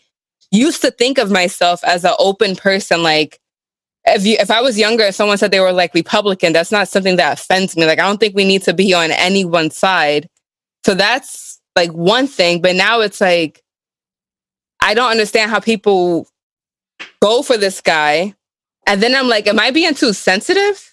used 0.50 0.82
to 0.82 0.90
think 0.90 1.18
of 1.18 1.30
myself 1.30 1.82
as 1.84 2.04
an 2.04 2.14
open 2.18 2.56
person. 2.56 3.02
Like 3.02 3.40
if 4.04 4.26
you, 4.26 4.36
if 4.40 4.50
I 4.50 4.60
was 4.60 4.78
younger, 4.78 5.04
if 5.04 5.14
someone 5.14 5.38
said 5.38 5.50
they 5.50 5.60
were 5.60 5.72
like 5.72 5.94
Republican, 5.94 6.52
that's 6.52 6.72
not 6.72 6.88
something 6.88 7.16
that 7.16 7.38
offends 7.38 7.76
me. 7.76 7.86
Like 7.86 8.00
I 8.00 8.06
don't 8.06 8.18
think 8.18 8.34
we 8.34 8.44
need 8.44 8.62
to 8.62 8.74
be 8.74 8.92
on 8.92 9.12
any 9.12 9.44
one 9.44 9.70
side. 9.70 10.28
So 10.84 10.94
that's 10.94 11.60
like 11.76 11.92
one 11.92 12.26
thing. 12.26 12.60
But 12.60 12.74
now 12.74 13.00
it's 13.00 13.20
like 13.20 13.62
I 14.82 14.94
don't 14.94 15.10
understand 15.10 15.50
how 15.50 15.60
people 15.60 16.26
go 17.20 17.42
for 17.42 17.56
this 17.56 17.80
guy. 17.80 18.34
And 18.86 19.02
then 19.02 19.14
I'm 19.14 19.28
like, 19.28 19.46
am 19.46 19.60
I 19.60 19.70
being 19.70 19.94
too 19.94 20.12
sensitive? 20.12 20.89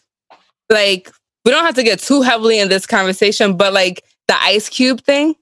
Like, 0.70 1.12
we 1.46 1.52
don't 1.52 1.66
have 1.66 1.76
to 1.76 1.84
get 1.84 2.00
too 2.00 2.22
heavily 2.22 2.60
in 2.60 2.70
this 2.70 2.86
conversation, 2.86 3.56
but 3.56 3.74
like 3.74 4.04
the 4.28 4.36
ice 4.42 4.70
cube 4.70 5.02
thing, 5.02 5.36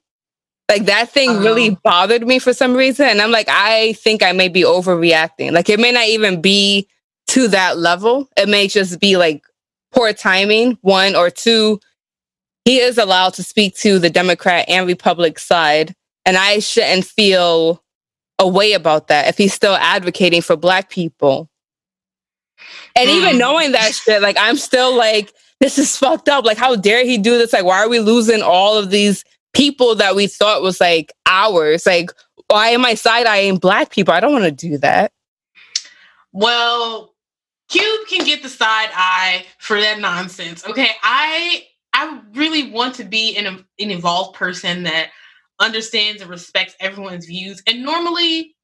like 0.69 0.85
that 0.85 1.09
thing 1.09 1.31
uh-huh. 1.31 1.39
really 1.39 1.77
bothered 1.83 2.27
me 2.27 2.39
for 2.39 2.53
some 2.53 2.73
reason. 2.75 3.07
And 3.07 3.21
I'm 3.21 3.31
like, 3.31 3.47
I 3.49 3.93
think 3.93 4.23
I 4.23 4.31
may 4.31 4.47
be 4.47 4.61
overreacting. 4.61 5.51
Like, 5.51 5.69
it 5.69 5.79
may 5.79 5.91
not 5.91 6.07
even 6.07 6.41
be 6.41 6.87
to 7.27 7.47
that 7.49 7.77
level. 7.77 8.29
It 8.37 8.49
may 8.49 8.67
just 8.67 8.99
be 8.99 9.17
like 9.17 9.43
poor 9.91 10.13
timing, 10.13 10.77
one 10.81 11.15
or 11.15 11.29
two. 11.29 11.79
He 12.65 12.79
is 12.79 12.97
allowed 12.97 13.33
to 13.35 13.43
speak 13.43 13.75
to 13.77 13.99
the 13.99 14.09
Democrat 14.09 14.65
and 14.67 14.87
Republic 14.87 15.39
side. 15.39 15.95
And 16.25 16.37
I 16.37 16.59
shouldn't 16.59 17.05
feel 17.05 17.83
a 18.39 18.47
way 18.47 18.73
about 18.73 19.07
that 19.07 19.27
if 19.27 19.37
he's 19.37 19.53
still 19.53 19.75
advocating 19.75 20.41
for 20.41 20.55
Black 20.55 20.89
people. 20.89 21.49
And 22.95 23.09
mm. 23.09 23.13
even 23.13 23.37
knowing 23.37 23.71
that 23.73 23.93
shit, 23.93 24.21
like 24.21 24.37
I'm 24.39 24.57
still 24.57 24.95
like, 24.95 25.33
this 25.59 25.77
is 25.77 25.95
fucked 25.97 26.29
up. 26.29 26.45
Like, 26.45 26.57
how 26.57 26.75
dare 26.75 27.05
he 27.05 27.17
do 27.17 27.37
this? 27.37 27.53
Like, 27.53 27.65
why 27.65 27.79
are 27.79 27.89
we 27.89 27.99
losing 27.99 28.41
all 28.41 28.77
of 28.77 28.89
these 28.89 29.23
people 29.53 29.95
that 29.95 30.15
we 30.15 30.27
thought 30.27 30.61
was 30.61 30.79
like 30.79 31.13
ours? 31.25 31.85
Like, 31.85 32.11
why 32.47 32.69
am 32.69 32.85
I 32.85 32.93
side 32.93 33.25
eyeing 33.25 33.57
Black 33.57 33.91
people? 33.91 34.13
I 34.13 34.19
don't 34.19 34.33
want 34.33 34.45
to 34.45 34.51
do 34.51 34.77
that. 34.79 35.11
Well, 36.31 37.13
Cube 37.69 38.07
can 38.07 38.25
get 38.25 38.43
the 38.43 38.49
side 38.49 38.89
eye 38.93 39.45
for 39.59 39.79
that 39.79 39.99
nonsense. 39.99 40.65
Okay, 40.65 40.89
I 41.01 41.63
I 41.93 42.21
really 42.33 42.69
want 42.71 42.95
to 42.95 43.03
be 43.03 43.35
an, 43.37 43.45
an 43.47 43.63
evolved 43.79 44.35
person 44.35 44.83
that 44.83 45.11
understands 45.59 46.21
and 46.21 46.29
respects 46.29 46.75
everyone's 46.79 47.25
views. 47.25 47.63
And 47.65 47.83
normally, 47.83 48.54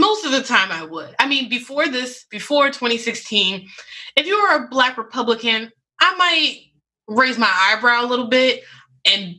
most 0.00 0.24
of 0.24 0.32
the 0.32 0.42
time, 0.42 0.70
I 0.70 0.84
would. 0.84 1.14
I 1.18 1.26
mean, 1.26 1.48
before 1.48 1.88
this, 1.88 2.26
before 2.30 2.66
2016, 2.68 3.68
if 4.16 4.26
you 4.26 4.40
were 4.40 4.64
a 4.64 4.68
Black 4.68 4.96
Republican, 4.96 5.70
I 6.00 6.14
might 6.16 6.60
raise 7.06 7.38
my 7.38 7.50
eyebrow 7.50 8.04
a 8.04 8.08
little 8.08 8.28
bit 8.28 8.62
and 9.04 9.36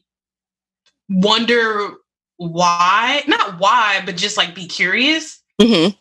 wonder 1.09 1.93
why. 2.37 3.23
Not 3.27 3.59
why, 3.59 4.01
but 4.05 4.17
just 4.17 4.37
like 4.37 4.55
be 4.55 4.67
curious. 4.67 5.41
Mm-hmm. 5.61 5.95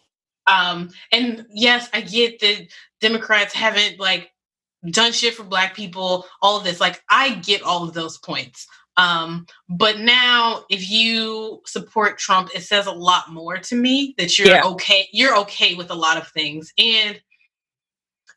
Um, 0.46 0.90
and 1.10 1.46
yes, 1.54 1.88
I 1.94 2.02
get 2.02 2.40
that 2.40 2.66
Democrats 3.00 3.54
haven't 3.54 3.98
like 3.98 4.30
done 4.90 5.12
shit 5.12 5.34
for 5.34 5.44
Black 5.44 5.74
people. 5.74 6.26
All 6.42 6.56
of 6.56 6.64
this, 6.64 6.80
like, 6.80 7.02
I 7.10 7.36
get 7.36 7.62
all 7.62 7.84
of 7.84 7.94
those 7.94 8.18
points. 8.18 8.66
Um, 8.96 9.46
but 9.68 9.98
now 9.98 10.64
if 10.70 10.88
you 10.88 11.62
support 11.66 12.18
Trump, 12.18 12.50
it 12.54 12.62
says 12.62 12.86
a 12.86 12.92
lot 12.92 13.32
more 13.32 13.58
to 13.58 13.74
me 13.74 14.14
that 14.18 14.38
you're 14.38 14.48
yeah. 14.48 14.62
okay, 14.64 15.08
you're 15.12 15.36
okay 15.38 15.74
with 15.74 15.90
a 15.90 15.94
lot 15.94 16.16
of 16.16 16.28
things. 16.28 16.72
And 16.78 17.20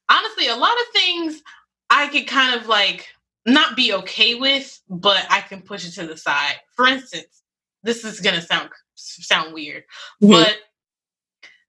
honestly, 0.09 0.47
a 0.47 0.55
lot 0.55 0.73
of 0.79 0.87
things 0.93 1.41
I 1.89 2.07
could 2.07 2.27
kind 2.27 2.59
of 2.59 2.67
like 2.67 3.07
not 3.45 3.75
be 3.75 3.93
okay 3.93 4.35
with, 4.35 4.81
but 4.89 5.25
I 5.29 5.41
can 5.41 5.61
push 5.61 5.87
it 5.87 5.91
to 5.93 6.07
the 6.07 6.17
side. 6.17 6.55
For 6.75 6.87
instance, 6.87 7.43
this 7.83 8.03
is 8.03 8.19
gonna 8.19 8.41
sound 8.41 8.69
sound 8.95 9.53
weird, 9.53 9.83
mm-hmm. 10.21 10.31
but 10.31 10.57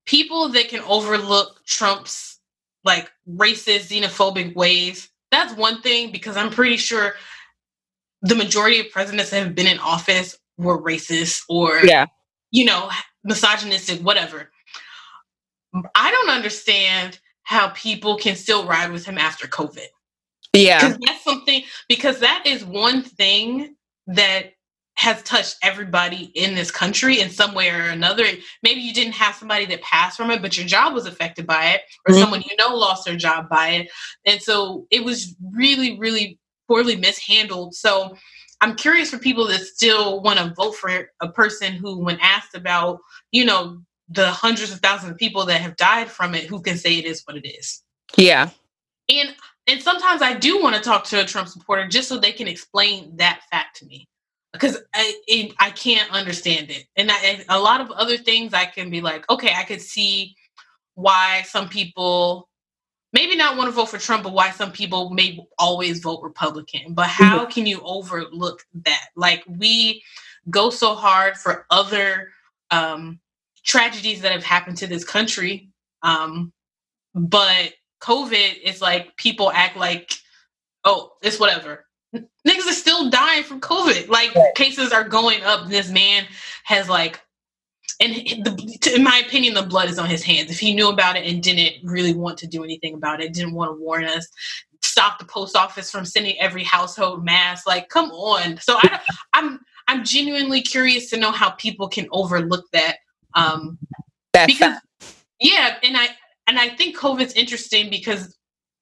people 0.07 0.49
that 0.49 0.69
can 0.69 0.81
overlook 0.85 1.63
Trump's 1.67 2.39
like 2.85 3.11
racist, 3.29 3.91
xenophobic 3.91 4.55
ways, 4.55 5.11
that's 5.31 5.55
one 5.55 5.83
thing 5.83 6.11
because 6.11 6.37
I'm 6.37 6.51
pretty 6.51 6.79
sure 6.79 7.15
the 8.23 8.35
majority 8.35 8.81
of 8.81 8.91
presidents 8.91 9.31
that 9.31 9.43
have 9.43 9.55
been 9.55 9.67
in 9.67 9.79
office 9.79 10.39
were 10.57 10.83
racist 10.83 11.43
or 11.49 11.79
yeah. 11.85 12.07
you 12.51 12.65
know 12.65 12.91
misogynistic 13.25 14.01
whatever 14.01 14.51
i 15.95 16.11
don't 16.11 16.31
understand 16.31 17.19
how 17.43 17.69
people 17.71 18.17
can 18.17 18.35
still 18.35 18.67
ride 18.67 18.91
with 18.91 19.05
him 19.05 19.19
after 19.19 19.47
covid 19.47 19.87
yeah 20.53 20.97
that's 21.07 21.25
something 21.25 21.63
because 21.89 22.21
that 22.21 22.43
is 22.47 22.65
one 22.65 23.03
thing 23.03 23.75
that 24.07 24.53
has 24.99 25.23
touched 25.23 25.57
everybody 25.63 26.33
in 26.35 26.57
this 26.57 26.73
country 26.73 27.21
in 27.21 27.31
some 27.31 27.55
way 27.55 27.71
or 27.71 27.83
another. 27.83 28.25
Maybe 28.65 28.81
you 28.81 28.93
didn't 28.93 29.13
have 29.13 29.37
somebody 29.37 29.65
that 29.67 29.81
passed 29.81 30.17
from 30.17 30.33
it, 30.33 30.43
but 30.43 30.57
your 30.57 30.67
job 30.67 30.93
was 30.93 31.07
affected 31.07 31.47
by 31.47 31.67
it, 31.67 31.83
or 32.05 32.13
mm-hmm. 32.13 32.21
someone 32.21 32.43
you 32.43 32.57
know 32.57 32.75
lost 32.75 33.05
their 33.05 33.15
job 33.15 33.49
by 33.49 33.69
it. 33.69 33.91
And 34.27 34.43
so 34.43 34.89
it 34.91 35.05
was 35.05 35.37
really, 35.55 35.97
really 36.01 36.41
poorly 36.69 36.97
mishandled. 36.97 37.75
So 37.75 38.17
I'm 38.61 38.77
curious 38.77 39.11
for 39.11 39.19
people 39.19 39.47
that 39.49 39.61
still 39.61 40.21
want 40.23 40.39
to 40.39 40.55
vote 40.55 40.77
for 40.77 41.11
a 41.21 41.29
person 41.29 41.73
who, 41.75 42.05
when 42.05 42.19
asked 42.21 42.55
about, 42.55 43.01
you 43.33 43.45
know, 43.45 43.81
the 44.09 44.31
hundreds 44.31 44.73
of 44.73 44.81
thousands 44.81 45.13
of 45.13 45.19
people 45.19 45.45
that 45.47 45.61
have 45.61 45.77
died 45.77 46.09
from 46.09 46.35
it, 46.35 46.45
who 46.45 46.61
can 46.61 46.77
say 46.77 46.99
it 46.99 47.05
is 47.05 47.23
what 47.25 47.37
it 47.37 47.47
is. 47.47 47.83
Yeah. 48.17 48.51
And 49.09 49.35
and 49.67 49.83
sometimes 49.83 50.23
I 50.23 50.35
do 50.35 50.63
want 50.63 50.77
to 50.77 50.83
talk 50.83 51.05
to 51.05 51.21
a 51.21 51.27
Trump 51.27 51.49
supporter 51.49 51.87
just 51.87 52.09
so 52.09 52.19
they 52.19 52.33
can 52.33 52.49
explain 52.49 53.15
that 53.17 53.43
fact 53.51 53.77
to 53.77 53.87
me 53.87 54.09
because 54.53 54.79
I 54.95 55.15
it, 55.27 55.55
I 55.59 55.71
can't 55.71 56.11
understand 56.11 56.71
it. 56.71 56.87
And, 56.97 57.11
I, 57.11 57.19
and 57.19 57.45
a 57.49 57.59
lot 57.59 57.81
of 57.81 57.91
other 57.91 58.17
things 58.17 58.55
I 58.55 58.65
can 58.65 58.91
be 58.91 59.01
like, 59.01 59.29
okay, 59.31 59.53
I 59.55 59.65
could 59.65 59.83
see 59.83 60.35
why 60.95 61.43
some 61.47 61.69
people 61.69 62.49
maybe 63.13 63.37
not 63.37 63.57
want 63.57 63.69
to 63.69 63.73
vote 63.73 63.87
for 63.87 63.99
Trump, 63.99 64.23
but 64.23 64.33
why 64.33 64.51
some 64.51 64.73
people 64.73 65.11
may 65.11 65.39
always 65.59 66.01
vote 66.01 66.23
Republican. 66.23 66.95
But 66.95 67.07
how 67.07 67.41
mm-hmm. 67.41 67.51
can 67.51 67.67
you 67.67 67.81
overlook 67.83 68.65
that? 68.85 69.09
Like 69.17 69.45
we 69.49 70.03
go 70.51 70.71
so 70.71 70.95
hard 70.95 71.37
for 71.37 71.67
other 71.71 72.31
um, 72.71 73.21
tragedies 73.65 74.21
that 74.23 74.33
have 74.33 74.45
happened 74.45 74.77
to 74.79 74.87
this 74.87 75.05
country, 75.05 75.71
um, 76.03 76.53
but 77.15 77.73
COVID 78.01 78.63
is 78.63 78.81
like 78.81 79.17
people 79.17 79.51
act 79.51 79.77
like, 79.77 80.13
oh, 80.85 81.13
it's 81.23 81.41
whatever. 81.41 81.87
Niggas 82.15 82.69
are 82.69 82.73
still 82.73 83.11
dying 83.11 83.43
from 83.43 83.61
COVID. 83.61 84.09
Like 84.09 84.35
right. 84.35 84.55
cases 84.55 84.93
are 84.93 85.05
going 85.05 85.43
up. 85.43 85.69
This 85.69 85.91
man 85.91 86.25
has 86.65 86.89
like 86.89 87.21
and 88.01 88.15
the, 88.15 88.93
in 88.95 89.03
my 89.03 89.23
opinion, 89.27 89.55
the 89.55 89.63
blood 89.63 89.89
is 89.89 89.99
on 89.99 90.09
his 90.09 90.23
hands. 90.23 90.51
If 90.51 90.61
he 90.61 90.75
knew 90.75 90.89
about 90.89 91.17
it 91.17 91.27
and 91.27 91.43
didn't 91.43 91.85
really 91.85 92.15
want 92.15 92.39
to 92.39 92.47
do 92.47 92.63
anything 92.63 92.95
about 92.95 93.21
it, 93.21 93.35
didn't 93.35 93.55
want 93.55 93.71
to 93.73 93.83
warn 93.83 94.05
us, 94.05 94.29
stop 94.83 95.19
the 95.19 95.25
post 95.25 95.57
office 95.57 95.91
from 95.91 96.05
sending 96.05 96.39
every 96.39 96.63
household 96.63 97.25
mass, 97.25 97.67
like 97.67 97.89
come 97.89 98.11
on. 98.11 98.59
So 98.59 98.79
I, 98.79 99.01
I'm 99.33 99.61
I'm 99.89 100.05
genuinely 100.05 100.61
curious 100.61 101.11
to 101.11 101.17
know 101.17 101.33
how 101.33 101.51
people 101.51 101.89
can 101.89 102.07
overlook 102.13 102.67
that. 102.73 102.99
Um, 103.35 103.79
That's 104.33 104.53
because 104.53 104.75
that. 105.01 105.15
yeah, 105.41 105.77
and 105.83 105.97
I 105.97 106.09
and 106.47 106.59
I 106.59 106.69
think 106.69 106.97
COVID's 106.97 107.33
interesting 107.33 107.91
because 107.91 108.37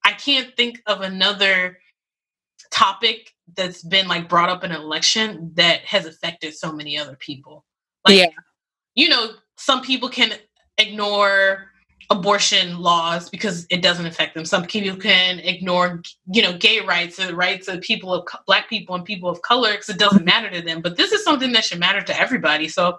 I 0.05 0.13
can't 0.13 0.55
think 0.57 0.83
of 0.87 1.01
another 1.01 1.79
topic 2.71 3.33
that's 3.55 3.83
been 3.83 4.09
like 4.09 4.29
brought 4.29 4.51
up 4.51 4.63
in 4.63 4.73
an 4.73 4.81
election 4.81 5.53
that 5.55 5.81
has 5.87 6.05
affected 6.05 6.55
so 6.55 6.71
many 6.71 6.99
other 6.99 7.17
people. 7.17 7.65
Like, 8.05 8.19
yeah 8.19 8.27
you 8.97 9.09
know, 9.09 9.31
some 9.57 9.83
people 9.83 10.09
can 10.09 10.33
ignore 10.79 11.71
abortion 12.11 12.79
laws 12.79 13.29
because 13.29 13.67
it 13.71 13.83
doesn't 13.83 14.07
affect 14.07 14.35
them. 14.35 14.45
Some 14.45 14.65
people 14.65 14.99
can 14.99 15.39
ignore, 15.41 16.03
you 16.33 16.43
know, 16.43 16.57
gay 16.57 16.81
rights 16.81 17.19
and 17.19 17.37
rights 17.37 17.69
of 17.69 17.81
people 17.81 18.13
of 18.13 18.27
black 18.47 18.69
people 18.69 18.95
and 18.95 19.05
people 19.05 19.29
of 19.29 19.43
color 19.43 19.73
because 19.73 19.89
it 19.89 19.99
doesn't 19.99 20.25
matter 20.25 20.51
to 20.51 20.63
them. 20.63 20.81
But 20.81 20.97
this 20.97 21.13
is 21.13 21.23
something 21.23 21.53
that 21.53 21.65
should 21.65 21.81
matter 21.81 22.01
to 22.03 22.21
everybody. 22.21 22.69
So 22.69 22.99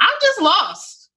I'm 0.00 0.16
just 0.20 0.42
lost. 0.42 1.10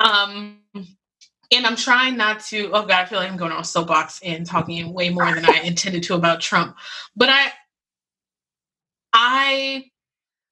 Um, 0.00 0.58
and 0.74 1.66
I'm 1.66 1.76
trying 1.76 2.16
not 2.16 2.40
to. 2.46 2.70
Oh 2.72 2.82
God, 2.82 2.90
I 2.90 3.04
feel 3.06 3.18
like 3.18 3.30
I'm 3.30 3.38
going 3.38 3.52
on 3.52 3.64
soapbox 3.64 4.20
and 4.22 4.46
talking 4.46 4.92
way 4.92 5.08
more 5.08 5.34
than 5.34 5.46
I 5.46 5.60
intended 5.64 6.02
to 6.04 6.14
about 6.14 6.40
Trump. 6.40 6.76
But 7.16 7.30
I, 7.30 7.52
I 9.12 9.84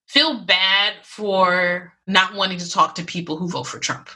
feel 0.07 0.39
bad 0.39 0.95
for 1.03 1.93
not 2.07 2.35
wanting 2.35 2.59
to 2.59 2.71
talk 2.71 2.95
to 2.95 3.05
people 3.05 3.37
who 3.37 3.49
vote 3.49 3.65
for 3.65 3.79
Trump. 3.79 4.09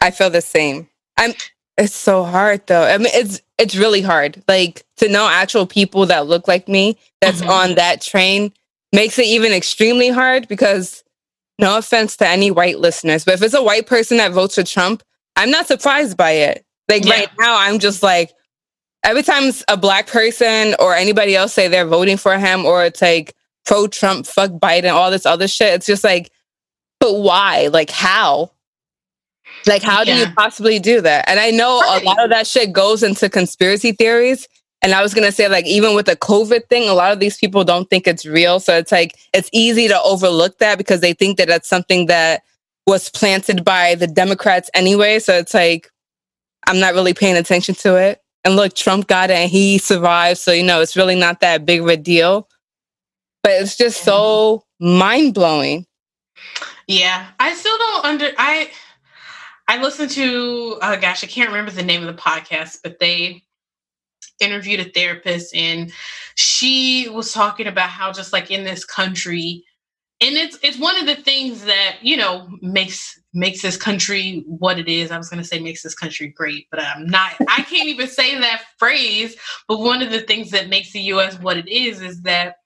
I 0.00 0.10
feel 0.10 0.30
the 0.30 0.40
same. 0.40 0.88
I'm 1.16 1.32
it's 1.76 1.94
so 1.94 2.24
hard 2.24 2.66
though. 2.66 2.84
I 2.84 2.98
mean 2.98 3.12
it's 3.12 3.40
it's 3.58 3.76
really 3.76 4.02
hard. 4.02 4.42
Like 4.48 4.84
to 4.96 5.08
know 5.08 5.28
actual 5.28 5.66
people 5.66 6.06
that 6.06 6.26
look 6.26 6.48
like 6.48 6.68
me 6.68 6.96
that's 7.20 7.40
mm-hmm. 7.40 7.50
on 7.50 7.74
that 7.74 8.00
train 8.00 8.52
makes 8.92 9.18
it 9.18 9.26
even 9.26 9.52
extremely 9.52 10.08
hard 10.08 10.48
because 10.48 11.02
no 11.58 11.76
offense 11.76 12.16
to 12.18 12.28
any 12.28 12.50
white 12.50 12.78
listeners, 12.78 13.24
but 13.24 13.34
if 13.34 13.42
it's 13.42 13.54
a 13.54 13.62
white 13.62 13.86
person 13.86 14.18
that 14.18 14.32
votes 14.32 14.54
for 14.54 14.62
Trump, 14.62 15.02
I'm 15.34 15.50
not 15.50 15.66
surprised 15.66 16.16
by 16.16 16.30
it. 16.30 16.64
Like 16.88 17.04
yeah. 17.04 17.14
right 17.14 17.28
now 17.38 17.58
I'm 17.58 17.78
just 17.78 18.02
like 18.02 18.32
every 19.04 19.22
time 19.22 19.52
a 19.68 19.76
black 19.76 20.06
person 20.06 20.74
or 20.78 20.94
anybody 20.94 21.34
else 21.34 21.52
say 21.52 21.68
they're 21.68 21.86
voting 21.86 22.16
for 22.16 22.38
him 22.38 22.64
or 22.64 22.84
it's 22.84 23.02
like 23.02 23.34
pro 23.68 23.86
Trump, 23.86 24.26
fuck 24.26 24.50
Biden, 24.52 24.92
all 24.92 25.10
this 25.10 25.26
other 25.26 25.46
shit, 25.46 25.74
it's 25.74 25.86
just 25.86 26.02
like, 26.02 26.32
but 26.98 27.14
why? 27.14 27.68
Like, 27.68 27.90
how? 27.90 28.50
Like, 29.66 29.82
how 29.82 30.04
do 30.04 30.14
you 30.14 30.26
possibly 30.36 30.78
do 30.78 31.00
that? 31.02 31.28
And 31.28 31.38
I 31.38 31.50
know 31.50 31.80
right. 31.80 32.02
a 32.02 32.04
lot 32.04 32.24
of 32.24 32.30
that 32.30 32.46
shit 32.46 32.72
goes 32.72 33.02
into 33.02 33.28
conspiracy 33.28 33.92
theories. 33.92 34.48
And 34.80 34.94
I 34.94 35.02
was 35.02 35.12
going 35.12 35.26
to 35.26 35.32
say, 35.32 35.48
like, 35.48 35.66
even 35.66 35.94
with 35.94 36.06
the 36.06 36.16
COVID 36.16 36.68
thing, 36.68 36.88
a 36.88 36.94
lot 36.94 37.12
of 37.12 37.20
these 37.20 37.36
people 37.36 37.62
don't 37.62 37.90
think 37.90 38.06
it's 38.06 38.24
real. 38.24 38.58
So 38.58 38.76
it's 38.76 38.92
like, 38.92 39.16
it's 39.34 39.50
easy 39.52 39.88
to 39.88 40.00
overlook 40.02 40.58
that 40.58 40.78
because 40.78 41.00
they 41.00 41.12
think 41.12 41.36
that 41.36 41.48
that's 41.48 41.68
something 41.68 42.06
that 42.06 42.42
was 42.86 43.10
planted 43.10 43.64
by 43.64 43.96
the 43.96 44.06
Democrats 44.06 44.70
anyway. 44.74 45.18
So 45.18 45.36
it's 45.36 45.52
like, 45.52 45.90
I'm 46.66 46.80
not 46.80 46.94
really 46.94 47.14
paying 47.14 47.36
attention 47.36 47.74
to 47.76 47.96
it. 47.96 48.22
And 48.44 48.56
look, 48.56 48.74
Trump 48.74 49.08
got 49.08 49.30
it 49.30 49.36
and 49.36 49.50
he 49.50 49.78
survived. 49.78 50.38
So, 50.38 50.52
you 50.52 50.62
know, 50.62 50.80
it's 50.80 50.96
really 50.96 51.16
not 51.16 51.40
that 51.40 51.66
big 51.66 51.80
of 51.80 51.88
a 51.88 51.96
deal. 51.96 52.48
But 53.42 53.52
it's 53.52 53.76
just 53.76 54.04
so 54.04 54.64
mind 54.80 55.34
blowing. 55.34 55.86
Yeah. 56.86 57.26
I 57.38 57.54
still 57.54 57.76
don't 57.76 58.04
under, 58.04 58.30
I, 58.36 58.70
I 59.68 59.80
listened 59.82 60.10
to, 60.12 60.78
uh, 60.82 60.96
gosh, 60.96 61.22
I 61.22 61.26
can't 61.26 61.48
remember 61.48 61.70
the 61.70 61.82
name 61.82 62.06
of 62.06 62.14
the 62.14 62.20
podcast, 62.20 62.78
but 62.82 62.98
they 62.98 63.42
interviewed 64.40 64.80
a 64.80 64.90
therapist 64.90 65.54
and 65.54 65.92
she 66.38 67.08
was 67.08 67.32
talking 67.32 67.66
about 67.66 67.90
how 67.90 68.12
just 68.12 68.32
like 68.32 68.50
in 68.50 68.62
this 68.62 68.84
country, 68.84 69.64
and 70.20 70.36
it's 70.36 70.56
it's 70.62 70.78
one 70.78 70.96
of 70.96 71.06
the 71.06 71.16
things 71.16 71.64
that 71.64 71.96
you 72.00 72.16
know 72.16 72.48
makes 72.62 73.18
makes 73.34 73.60
this 73.60 73.76
country 73.76 74.44
what 74.46 74.78
it 74.78 74.88
is. 74.88 75.10
I 75.10 75.18
was 75.18 75.28
going 75.28 75.42
to 75.42 75.48
say 75.48 75.58
makes 75.58 75.82
this 75.82 75.96
country 75.96 76.28
great, 76.28 76.66
but 76.70 76.80
I'm 76.80 77.06
not. 77.06 77.32
I 77.48 77.62
can't 77.62 77.88
even 77.88 78.06
say 78.06 78.38
that 78.38 78.62
phrase. 78.78 79.36
But 79.66 79.80
one 79.80 80.00
of 80.00 80.10
the 80.10 80.20
things 80.20 80.50
that 80.52 80.68
makes 80.68 80.92
the 80.92 81.00
U.S. 81.00 81.40
what 81.40 81.56
it 81.56 81.68
is 81.68 82.00
is 82.00 82.22
that 82.22 82.57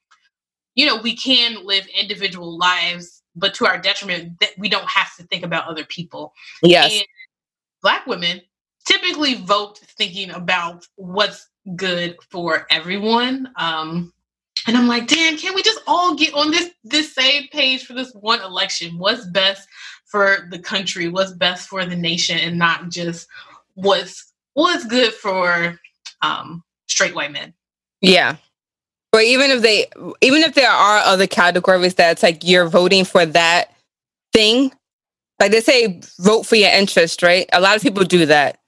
you 0.74 0.86
know 0.86 0.96
we 0.96 1.16
can 1.16 1.64
live 1.64 1.86
individual 1.98 2.56
lives, 2.56 3.22
but 3.36 3.54
to 3.54 3.66
our 3.66 3.78
detriment, 3.78 4.40
that 4.40 4.50
we 4.58 4.68
don't 4.68 4.88
have 4.88 5.14
to 5.16 5.24
think 5.24 5.44
about 5.44 5.66
other 5.66 5.84
people. 5.84 6.32
Yes, 6.62 6.92
and 6.92 7.06
black 7.82 8.06
women 8.06 8.40
typically 8.84 9.34
vote 9.34 9.78
thinking 9.78 10.30
about 10.30 10.86
what's 10.96 11.48
good 11.76 12.16
for 12.30 12.66
everyone. 12.70 13.52
Um, 13.56 14.12
and 14.66 14.76
I'm 14.76 14.88
like, 14.88 15.08
damn, 15.08 15.36
can 15.36 15.54
we 15.54 15.62
just 15.62 15.80
all 15.86 16.14
get 16.14 16.34
on 16.34 16.50
this 16.50 16.70
this 16.84 17.14
same 17.14 17.48
page 17.48 17.84
for 17.84 17.94
this 17.94 18.12
one 18.14 18.40
election? 18.40 18.98
What's 18.98 19.26
best 19.26 19.68
for 20.06 20.48
the 20.50 20.58
country? 20.58 21.08
What's 21.08 21.32
best 21.32 21.68
for 21.68 21.84
the 21.84 21.96
nation, 21.96 22.38
and 22.38 22.58
not 22.58 22.90
just 22.90 23.26
what's 23.74 24.32
what's 24.54 24.84
good 24.84 25.12
for 25.12 25.78
um, 26.22 26.62
straight 26.86 27.14
white 27.14 27.32
men? 27.32 27.54
Yeah. 28.00 28.36
Or 29.12 29.20
even 29.20 29.50
if 29.50 29.62
they, 29.62 29.86
even 30.20 30.42
if 30.42 30.54
there 30.54 30.70
are 30.70 30.98
other 30.98 31.26
categories 31.26 31.94
that's 31.94 32.22
like 32.22 32.42
you're 32.44 32.68
voting 32.68 33.04
for 33.04 33.26
that 33.26 33.74
thing, 34.32 34.72
like 35.38 35.50
they 35.50 35.60
say, 35.60 36.00
vote 36.20 36.44
for 36.44 36.56
your 36.56 36.70
interest, 36.70 37.22
right? 37.22 37.46
A 37.52 37.60
lot 37.60 37.76
of 37.76 37.82
people 37.82 38.04
do 38.04 38.24
that. 38.26 38.58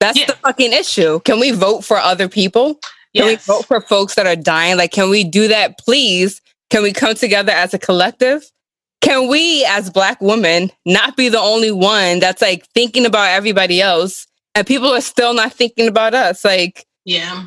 That's 0.00 0.18
yeah. 0.18 0.26
the 0.26 0.34
fucking 0.34 0.72
issue. 0.72 1.18
Can 1.20 1.40
we 1.40 1.50
vote 1.50 1.84
for 1.84 1.96
other 1.96 2.28
people? 2.28 2.74
Can 3.16 3.26
yes. 3.26 3.48
we 3.48 3.52
vote 3.52 3.64
for 3.66 3.80
folks 3.80 4.14
that 4.14 4.26
are 4.26 4.36
dying? 4.36 4.76
Like, 4.76 4.92
can 4.92 5.10
we 5.10 5.24
do 5.24 5.48
that, 5.48 5.78
please? 5.78 6.40
Can 6.70 6.82
we 6.82 6.92
come 6.92 7.14
together 7.14 7.50
as 7.50 7.74
a 7.74 7.78
collective? 7.78 8.48
Can 9.00 9.28
we, 9.28 9.64
as 9.64 9.90
Black 9.90 10.20
women, 10.20 10.70
not 10.84 11.16
be 11.16 11.28
the 11.28 11.40
only 11.40 11.72
one 11.72 12.20
that's 12.20 12.42
like 12.42 12.66
thinking 12.74 13.06
about 13.06 13.30
everybody 13.30 13.80
else 13.80 14.26
and 14.54 14.66
people 14.66 14.88
are 14.88 15.00
still 15.00 15.34
not 15.34 15.52
thinking 15.52 15.88
about 15.88 16.14
us? 16.14 16.44
Like, 16.44 16.86
yeah, 17.04 17.46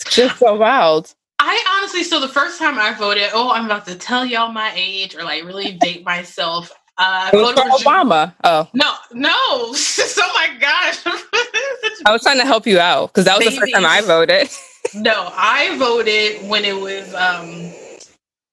it's 0.00 0.14
just 0.14 0.38
so 0.38 0.56
wild. 0.56 1.14
I 1.38 1.78
honestly, 1.78 2.02
so 2.02 2.20
the 2.20 2.28
first 2.28 2.58
time 2.58 2.78
I 2.78 2.94
voted, 2.94 3.28
oh, 3.32 3.50
I'm 3.50 3.66
about 3.66 3.86
to 3.86 3.94
tell 3.94 4.24
y'all 4.24 4.52
my 4.52 4.72
age 4.74 5.14
or 5.14 5.22
like 5.22 5.44
really 5.44 5.72
date 5.72 6.04
myself. 6.04 6.72
Uh, 6.98 7.30
it 7.32 7.36
was 7.36 7.52
for 7.52 7.84
Obama. 7.84 8.34
Oh 8.42 8.68
no, 8.72 8.94
no! 9.12 9.28
oh 9.34 10.32
my 10.34 10.56
gosh! 10.58 11.02
I 12.06 12.12
was 12.12 12.22
trying 12.22 12.38
to 12.38 12.46
help 12.46 12.66
you 12.66 12.78
out 12.78 13.08
because 13.08 13.26
that 13.26 13.36
was 13.36 13.44
Baby. 13.44 13.56
the 13.56 13.60
first 13.60 13.74
time 13.74 13.84
I 13.84 14.00
voted. 14.00 14.48
no, 14.94 15.30
I 15.34 15.76
voted 15.76 16.48
when 16.48 16.64
it 16.64 16.76
was. 16.76 17.14
um 17.14 17.72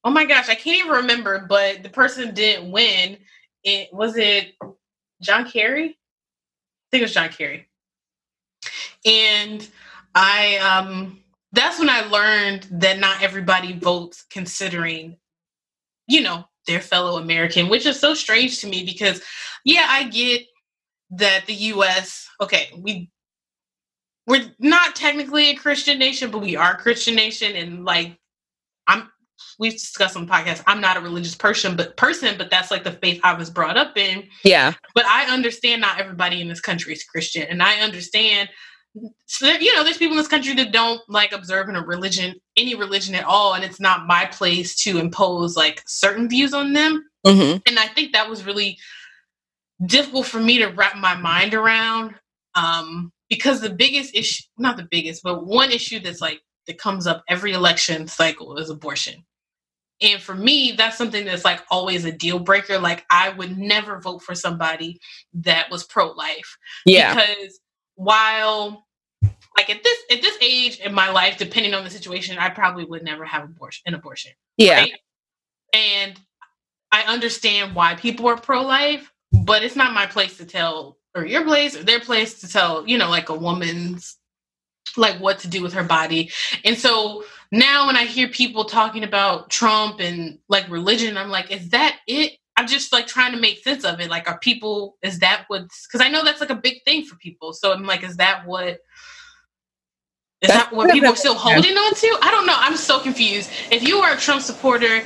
Oh 0.05 0.11
my 0.11 0.25
gosh, 0.25 0.49
I 0.49 0.55
can't 0.55 0.79
even 0.79 0.91
remember, 0.91 1.45
but 1.47 1.83
the 1.83 1.89
person 1.89 2.33
didn't 2.33 2.71
win. 2.71 3.17
It 3.63 3.93
was 3.93 4.17
it 4.17 4.55
John 5.21 5.49
Kerry. 5.49 5.85
I 5.85 6.91
think 6.91 7.01
it 7.01 7.03
was 7.03 7.13
John 7.13 7.29
Kerry. 7.29 7.67
And 9.05 9.65
I 10.13 10.57
um 10.57 11.22
that's 11.53 11.79
when 11.79 11.89
I 11.89 12.01
learned 12.01 12.67
that 12.71 12.99
not 12.99 13.21
everybody 13.21 13.77
votes 13.77 14.25
considering, 14.29 15.17
you 16.07 16.21
know, 16.21 16.45
their 16.67 16.81
fellow 16.81 17.17
American, 17.21 17.69
which 17.69 17.85
is 17.85 17.99
so 17.99 18.13
strange 18.13 18.59
to 18.61 18.67
me 18.67 18.83
because 18.83 19.21
yeah, 19.63 19.85
I 19.87 20.05
get 20.05 20.43
that 21.11 21.45
the 21.45 21.53
US, 21.53 22.27
okay, 22.41 22.69
we 22.77 23.09
we're 24.25 24.51
not 24.59 24.95
technically 24.95 25.49
a 25.49 25.55
Christian 25.55 25.99
nation, 25.99 26.31
but 26.31 26.39
we 26.39 26.55
are 26.55 26.73
a 26.73 26.77
Christian 26.77 27.15
nation. 27.15 27.55
And 27.55 27.83
like, 27.83 28.17
I'm, 28.87 29.09
we've 29.59 29.73
discussed 29.73 30.15
on 30.15 30.25
the 30.25 30.31
podcast, 30.31 30.63
I'm 30.65 30.79
not 30.79 30.95
a 30.95 31.01
religious 31.01 31.35
person, 31.35 31.75
but 31.75 31.97
person, 31.97 32.37
but 32.37 32.49
that's 32.49 32.71
like 32.71 32.85
the 32.85 32.93
faith 32.93 33.19
I 33.23 33.33
was 33.33 33.49
brought 33.49 33.75
up 33.75 33.97
in. 33.97 34.23
Yeah. 34.45 34.73
But 34.95 35.05
I 35.05 35.25
understand 35.25 35.81
not 35.81 35.99
everybody 35.99 36.39
in 36.39 36.47
this 36.47 36.61
country 36.61 36.93
is 36.93 37.03
Christian. 37.03 37.43
And 37.49 37.61
I 37.61 37.81
understand, 37.81 38.49
so 39.25 39.45
there, 39.45 39.61
you 39.61 39.75
know, 39.75 39.83
there's 39.83 39.97
people 39.97 40.13
in 40.13 40.17
this 40.17 40.27
country 40.27 40.53
that 40.55 40.71
don't 40.71 41.01
like 41.07 41.31
observing 41.31 41.75
a 41.75 41.81
religion, 41.81 42.35
any 42.57 42.75
religion 42.75 43.15
at 43.15 43.25
all. 43.25 43.53
And 43.53 43.63
it's 43.63 43.79
not 43.79 44.07
my 44.07 44.25
place 44.25 44.75
to 44.83 44.99
impose 44.99 45.57
like 45.57 45.81
certain 45.87 46.29
views 46.29 46.53
on 46.53 46.73
them. 46.73 47.03
Mm-hmm. 47.25 47.57
And 47.67 47.79
I 47.79 47.87
think 47.87 48.13
that 48.13 48.29
was 48.29 48.45
really 48.45 48.77
difficult 49.85 50.27
for 50.27 50.39
me 50.39 50.59
to 50.59 50.67
wrap 50.67 50.95
my 50.97 51.15
mind 51.15 51.53
around. 51.53 52.15
Um, 52.55 53.11
because 53.33 53.61
the 53.61 53.69
biggest 53.69 54.15
issue 54.15 54.43
not 54.57 54.77
the 54.77 54.87
biggest 54.89 55.23
but 55.23 55.45
one 55.45 55.71
issue 55.71 55.99
that's 55.99 56.21
like 56.21 56.41
that 56.67 56.77
comes 56.77 57.07
up 57.07 57.23
every 57.27 57.53
election 57.53 58.07
cycle 58.07 58.57
is 58.57 58.69
abortion 58.69 59.23
and 60.01 60.21
for 60.21 60.35
me 60.35 60.73
that's 60.77 60.97
something 60.97 61.25
that's 61.25 61.45
like 61.45 61.61
always 61.71 62.05
a 62.05 62.11
deal 62.11 62.39
breaker 62.39 62.77
like 62.77 63.05
i 63.09 63.29
would 63.29 63.57
never 63.57 63.99
vote 63.99 64.21
for 64.21 64.35
somebody 64.35 64.99
that 65.33 65.69
was 65.71 65.83
pro-life 65.83 66.57
yeah 66.85 67.15
because 67.15 67.59
while 67.95 68.85
like 69.57 69.69
at 69.69 69.83
this 69.83 69.97
at 70.11 70.21
this 70.21 70.37
age 70.41 70.79
in 70.79 70.93
my 70.93 71.09
life 71.11 71.37
depending 71.37 71.73
on 71.73 71.83
the 71.83 71.89
situation 71.89 72.37
i 72.37 72.49
probably 72.49 72.85
would 72.85 73.03
never 73.03 73.25
have 73.25 73.43
abortion 73.43 73.83
an 73.85 73.93
abortion 73.93 74.31
yeah 74.57 74.79
right? 74.79 74.93
and 75.73 76.19
i 76.91 77.03
understand 77.03 77.75
why 77.75 77.95
people 77.95 78.27
are 78.27 78.37
pro-life 78.37 79.11
but 79.31 79.63
it's 79.63 79.75
not 79.75 79.93
my 79.93 80.05
place 80.05 80.37
to 80.37 80.45
tell 80.45 80.97
or 81.15 81.25
your 81.25 81.43
place 81.43 81.75
or 81.75 81.83
their 81.83 81.99
place 81.99 82.41
to 82.41 82.47
tell, 82.47 82.87
you 82.87 82.97
know, 82.97 83.09
like 83.09 83.29
a 83.29 83.35
woman's 83.35 84.17
like 84.97 85.19
what 85.19 85.39
to 85.39 85.47
do 85.47 85.61
with 85.61 85.73
her 85.73 85.83
body. 85.83 86.31
And 86.65 86.77
so 86.77 87.23
now 87.51 87.87
when 87.87 87.95
I 87.95 88.05
hear 88.05 88.27
people 88.27 88.65
talking 88.65 89.03
about 89.03 89.49
Trump 89.49 89.99
and 89.99 90.39
like 90.49 90.69
religion, 90.69 91.17
I'm 91.17 91.29
like, 91.29 91.51
is 91.51 91.69
that 91.69 91.97
it? 92.07 92.33
I'm 92.63 92.69
just 92.69 92.93
like 92.93 93.07
trying 93.07 93.33
to 93.33 93.37
make 93.37 93.61
sense 93.61 93.83
of 93.83 93.99
it. 93.99 94.09
Like, 94.09 94.29
are 94.29 94.39
people, 94.39 94.95
is 95.01 95.19
that 95.19 95.43
what's, 95.49 95.85
because 95.85 95.99
I 95.99 96.07
know 96.07 96.23
that's 96.23 96.39
like 96.39 96.49
a 96.49 96.55
big 96.55 96.81
thing 96.85 97.03
for 97.03 97.17
people. 97.17 97.51
So 97.51 97.73
I'm 97.73 97.83
like, 97.83 98.03
is 98.03 98.15
that 98.15 98.45
what, 98.45 98.79
is 100.41 100.47
that 100.47 100.71
what 100.71 100.89
people 100.89 101.09
are 101.09 101.15
still 101.17 101.35
holding 101.37 101.75
on 101.75 101.93
to? 101.93 102.17
I 102.21 102.31
don't 102.31 102.45
know. 102.45 102.55
I'm 102.55 102.77
so 102.77 103.01
confused. 103.01 103.49
If 103.69 103.83
you 103.83 103.97
are 103.97 104.13
a 104.13 104.17
Trump 104.17 104.43
supporter, 104.43 105.01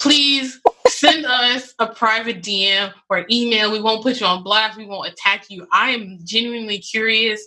please 0.00 0.60
send 0.88 1.26
us 1.26 1.74
a 1.78 1.86
private 1.86 2.42
DM 2.42 2.92
or 3.08 3.24
email. 3.30 3.70
We 3.70 3.80
won't 3.80 4.02
put 4.02 4.18
you 4.18 4.26
on 4.26 4.42
blast. 4.42 4.76
We 4.76 4.86
won't 4.86 5.06
attack 5.06 5.48
you. 5.48 5.68
I 5.72 5.90
am 5.90 6.18
genuinely 6.24 6.78
curious 6.78 7.46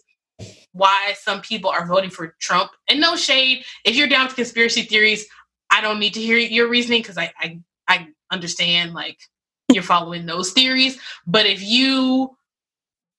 why 0.72 1.16
some 1.20 1.42
people 1.42 1.70
are 1.70 1.86
voting 1.86 2.12
for 2.12 2.34
Trump. 2.40 2.72
And 2.88 3.02
no 3.02 3.18
shade. 3.18 3.66
If 3.84 3.98
you're 3.98 4.08
down 4.08 4.30
to 4.30 4.36
conspiracy 4.36 4.84
theories, 4.84 5.26
I 5.70 5.82
don't 5.82 6.00
need 6.00 6.14
to 6.14 6.22
hear 6.22 6.38
your 6.38 6.70
reasoning 6.70 7.02
because 7.02 7.18
I, 7.18 7.34
I 7.38 7.60
I 7.90 8.08
understand 8.32 8.94
like 8.94 9.18
you're 9.74 9.84
following 9.84 10.26
those 10.26 10.52
theories. 10.52 11.00
But 11.28 11.46
if 11.46 11.62
you 11.62 12.36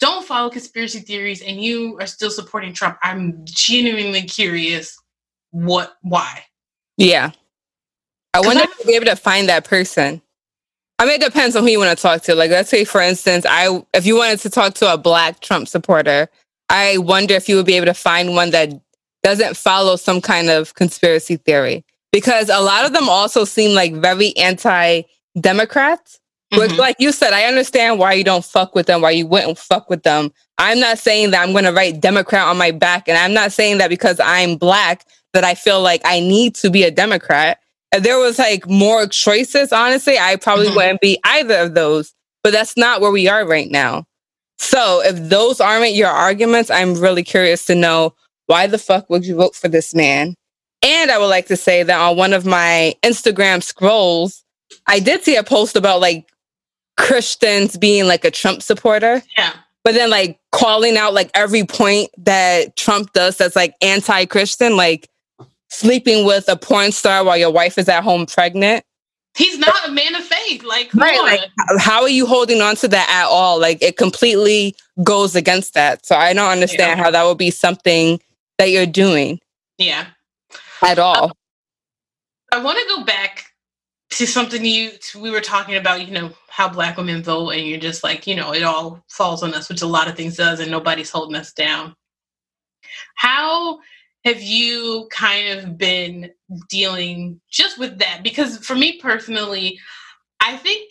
don't 0.01 0.26
follow 0.26 0.51
conspiracy 0.51 1.01
theories 1.01 1.42
and 1.42 1.62
you 1.62 1.98
are 2.01 2.07
still 2.07 2.30
supporting 2.30 2.72
Trump, 2.72 2.98
I'm 3.03 3.40
genuinely 3.44 4.22
curious 4.22 4.96
what 5.51 5.94
why. 6.03 6.44
Yeah. 6.96 7.30
I 8.34 8.40
wonder 8.40 8.62
I- 8.62 8.64
if 8.64 8.78
you'll 8.78 8.86
be 8.86 8.94
able 8.96 9.07
to 9.07 9.16
find 9.16 9.48
that 9.48 9.64
person. 9.64 10.22
I 10.98 11.07
mean, 11.07 11.14
it 11.14 11.24
depends 11.24 11.57
on 11.57 11.62
who 11.62 11.70
you 11.70 11.78
want 11.78 11.96
to 11.96 12.01
talk 12.01 12.22
to. 12.24 12.34
Like, 12.34 12.51
let's 12.51 12.68
say, 12.68 12.84
for 12.84 13.01
instance, 13.01 13.46
I 13.48 13.82
if 13.94 14.05
you 14.05 14.16
wanted 14.16 14.38
to 14.40 14.51
talk 14.51 14.74
to 14.74 14.92
a 14.92 14.98
black 14.98 15.40
Trump 15.40 15.66
supporter, 15.66 16.28
I 16.68 16.98
wonder 16.98 17.34
if 17.34 17.48
you 17.48 17.57
would 17.57 17.64
be 17.66 17.76
able 17.76 17.86
to 17.86 17.94
find 17.94 18.34
one 18.34 18.51
that 18.51 18.78
doesn't 19.22 19.57
follow 19.57 19.96
some 19.96 20.20
kind 20.20 20.51
of 20.51 20.74
conspiracy 20.74 21.36
theory. 21.36 21.84
Because 22.12 22.48
a 22.51 22.61
lot 22.61 22.84
of 22.84 22.92
them 22.92 23.09
also 23.09 23.44
seem 23.44 23.74
like 23.74 23.94
very 23.94 24.36
anti 24.36 25.03
Democrats, 26.51 26.72
mm-hmm. 26.72 26.80
like 26.80 26.96
you 26.98 27.12
said, 27.12 27.32
I 27.32 27.44
understand 27.44 27.98
why 27.98 28.12
you 28.14 28.24
don't 28.24 28.44
fuck 28.44 28.74
with 28.74 28.86
them, 28.86 29.03
why 29.03 29.11
you 29.11 29.26
wouldn't 29.26 29.59
fuck 29.59 29.88
with 29.88 30.03
them. 30.03 30.32
I'm 30.59 30.80
not 30.80 30.98
saying 30.98 31.30
that 31.30 31.42
I'm 31.42 31.53
going 31.53 31.64
to 31.64 31.72
write 31.72 32.01
Democrat 32.01 32.46
on 32.46 32.59
my 32.59 32.70
back. 32.70 33.09
And 33.09 33.16
I'm 33.16 33.32
not 33.32 33.53
saying 33.53 33.78
that 33.78 33.88
because 33.88 34.18
I'm 34.20 34.57
black 34.57 35.05
that 35.32 35.44
I 35.44 35.55
feel 35.55 35.80
like 35.80 36.03
I 36.05 36.20
need 36.20 36.55
to 36.57 36.70
be 36.70 36.82
a 36.82 36.90
Democrat 36.90 37.61
if 37.92 38.03
there 38.03 38.18
was 38.18 38.38
like 38.38 38.68
more 38.68 39.07
choices, 39.07 39.72
honestly, 39.72 40.18
I 40.18 40.36
probably 40.36 40.66
mm-hmm. 40.66 40.76
wouldn't 40.76 41.01
be 41.01 41.18
either 41.24 41.59
of 41.59 41.74
those. 41.74 42.14
But 42.42 42.53
that's 42.53 42.76
not 42.76 43.01
where 43.01 43.11
we 43.11 43.28
are 43.28 43.46
right 43.46 43.70
now. 43.70 44.05
So 44.59 45.03
if 45.05 45.16
those 45.28 45.61
aren't 45.61 45.94
your 45.94 46.09
arguments, 46.09 46.70
I'm 46.70 46.94
really 46.94 47.22
curious 47.22 47.66
to 47.66 47.74
know 47.74 48.14
why 48.46 48.66
the 48.66 48.78
fuck 48.78 49.11
would 49.11 49.26
you 49.26 49.36
vote 49.36 49.55
for 49.55 49.68
this 49.68 49.94
man? 49.94 50.34
And 50.82 51.11
I 51.11 51.18
would 51.18 51.26
like 51.26 51.46
to 51.46 51.57
say 51.57 51.82
that 51.82 52.01
on 52.01 52.16
one 52.16 52.32
of 52.32 52.46
my 52.46 52.94
Instagram 53.03 53.62
scrolls, 53.62 54.42
I 54.86 55.01
did 55.01 55.22
see 55.22 55.36
a 55.36 55.44
post 55.44 55.76
about 55.76 56.01
like 56.01 56.26
Christians 57.01 57.76
being 57.76 58.07
like 58.07 58.24
a 58.24 58.30
Trump 58.30 58.62
supporter. 58.62 59.22
Yeah. 59.36 59.53
But 59.82 59.94
then 59.94 60.11
like 60.11 60.38
calling 60.53 60.96
out 60.96 61.14
like 61.14 61.30
every 61.34 61.64
point 61.64 62.11
that 62.18 62.76
Trump 62.76 63.12
does 63.12 63.38
that's 63.38 63.57
like 63.57 63.74
anti-Christian, 63.80 64.76
like 64.76 65.09
sleeping 65.68 66.26
with 66.26 66.48
a 66.48 66.57
porn 66.57 66.92
star 66.92 67.24
while 67.24 67.36
your 67.36 67.51
wife 67.51 67.78
is 67.78 67.88
at 67.88 68.05
home 68.05 68.26
pregnant. 68.26 68.84
He's 69.36 69.59
not 69.59 69.88
a 69.88 69.92
man 69.92 70.16
of 70.16 70.24
faith. 70.24 70.64
Like, 70.64 70.92
right, 70.92 71.20
like, 71.22 71.48
how 71.78 72.03
are 72.03 72.09
you 72.09 72.26
holding 72.26 72.61
on 72.61 72.74
to 72.76 72.88
that 72.88 73.09
at 73.09 73.26
all? 73.28 73.61
Like, 73.61 73.80
it 73.80 73.96
completely 73.96 74.74
goes 75.05 75.36
against 75.36 75.74
that. 75.74 76.05
So 76.05 76.16
I 76.16 76.32
don't 76.32 76.51
understand 76.51 76.98
yeah. 76.98 77.05
how 77.05 77.11
that 77.12 77.24
would 77.24 77.38
be 77.38 77.53
something 77.53 78.20
that 78.59 78.70
you're 78.70 78.86
doing. 78.86 79.38
Yeah. 79.78 80.07
At 80.82 80.98
all. 80.98 81.24
Um, 81.26 81.32
I 82.53 82.59
want 82.59 82.78
to 82.78 82.84
go 82.88 83.05
back 83.05 83.49
to 84.11 84.27
something 84.27 84.65
you 84.65 84.93
we 85.19 85.31
were 85.31 85.41
talking 85.41 85.77
about. 85.77 86.07
You 86.07 86.13
know 86.13 86.31
how 86.49 86.69
black 86.69 86.97
women 86.97 87.23
vote, 87.23 87.51
and 87.51 87.67
you're 87.67 87.81
just 87.81 88.03
like, 88.03 88.27
you 88.27 88.35
know, 88.35 88.53
it 88.53 88.63
all 88.63 89.05
falls 89.09 89.43
on 89.43 89.55
us, 89.55 89.69
which 89.69 89.83
a 89.83 89.87
lot 89.87 90.09
of 90.09 90.17
things 90.17 90.37
does, 90.37 90.61
and 90.61 90.71
nobody's 90.71 91.11
holding 91.11 91.37
us 91.37 91.53
down. 91.53 91.95
How 93.15 93.79
have 94.25 94.43
you 94.43 95.09
kind 95.11 95.59
of 95.59 95.79
been 95.79 96.31
dealing 96.69 97.41
just 97.51 97.79
with 97.79 97.99
that? 97.99 98.21
Because 98.23 98.59
for 98.59 98.75
me 98.75 99.01
personally, 99.01 99.79
I 100.41 100.57
think 100.57 100.91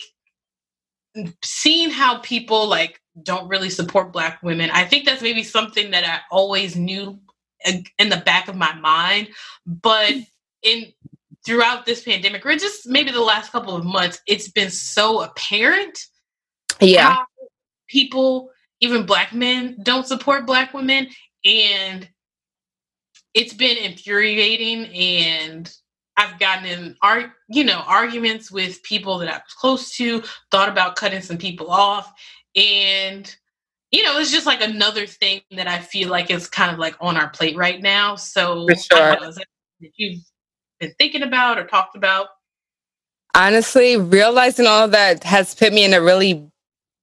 seeing 1.42 1.90
how 1.90 2.18
people 2.18 2.66
like 2.66 3.00
don't 3.22 3.48
really 3.48 3.70
support 3.70 4.12
black 4.12 4.42
women, 4.42 4.70
I 4.70 4.84
think 4.84 5.04
that's 5.04 5.22
maybe 5.22 5.42
something 5.42 5.90
that 5.90 6.04
I 6.04 6.20
always 6.34 6.76
knew 6.76 7.18
in 7.66 8.08
the 8.08 8.22
back 8.24 8.48
of 8.48 8.56
my 8.56 8.72
mind, 8.74 9.28
but 9.66 10.12
hmm. 10.12 10.20
in 10.62 10.92
throughout 11.44 11.86
this 11.86 12.02
pandemic 12.02 12.44
or 12.44 12.54
just 12.56 12.86
maybe 12.86 13.10
the 13.10 13.20
last 13.20 13.52
couple 13.52 13.74
of 13.74 13.84
months, 13.84 14.20
it's 14.26 14.48
been 14.48 14.70
so 14.70 15.22
apparent. 15.22 15.98
Yeah. 16.80 17.24
people, 17.88 18.50
even 18.80 19.04
black 19.04 19.32
men, 19.34 19.76
don't 19.82 20.06
support 20.06 20.46
black 20.46 20.72
women. 20.72 21.08
And 21.44 22.08
it's 23.34 23.54
been 23.54 23.76
infuriating 23.76 24.86
and 24.86 25.72
I've 26.16 26.38
gotten 26.38 26.66
in 26.66 26.96
art, 27.02 27.30
you 27.48 27.64
know, 27.64 27.82
arguments 27.86 28.50
with 28.50 28.82
people 28.82 29.18
that 29.18 29.28
I 29.28 29.38
was 29.38 29.54
close 29.58 29.96
to, 29.96 30.22
thought 30.50 30.68
about 30.68 30.96
cutting 30.96 31.22
some 31.22 31.38
people 31.38 31.70
off. 31.70 32.12
And, 32.54 33.34
you 33.90 34.02
know, 34.02 34.18
it's 34.18 34.30
just 34.30 34.46
like 34.46 34.60
another 34.60 35.06
thing 35.06 35.40
that 35.52 35.66
I 35.66 35.78
feel 35.78 36.10
like 36.10 36.30
is 36.30 36.46
kind 36.48 36.70
of 36.72 36.78
like 36.78 36.96
on 37.00 37.16
our 37.16 37.28
plate 37.30 37.56
right 37.56 37.80
now. 37.80 38.16
So 38.16 38.66
sure. 38.68 39.16
that 39.16 39.46
you've 39.96 40.22
been 40.80 40.94
thinking 40.98 41.22
about 41.22 41.58
or 41.58 41.64
talked 41.64 41.94
about? 41.94 42.28
Honestly, 43.34 43.96
realizing 43.96 44.66
all 44.66 44.84
of 44.84 44.90
that 44.90 45.22
has 45.22 45.54
put 45.54 45.72
me 45.72 45.84
in 45.84 45.94
a 45.94 46.02
really 46.02 46.50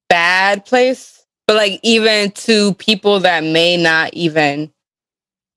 bad 0.10 0.66
place. 0.66 1.26
But 1.48 1.56
like 1.56 1.80
even 1.84 2.32
to 2.32 2.74
people 2.74 3.22
that 3.22 3.44
may 3.44 3.78
not 3.78 4.14
even 4.14 4.72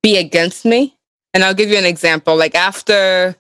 be 0.02 0.16
against 0.16 0.64
me. 0.64 0.96
And 1.34 1.42
I'll 1.42 1.54
give 1.54 1.68
you 1.68 1.78
an 1.78 1.84
example. 1.84 2.36
Like 2.36 2.54
after 2.54 3.34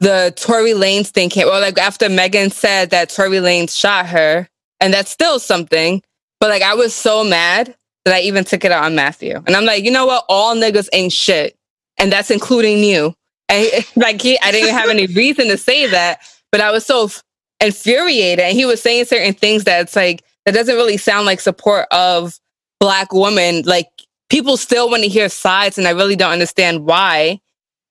the 0.00 0.32
Tory 0.36 0.72
Lanez 0.72 1.08
thing 1.08 1.28
came, 1.28 1.46
or 1.46 1.60
like 1.60 1.78
after 1.78 2.08
Megan 2.08 2.50
said 2.50 2.90
that 2.90 3.08
Tory 3.08 3.38
Lanez 3.38 3.76
shot 3.76 4.06
her, 4.06 4.48
and 4.80 4.92
that's 4.92 5.10
still 5.10 5.38
something. 5.38 6.02
But 6.40 6.50
like 6.50 6.62
I 6.62 6.74
was 6.74 6.94
so 6.94 7.24
mad 7.24 7.74
that 8.04 8.14
I 8.14 8.20
even 8.20 8.44
took 8.44 8.64
it 8.64 8.72
out 8.72 8.84
on 8.84 8.94
Matthew. 8.94 9.42
And 9.46 9.56
I'm 9.56 9.64
like, 9.64 9.84
you 9.84 9.90
know 9.90 10.06
what? 10.06 10.24
All 10.28 10.54
niggas 10.54 10.88
ain't 10.92 11.12
shit. 11.12 11.56
And 11.98 12.12
that's 12.12 12.30
including 12.30 12.84
you. 12.84 13.14
And 13.48 13.70
like 13.96 14.20
he, 14.20 14.38
I 14.40 14.50
didn't 14.52 14.74
have 14.74 14.88
any 14.88 15.06
reason 15.14 15.48
to 15.48 15.56
say 15.56 15.86
that, 15.86 16.20
but 16.52 16.60
I 16.60 16.70
was 16.70 16.86
so 16.86 17.10
infuriated. 17.60 18.44
And 18.44 18.56
he 18.56 18.66
was 18.66 18.82
saying 18.82 19.06
certain 19.06 19.34
things 19.34 19.64
that's 19.64 19.96
like 19.96 20.22
that 20.44 20.54
doesn't 20.54 20.76
really 20.76 20.96
sound 20.96 21.26
like 21.26 21.40
support 21.40 21.86
of 21.90 22.38
black 22.80 23.12
women. 23.12 23.62
Like 23.62 23.88
people 24.28 24.56
still 24.56 24.90
want 24.90 25.02
to 25.02 25.08
hear 25.08 25.28
sides 25.28 25.78
and 25.78 25.86
I 25.86 25.92
really 25.92 26.16
don't 26.16 26.32
understand 26.32 26.84
why. 26.84 27.40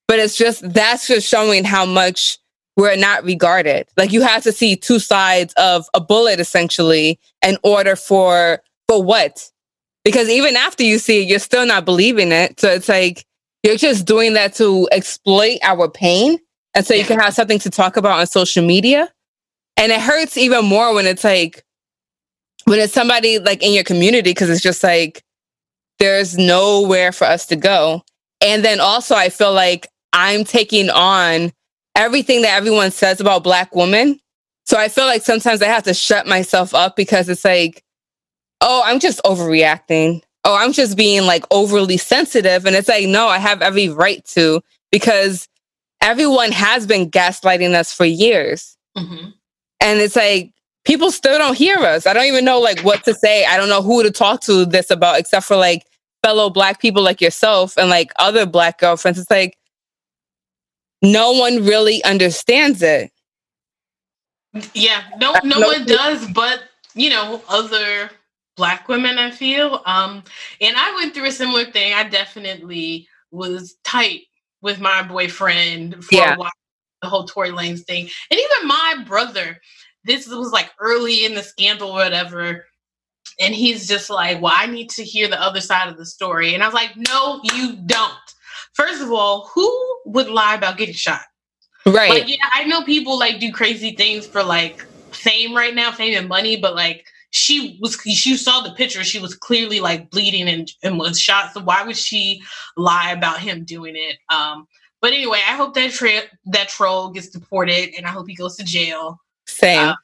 But 0.08 0.20
it's 0.20 0.36
just 0.36 0.72
that's 0.72 1.08
just 1.08 1.28
showing 1.28 1.64
how 1.64 1.84
much 1.84 2.38
we're 2.76 2.96
not 2.96 3.24
regarded. 3.24 3.88
Like 3.96 4.12
you 4.12 4.22
have 4.22 4.42
to 4.44 4.52
see 4.52 4.76
two 4.76 4.98
sides 4.98 5.52
of 5.56 5.86
a 5.94 6.00
bullet 6.00 6.38
essentially 6.38 7.18
in 7.44 7.58
order 7.62 7.96
for 7.96 8.62
for 8.86 9.02
what? 9.02 9.50
Because 10.04 10.28
even 10.28 10.54
after 10.54 10.84
you 10.84 10.98
see 10.98 11.22
it, 11.22 11.28
you're 11.28 11.40
still 11.40 11.66
not 11.66 11.84
believing 11.84 12.30
it. 12.30 12.60
So 12.60 12.68
it's 12.70 12.88
like 12.88 13.25
you're 13.66 13.76
just 13.76 14.06
doing 14.06 14.34
that 14.34 14.54
to 14.54 14.88
exploit 14.92 15.58
our 15.62 15.88
pain. 15.88 16.38
And 16.74 16.86
so 16.86 16.94
you 16.94 17.04
can 17.04 17.18
have 17.18 17.34
something 17.34 17.58
to 17.60 17.70
talk 17.70 17.96
about 17.96 18.20
on 18.20 18.26
social 18.26 18.64
media. 18.64 19.12
And 19.76 19.90
it 19.92 20.00
hurts 20.00 20.36
even 20.36 20.64
more 20.64 20.94
when 20.94 21.06
it's 21.06 21.24
like 21.24 21.64
when 22.64 22.78
it's 22.78 22.92
somebody 22.92 23.38
like 23.38 23.62
in 23.62 23.72
your 23.72 23.84
community, 23.84 24.30
because 24.30 24.50
it's 24.50 24.62
just 24.62 24.82
like 24.82 25.22
there's 25.98 26.36
nowhere 26.36 27.12
for 27.12 27.24
us 27.24 27.46
to 27.46 27.56
go. 27.56 28.02
And 28.40 28.64
then 28.64 28.80
also, 28.80 29.14
I 29.14 29.30
feel 29.30 29.52
like 29.52 29.88
I'm 30.12 30.44
taking 30.44 30.90
on 30.90 31.52
everything 31.94 32.42
that 32.42 32.54
everyone 32.54 32.90
says 32.90 33.20
about 33.20 33.44
Black 33.44 33.74
women. 33.74 34.20
So 34.64 34.76
I 34.76 34.88
feel 34.88 35.06
like 35.06 35.22
sometimes 35.22 35.62
I 35.62 35.66
have 35.66 35.84
to 35.84 35.94
shut 35.94 36.26
myself 36.26 36.74
up 36.74 36.96
because 36.96 37.28
it's 37.28 37.44
like, 37.44 37.82
oh, 38.60 38.82
I'm 38.84 39.00
just 39.00 39.22
overreacting. 39.24 40.22
Oh, 40.46 40.54
I'm 40.54 40.72
just 40.72 40.96
being 40.96 41.24
like 41.26 41.44
overly 41.50 41.96
sensitive. 41.96 42.64
And 42.64 42.76
it's 42.76 42.88
like, 42.88 43.06
no, 43.06 43.26
I 43.26 43.38
have 43.38 43.62
every 43.62 43.88
right 43.88 44.24
to 44.26 44.62
because 44.92 45.48
everyone 46.00 46.52
has 46.52 46.86
been 46.86 47.10
gaslighting 47.10 47.74
us 47.74 47.92
for 47.92 48.04
years. 48.04 48.76
Mm-hmm. 48.96 49.30
And 49.80 50.00
it's 50.00 50.14
like, 50.14 50.52
people 50.84 51.10
still 51.10 51.36
don't 51.36 51.58
hear 51.58 51.78
us. 51.78 52.06
I 52.06 52.12
don't 52.12 52.26
even 52.26 52.44
know 52.44 52.60
like 52.60 52.80
what 52.82 53.04
to 53.04 53.14
say. 53.14 53.44
I 53.44 53.56
don't 53.56 53.68
know 53.68 53.82
who 53.82 54.04
to 54.04 54.10
talk 54.10 54.40
to 54.42 54.64
this 54.64 54.90
about 54.90 55.18
except 55.18 55.44
for 55.44 55.56
like 55.56 55.84
fellow 56.22 56.48
black 56.48 56.80
people 56.80 57.02
like 57.02 57.20
yourself 57.20 57.76
and 57.76 57.90
like 57.90 58.12
other 58.18 58.46
black 58.46 58.78
girlfriends. 58.78 59.18
It's 59.18 59.30
like 59.30 59.58
no 61.02 61.32
one 61.32 61.64
really 61.64 62.02
understands 62.04 62.82
it. 62.82 63.10
Yeah, 64.72 65.02
no 65.18 65.34
no, 65.44 65.58
no 65.58 65.66
one 65.66 65.84
does, 65.86 66.26
but 66.30 66.62
you 66.94 67.10
know, 67.10 67.42
other 67.48 68.10
black 68.56 68.88
women 68.88 69.18
I 69.18 69.30
feel. 69.30 69.82
Um 69.86 70.22
and 70.60 70.76
I 70.76 70.94
went 70.94 71.14
through 71.14 71.26
a 71.26 71.32
similar 71.32 71.64
thing. 71.64 71.92
I 71.92 72.04
definitely 72.08 73.08
was 73.30 73.76
tight 73.84 74.22
with 74.62 74.80
my 74.80 75.02
boyfriend 75.02 76.04
for 76.04 76.14
yeah. 76.14 76.34
a 76.34 76.38
while, 76.38 76.50
the 77.02 77.08
whole 77.08 77.24
Tory 77.24 77.50
Lanez 77.50 77.84
thing. 77.84 78.08
And 78.30 78.40
even 78.40 78.68
my 78.68 79.04
brother 79.06 79.58
this 80.06 80.28
was 80.28 80.52
like 80.52 80.70
early 80.78 81.24
in 81.24 81.34
the 81.34 81.42
scandal 81.42 81.90
or 81.90 81.94
whatever. 81.94 82.64
And 83.40 83.54
he's 83.54 83.86
just 83.86 84.08
like, 84.08 84.40
well, 84.40 84.54
I 84.56 84.66
need 84.66 84.88
to 84.90 85.04
hear 85.04 85.28
the 85.28 85.40
other 85.42 85.60
side 85.60 85.88
of 85.88 85.98
the 85.98 86.06
story. 86.06 86.54
And 86.54 86.62
I 86.62 86.66
was 86.66 86.74
like, 86.74 86.96
no, 86.96 87.40
you 87.42 87.76
don't. 87.84 88.12
First 88.72 89.02
of 89.02 89.10
all, 89.10 89.50
who 89.52 90.00
would 90.06 90.28
lie 90.28 90.54
about 90.54 90.78
getting 90.78 90.94
shot? 90.94 91.22
Right. 91.84 92.10
Like, 92.10 92.28
yeah, 92.28 92.48
I 92.52 92.64
know 92.64 92.82
people 92.84 93.18
like 93.18 93.40
do 93.40 93.52
crazy 93.52 93.94
things 93.94 94.26
for 94.26 94.42
like 94.42 94.80
fame 95.12 95.54
right 95.54 95.74
now, 95.74 95.92
fame 95.92 96.16
and 96.16 96.28
money, 96.28 96.56
but 96.56 96.74
like 96.74 97.06
she 97.36 97.78
was 97.80 98.00
she 98.00 98.36
saw 98.36 98.62
the 98.62 98.72
picture 98.72 99.04
she 99.04 99.18
was 99.18 99.34
clearly 99.34 99.80
like 99.80 100.10
bleeding 100.10 100.48
and, 100.48 100.70
and 100.82 100.98
was 100.98 101.20
shot 101.20 101.52
so 101.52 101.60
why 101.60 101.84
would 101.84 101.96
she 101.96 102.40
lie 102.76 103.10
about 103.12 103.38
him 103.40 103.64
doing 103.64 103.94
it 103.94 104.16
um 104.30 104.66
but 105.02 105.12
anyway 105.12 105.40
i 105.48 105.54
hope 105.54 105.74
that 105.74 105.90
tra- 105.90 106.30
that 106.46 106.68
troll 106.68 107.10
gets 107.10 107.28
deported 107.28 107.90
and 107.96 108.06
i 108.06 108.08
hope 108.08 108.26
he 108.26 108.34
goes 108.34 108.56
to 108.56 108.64
jail 108.64 109.20
same. 109.46 109.90
Uh, 109.90 109.94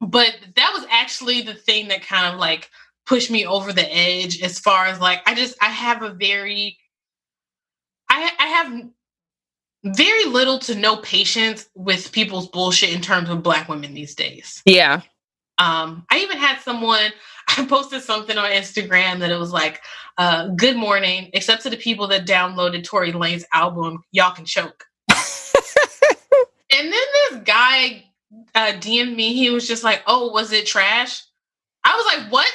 but 0.00 0.34
that 0.56 0.72
was 0.74 0.84
actually 0.90 1.42
the 1.42 1.54
thing 1.54 1.88
that 1.88 2.02
kind 2.02 2.32
of 2.32 2.40
like 2.40 2.70
pushed 3.06 3.30
me 3.30 3.46
over 3.46 3.72
the 3.72 3.94
edge 3.94 4.42
as 4.42 4.58
far 4.58 4.86
as 4.86 5.00
like 5.00 5.22
I 5.26 5.34
just 5.34 5.56
I 5.60 5.66
have 5.66 6.02
a 6.02 6.10
very 6.10 6.78
I 8.10 8.30
I 8.38 8.46
have 8.46 8.82
very 9.84 10.24
little 10.26 10.58
to 10.60 10.74
no 10.74 10.96
patience 10.98 11.68
with 11.74 12.12
people's 12.12 12.48
bullshit 12.48 12.92
in 12.92 13.00
terms 13.00 13.28
of 13.28 13.42
black 13.42 13.68
women 13.68 13.94
these 13.94 14.14
days. 14.14 14.62
Yeah. 14.64 15.02
Um, 15.58 16.06
I 16.10 16.18
even 16.18 16.38
had 16.38 16.60
someone, 16.60 17.12
I 17.48 17.66
posted 17.66 18.02
something 18.02 18.38
on 18.38 18.50
Instagram 18.50 19.20
that 19.20 19.30
it 19.30 19.38
was 19.38 19.52
like, 19.52 19.80
uh, 20.18 20.48
good 20.48 20.76
morning, 20.76 21.30
except 21.32 21.62
to 21.62 21.70
the 21.70 21.76
people 21.76 22.06
that 22.08 22.26
downloaded 22.26 22.84
Tory 22.84 23.12
Lanez 23.12 23.44
album, 23.52 24.02
y'all 24.12 24.34
can 24.34 24.44
choke. 24.44 24.84
and 25.10 25.18
then 26.70 26.92
this 26.92 27.40
guy 27.44 28.04
uh, 28.54 28.72
DM'd 28.72 29.16
me, 29.16 29.32
he 29.34 29.50
was 29.50 29.66
just 29.66 29.84
like, 29.84 30.02
oh, 30.06 30.30
was 30.32 30.52
it 30.52 30.66
trash? 30.66 31.22
I 31.84 31.96
was 31.96 32.06
like, 32.06 32.32
what? 32.32 32.50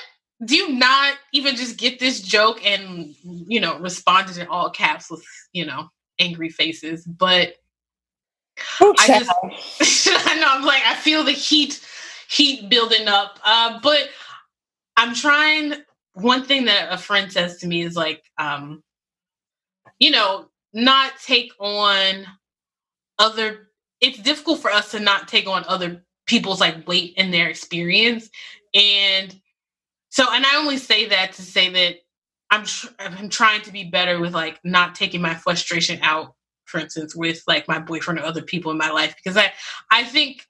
Do 0.46 0.56
you 0.56 0.74
not 0.74 1.16
even 1.34 1.56
just 1.56 1.78
get 1.78 2.00
this 2.00 2.22
joke 2.22 2.64
and, 2.66 3.16
you 3.24 3.60
know, 3.60 3.80
responded 3.80 4.38
in 4.38 4.48
all 4.48 4.70
caps 4.70 5.10
with, 5.10 5.24
you 5.52 5.66
know, 5.66 5.90
angry 6.20 6.50
faces? 6.50 7.06
But 7.06 7.56
I 8.82 9.08
just, 9.08 10.10
I 10.28 10.40
know, 10.40 10.48
I'm 10.48 10.64
like, 10.64 10.84
I 10.86 10.96
feel 10.96 11.24
the 11.24 11.32
heat, 11.32 11.84
heat 12.30 12.70
building 12.70 13.08
up. 13.08 13.40
Uh, 13.46 13.80
but 13.84 14.10
I'm 14.98 15.16
trying, 15.16 15.74
one 16.14 16.44
thing 16.46 16.66
that 16.66 16.94
a 16.94 16.98
friend 16.98 17.32
says 17.32 17.58
to 17.60 17.68
me 17.68 17.84
is 17.84 17.96
like, 17.96 18.24
um, 18.40 18.84
you 20.00 20.12
know, 20.12 20.48
not 20.74 21.14
take 21.26 21.54
on 21.60 22.26
other 23.20 23.70
it's 24.02 24.20
difficult 24.20 24.60
for 24.62 24.72
us 24.72 24.92
to 24.92 25.00
not 25.00 25.28
take 25.28 25.48
on 25.48 25.64
other 25.68 26.04
people's 26.28 26.60
like 26.60 26.88
weight 26.88 27.14
in 27.18 27.32
their 27.32 27.48
experience 27.50 28.30
and 28.74 29.40
so 30.10 30.26
and 30.34 30.46
i 30.46 30.58
only 30.58 30.78
say 30.78 31.08
that 31.08 31.34
to 31.34 31.44
say 31.44 31.70
that 31.70 31.98
i'm 32.52 32.66
tr- 32.66 32.88
i'm 33.00 33.30
trying 33.30 33.62
to 33.62 33.74
be 33.74 33.86
better 33.86 34.20
with 34.20 34.34
like 34.36 34.60
not 34.66 34.96
taking 34.96 35.22
my 35.22 35.36
frustration 35.36 36.00
out 36.04 36.36
for 36.66 36.80
instance 36.80 37.16
with 37.16 37.44
like 37.48 37.68
my 37.70 37.80
boyfriend 37.80 38.20
or 38.20 38.24
other 38.26 38.44
people 38.44 38.72
in 38.72 38.80
my 38.80 38.92
life 38.92 39.16
because 39.18 39.38
i 39.38 39.52
i 39.92 40.04
think 40.04 40.47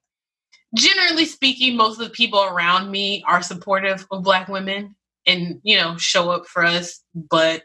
generally 0.75 1.25
speaking 1.25 1.75
most 1.75 1.99
of 1.99 2.05
the 2.05 2.13
people 2.13 2.43
around 2.43 2.91
me 2.91 3.23
are 3.27 3.41
supportive 3.41 4.05
of 4.11 4.23
black 4.23 4.47
women 4.47 4.95
and 5.25 5.59
you 5.63 5.77
know 5.77 5.95
show 5.97 6.29
up 6.29 6.45
for 6.45 6.65
us 6.65 7.03
but 7.29 7.63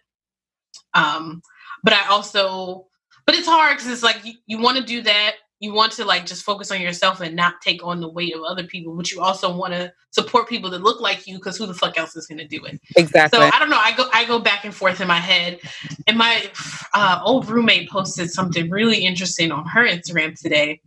um 0.95 1.43
but 1.83 1.93
i 1.93 2.07
also 2.09 2.87
but 3.27 3.35
it's 3.35 3.47
hard 3.47 3.77
because 3.77 3.91
it's 3.91 4.03
like 4.03 4.25
you, 4.25 4.35
you 4.47 4.61
want 4.61 4.77
to 4.77 4.85
do 4.85 5.03
that 5.03 5.35
you 5.63 5.73
want 5.73 5.93
to 5.93 6.05
like 6.05 6.27
just 6.27 6.43
focus 6.43 6.73
on 6.73 6.81
yourself 6.81 7.21
and 7.21 7.37
not 7.37 7.61
take 7.61 7.87
on 7.87 8.01
the 8.01 8.09
weight 8.09 8.35
of 8.35 8.43
other 8.43 8.65
people, 8.65 8.97
but 8.97 9.13
you 9.13 9.21
also 9.21 9.55
want 9.57 9.73
to 9.73 9.93
support 10.11 10.49
people 10.49 10.69
that 10.69 10.83
look 10.83 11.01
like 11.01 11.25
you 11.25 11.37
because 11.37 11.57
who 11.57 11.67
the 11.67 11.75
fuck 11.75 11.97
else 11.97 12.17
is 12.17 12.27
going 12.27 12.39
to 12.39 12.49
do 12.49 12.65
it? 12.65 12.81
Exactly. 12.97 13.39
So 13.39 13.45
I 13.45 13.61
don't 13.61 13.71
know. 13.71 13.79
I 13.79 13.93
go 13.97 14.09
I 14.13 14.25
go 14.25 14.41
back 14.41 14.65
and 14.65 14.75
forth 14.75 15.01
in 15.01 15.07
my 15.07 15.21
head, 15.21 15.61
and 16.09 16.19
my 16.19 16.51
uh, 16.95 17.21
old 17.23 17.49
roommate 17.49 17.89
posted 17.89 18.29
something 18.29 18.71
really 18.71 19.05
interesting 19.05 19.53
on 19.53 19.65
her 19.67 19.87
Instagram 19.87 20.37
today 20.37 20.81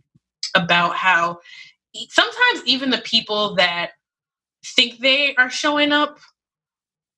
about 0.54 0.94
how 0.94 1.38
sometimes 2.10 2.62
even 2.66 2.90
the 2.90 2.98
people 2.98 3.54
that 3.56 3.92
think 4.64 5.00
they 5.00 5.34
are 5.36 5.50
showing 5.50 5.92
up 5.92 6.18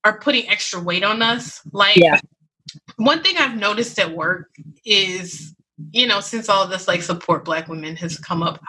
are 0.05 0.19
putting 0.21 0.49
extra 0.49 0.81
weight 0.81 1.05
on 1.05 1.23
us. 1.23 1.61
Like 1.73 1.97
yeah. 1.97 2.21
one 2.97 3.23
thing 3.23 3.37
I've 3.37 3.57
noticed 3.57 3.99
at 3.99 4.13
work 4.13 4.49
is 4.85 5.55
you 5.93 6.07
know, 6.07 6.21
since 6.21 6.49
all 6.49 6.67
this 6.67 6.89
like 6.89 7.03
support 7.03 7.45
black 7.45 7.69
women 7.69 7.97
has 7.97 8.19
come 8.19 8.43
up, 8.43 8.61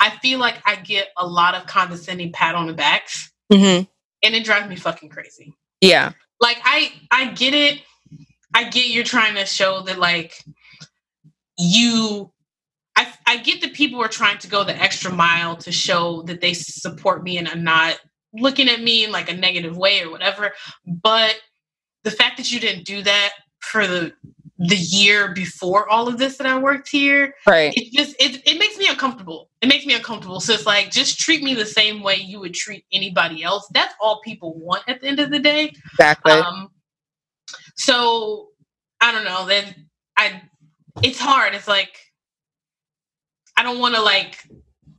I 0.00 0.10
feel 0.22 0.38
like 0.38 0.56
I 0.64 0.76
get 0.76 1.08
a 1.16 1.26
lot 1.26 1.54
of 1.54 1.66
condescending 1.66 2.32
pat 2.32 2.54
on 2.54 2.66
the 2.66 2.72
backs. 2.72 3.30
Mm-hmm. 3.52 3.84
And 4.22 4.34
it 4.34 4.44
drives 4.44 4.68
me 4.68 4.76
fucking 4.76 5.10
crazy. 5.10 5.54
Yeah. 5.80 6.12
Like 6.40 6.58
I 6.64 6.92
I 7.10 7.32
get 7.32 7.54
it. 7.54 7.82
I 8.54 8.68
get 8.70 8.88
you're 8.88 9.04
trying 9.04 9.34
to 9.34 9.44
show 9.44 9.82
that 9.82 9.98
like 9.98 10.32
you 11.58 12.32
I 13.26 13.38
get 13.38 13.60
that 13.62 13.72
people 13.72 14.00
are 14.02 14.08
trying 14.08 14.38
to 14.38 14.48
go 14.48 14.64
the 14.64 14.76
extra 14.76 15.12
mile 15.12 15.56
to 15.56 15.72
show 15.72 16.22
that 16.22 16.40
they 16.40 16.54
support 16.54 17.22
me 17.22 17.38
and 17.38 17.48
I'm 17.48 17.64
not 17.64 17.98
looking 18.34 18.68
at 18.68 18.82
me 18.82 19.04
in 19.04 19.12
like 19.12 19.30
a 19.30 19.36
negative 19.36 19.76
way 19.76 20.02
or 20.02 20.10
whatever. 20.10 20.52
But 20.86 21.36
the 22.02 22.10
fact 22.10 22.36
that 22.36 22.52
you 22.52 22.60
didn't 22.60 22.84
do 22.84 23.02
that 23.02 23.32
for 23.60 23.86
the 23.86 24.12
the 24.58 24.76
year 24.76 25.34
before 25.34 25.88
all 25.88 26.06
of 26.06 26.16
this 26.18 26.36
that 26.36 26.46
I 26.46 26.58
worked 26.58 26.88
here. 26.88 27.34
Right. 27.46 27.72
It 27.76 27.92
just 27.92 28.14
it 28.20 28.40
it 28.46 28.58
makes 28.58 28.78
me 28.78 28.86
uncomfortable. 28.88 29.50
It 29.60 29.68
makes 29.68 29.84
me 29.84 29.94
uncomfortable. 29.94 30.40
So 30.40 30.52
it's 30.52 30.66
like 30.66 30.90
just 30.90 31.18
treat 31.18 31.42
me 31.42 31.54
the 31.54 31.66
same 31.66 32.02
way 32.02 32.16
you 32.16 32.40
would 32.40 32.54
treat 32.54 32.84
anybody 32.92 33.42
else. 33.42 33.66
That's 33.72 33.94
all 34.00 34.20
people 34.22 34.54
want 34.58 34.84
at 34.86 35.00
the 35.00 35.08
end 35.08 35.18
of 35.18 35.30
the 35.30 35.40
day. 35.40 35.72
Exactly. 35.92 36.32
Um, 36.32 36.70
so 37.76 38.50
I 39.00 39.12
don't 39.12 39.24
know. 39.24 39.46
Then 39.46 39.88
I 40.16 40.42
it's 41.02 41.18
hard. 41.18 41.54
It's 41.54 41.68
like 41.68 41.98
I 43.56 43.62
don't 43.62 43.78
want 43.78 43.94
to 43.94 44.02
like 44.02 44.46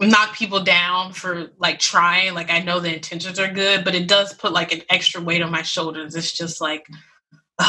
knock 0.02 0.36
people 0.36 0.64
down 0.64 1.14
for 1.14 1.52
like 1.58 1.80
trying. 1.80 2.34
Like 2.34 2.50
I 2.50 2.60
know 2.60 2.80
the 2.80 2.94
intentions 2.94 3.40
are 3.40 3.52
good, 3.52 3.84
but 3.84 3.96
it 3.96 4.08
does 4.08 4.34
put 4.34 4.52
like 4.52 4.72
an 4.72 4.82
extra 4.90 5.22
weight 5.22 5.42
on 5.42 5.52
my 5.52 5.62
shoulders. 5.62 6.16
It's 6.16 6.32
just 6.32 6.62
like 6.62 6.88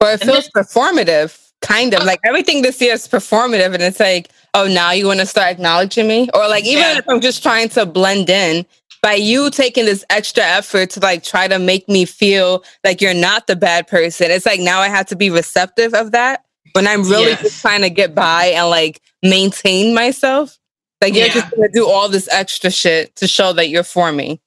Or 0.00 0.12
it 0.12 0.20
feels 0.20 0.48
then, 0.54 0.64
performative, 0.64 1.50
kind 1.60 1.92
of 1.92 2.02
uh, 2.02 2.04
like 2.04 2.20
everything 2.24 2.62
this 2.62 2.80
year 2.80 2.94
is 2.94 3.08
performative, 3.08 3.74
and 3.74 3.82
it's 3.82 3.98
like, 3.98 4.30
oh, 4.54 4.68
now 4.68 4.92
you 4.92 5.06
want 5.06 5.18
to 5.18 5.26
start 5.26 5.48
acknowledging 5.48 6.06
me, 6.06 6.28
or 6.34 6.46
like 6.48 6.64
even 6.64 6.82
yeah. 6.82 6.98
if 6.98 7.08
I'm 7.08 7.20
just 7.20 7.42
trying 7.42 7.68
to 7.70 7.84
blend 7.84 8.30
in, 8.30 8.64
by 9.02 9.14
you 9.14 9.50
taking 9.50 9.86
this 9.86 10.04
extra 10.08 10.44
effort 10.44 10.90
to 10.90 11.00
like 11.00 11.24
try 11.24 11.48
to 11.48 11.58
make 11.58 11.88
me 11.88 12.04
feel 12.04 12.62
like 12.84 13.00
you're 13.00 13.12
not 13.12 13.48
the 13.48 13.56
bad 13.56 13.88
person, 13.88 14.30
it's 14.30 14.46
like 14.46 14.60
now 14.60 14.80
I 14.80 14.88
have 14.88 15.06
to 15.06 15.16
be 15.16 15.30
receptive 15.30 15.94
of 15.94 16.12
that 16.12 16.44
when 16.72 16.86
I'm 16.86 17.02
really 17.02 17.30
yes. 17.30 17.42
just 17.42 17.60
trying 17.60 17.82
to 17.82 17.90
get 17.90 18.14
by 18.14 18.46
and 18.46 18.68
like 18.68 19.00
maintain 19.22 19.94
myself. 19.94 20.58
Like 21.00 21.14
you're 21.14 21.26
yeah. 21.26 21.34
just 21.34 21.50
gonna 21.54 21.68
do 21.72 21.88
all 21.88 22.08
this 22.08 22.28
extra 22.30 22.70
shit 22.70 23.14
to 23.16 23.28
show 23.28 23.52
that 23.52 23.68
you're 23.68 23.84
for 23.84 24.10
me. 24.12 24.40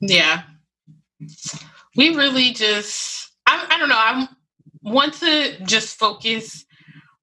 Yeah. 0.00 0.42
We 1.96 2.14
really 2.14 2.52
just 2.52 3.32
I, 3.46 3.66
I 3.70 3.78
don't 3.78 3.88
know. 3.88 3.98
I'm 3.98 4.28
want 4.82 5.14
to 5.14 5.62
just 5.64 5.98
focus 5.98 6.64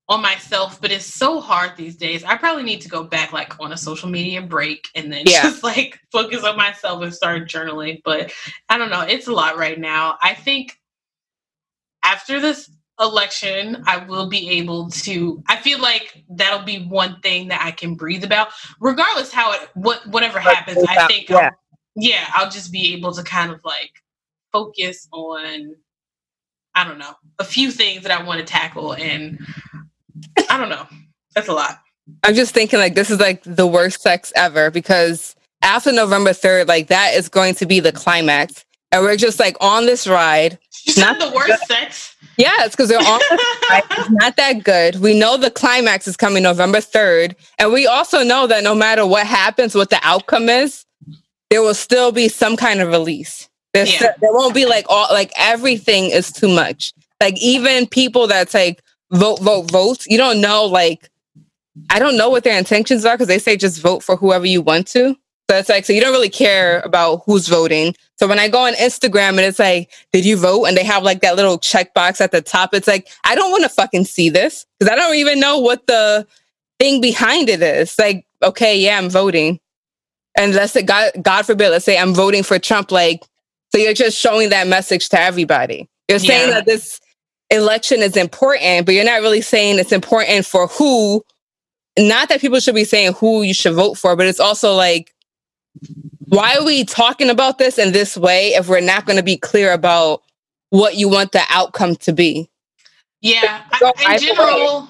on 0.09 0.21
myself, 0.21 0.79
but 0.79 0.91
it's 0.91 1.05
so 1.05 1.41
hard 1.41 1.75
these 1.75 1.97
days. 1.97 2.23
I 2.23 2.37
probably 2.37 2.63
need 2.63 2.81
to 2.81 2.89
go 2.89 3.03
back 3.03 3.33
like 3.33 3.59
on 3.59 3.73
a 3.73 3.77
social 3.77 4.09
media 4.09 4.41
break 4.41 4.87
and 4.95 5.11
then 5.11 5.23
yeah. 5.25 5.43
just 5.43 5.63
like 5.71 5.99
focus 6.11 6.43
on 6.43 6.55
myself 6.55 7.01
and 7.03 7.13
start 7.13 7.49
journaling. 7.49 8.01
But 8.03 8.31
I 8.69 8.77
don't 8.77 8.89
know, 8.89 9.01
it's 9.01 9.27
a 9.27 9.33
lot 9.33 9.57
right 9.57 9.79
now. 9.79 10.17
I 10.21 10.33
think 10.33 10.77
after 12.03 12.39
this 12.39 12.69
election, 12.99 13.83
I 13.85 13.97
will 13.97 14.27
be 14.27 14.49
able 14.51 14.89
to 14.89 15.43
I 15.47 15.57
feel 15.57 15.79
like 15.79 16.23
that'll 16.29 16.65
be 16.65 16.85
one 16.85 17.19
thing 17.21 17.47
that 17.49 17.61
I 17.61 17.71
can 17.71 17.95
breathe 17.95 18.23
about. 18.23 18.49
Regardless 18.79 19.31
how 19.31 19.53
it 19.53 19.69
what 19.75 20.05
whatever 20.07 20.39
happens, 20.39 20.83
I 20.87 21.07
think 21.07 21.29
yeah. 21.29 21.37
I'll, 21.37 21.51
yeah, 21.95 22.25
I'll 22.33 22.49
just 22.49 22.71
be 22.71 22.93
able 22.93 23.13
to 23.13 23.23
kind 23.23 23.51
of 23.51 23.59
like 23.63 23.91
focus 24.51 25.07
on 25.11 25.75
I 26.77 26.87
don't 26.87 26.99
know, 26.99 27.15
a 27.39 27.43
few 27.43 27.71
things 27.71 28.03
that 28.03 28.11
I 28.11 28.23
want 28.23 28.39
to 28.39 28.45
tackle. 28.45 28.93
And 28.93 29.39
I 30.47 30.57
don't 30.57 30.69
know. 30.69 30.85
That's 31.33 31.47
a 31.47 31.53
lot. 31.53 31.79
I'm 32.23 32.35
just 32.35 32.53
thinking 32.53 32.77
like 32.77 32.93
this 32.93 33.09
is 33.09 33.19
like 33.19 33.41
the 33.43 33.65
worst 33.65 34.01
sex 34.01 34.31
ever 34.35 34.69
because 34.69 35.35
after 35.63 35.91
November 35.91 36.29
3rd, 36.29 36.67
like 36.67 36.87
that 36.87 37.15
is 37.15 37.29
going 37.29 37.55
to 37.55 37.65
be 37.65 37.79
the 37.79 37.91
climax. 37.91 38.63
And 38.91 39.03
we're 39.03 39.17
just 39.17 39.39
like 39.39 39.57
on 39.59 39.87
this 39.87 40.07
ride. 40.07 40.59
Not 40.95 41.19
the 41.19 41.31
worst 41.35 41.65
sex. 41.67 42.15
Yeah, 42.37 42.51
it's 42.59 42.75
because 42.75 42.89
they're. 42.89 42.99
It's 43.99 44.09
not 44.11 44.37
that 44.37 44.63
good. 44.63 44.97
We 44.97 45.17
know 45.17 45.37
the 45.37 45.51
climax 45.51 46.07
is 46.07 46.15
coming 46.15 46.43
November 46.43 46.77
3rd. 46.77 47.35
And 47.57 47.73
we 47.73 47.87
also 47.87 48.23
know 48.23 48.47
that 48.47 48.63
no 48.63 48.73
matter 48.73 49.05
what 49.05 49.27
happens, 49.27 49.75
what 49.75 49.89
the 49.89 49.99
outcome 50.03 50.47
is, 50.47 50.85
there 51.49 51.61
will 51.61 51.73
still 51.73 52.11
be 52.11 52.29
some 52.29 52.55
kind 52.55 52.79
of 52.79 52.89
release. 52.89 53.49
Yeah. 53.73 54.13
there 54.21 54.31
won't 54.31 54.55
be 54.55 54.65
like 54.65 54.85
all 54.89 55.07
like 55.11 55.31
everything 55.37 56.05
is 56.05 56.31
too 56.31 56.47
much. 56.47 56.93
Like 57.21 57.39
even 57.41 57.87
people 57.87 58.27
that's 58.27 58.53
like 58.53 58.81
vote, 59.11 59.39
vote, 59.39 59.69
vote. 59.69 60.05
You 60.07 60.17
don't 60.17 60.41
know 60.41 60.65
like 60.65 61.09
I 61.89 61.99
don't 61.99 62.17
know 62.17 62.29
what 62.29 62.43
their 62.43 62.57
intentions 62.57 63.05
are 63.05 63.15
because 63.15 63.27
they 63.27 63.39
say 63.39 63.57
just 63.57 63.81
vote 63.81 64.03
for 64.03 64.15
whoever 64.15 64.45
you 64.45 64.61
want 64.61 64.87
to. 64.89 65.15
So 65.49 65.57
it's 65.57 65.69
like 65.69 65.85
so 65.85 65.93
you 65.93 66.01
don't 66.01 66.11
really 66.11 66.29
care 66.29 66.81
about 66.81 67.23
who's 67.25 67.47
voting. 67.47 67.95
So 68.17 68.27
when 68.27 68.39
I 68.39 68.49
go 68.49 68.65
on 68.65 68.73
Instagram 68.73 69.29
and 69.29 69.41
it's 69.41 69.59
like, 69.59 69.91
did 70.11 70.25
you 70.25 70.35
vote? 70.35 70.65
And 70.65 70.75
they 70.75 70.83
have 70.83 71.03
like 71.03 71.21
that 71.21 71.35
little 71.35 71.57
checkbox 71.57 72.19
at 72.19 72.31
the 72.31 72.41
top. 72.41 72.73
It's 72.73 72.87
like 72.87 73.07
I 73.23 73.35
don't 73.35 73.51
want 73.51 73.63
to 73.63 73.69
fucking 73.69 74.05
see 74.05 74.29
this 74.29 74.65
because 74.77 74.91
I 74.91 74.95
don't 74.95 75.15
even 75.15 75.39
know 75.39 75.59
what 75.59 75.87
the 75.87 76.27
thing 76.79 76.99
behind 76.99 77.49
it 77.49 77.61
is. 77.61 77.97
Like, 77.97 78.25
okay, 78.43 78.77
yeah, 78.77 78.97
I'm 78.97 79.09
voting. 79.09 79.59
And 80.35 80.53
let's 80.53 80.73
say 80.73 80.83
God, 80.83 81.11
God 81.21 81.45
forbid, 81.45 81.69
let's 81.69 81.85
say 81.85 81.97
I'm 81.97 82.13
voting 82.13 82.43
for 82.43 82.59
Trump. 82.59 82.91
Like, 82.91 83.23
so 83.73 83.81
you're 83.81 83.93
just 83.93 84.17
showing 84.17 84.49
that 84.49 84.67
message 84.67 85.09
to 85.09 85.19
everybody. 85.19 85.89
You're 86.09 86.19
saying 86.19 86.49
yeah. 86.49 86.55
that 86.55 86.65
this 86.65 86.99
election 87.49 88.01
is 88.01 88.17
important, 88.17 88.85
but 88.85 88.93
you're 88.95 89.05
not 89.05 89.21
really 89.21 89.41
saying 89.41 89.79
it's 89.79 89.91
important 89.91 90.45
for 90.45 90.67
who. 90.67 91.23
Not 91.97 92.29
that 92.29 92.41
people 92.41 92.59
should 92.59 92.75
be 92.75 92.83
saying 92.83 93.13
who 93.13 93.41
you 93.41 93.55
should 93.55 93.73
vote 93.73 93.97
for, 93.97 94.15
but 94.15 94.27
it's 94.27 94.39
also 94.39 94.75
like, 94.75 95.13
why 96.25 96.55
are 96.55 96.65
we 96.65 96.83
talking 96.83 97.29
about 97.29 97.57
this 97.57 97.77
in 97.77 97.93
this 97.93 98.17
way 98.17 98.49
if 98.49 98.67
we're 98.67 98.81
not 98.81 99.05
going 99.05 99.17
to 99.17 99.23
be 99.23 99.37
clear 99.37 99.71
about 99.73 100.23
what 100.69 100.95
you 100.95 101.09
want 101.09 101.31
the 101.31 101.43
outcome 101.49 101.95
to 101.97 102.13
be? 102.13 102.49
Yeah, 103.21 103.63
I, 103.71 104.13
in 104.13 104.19
general, 104.21 104.89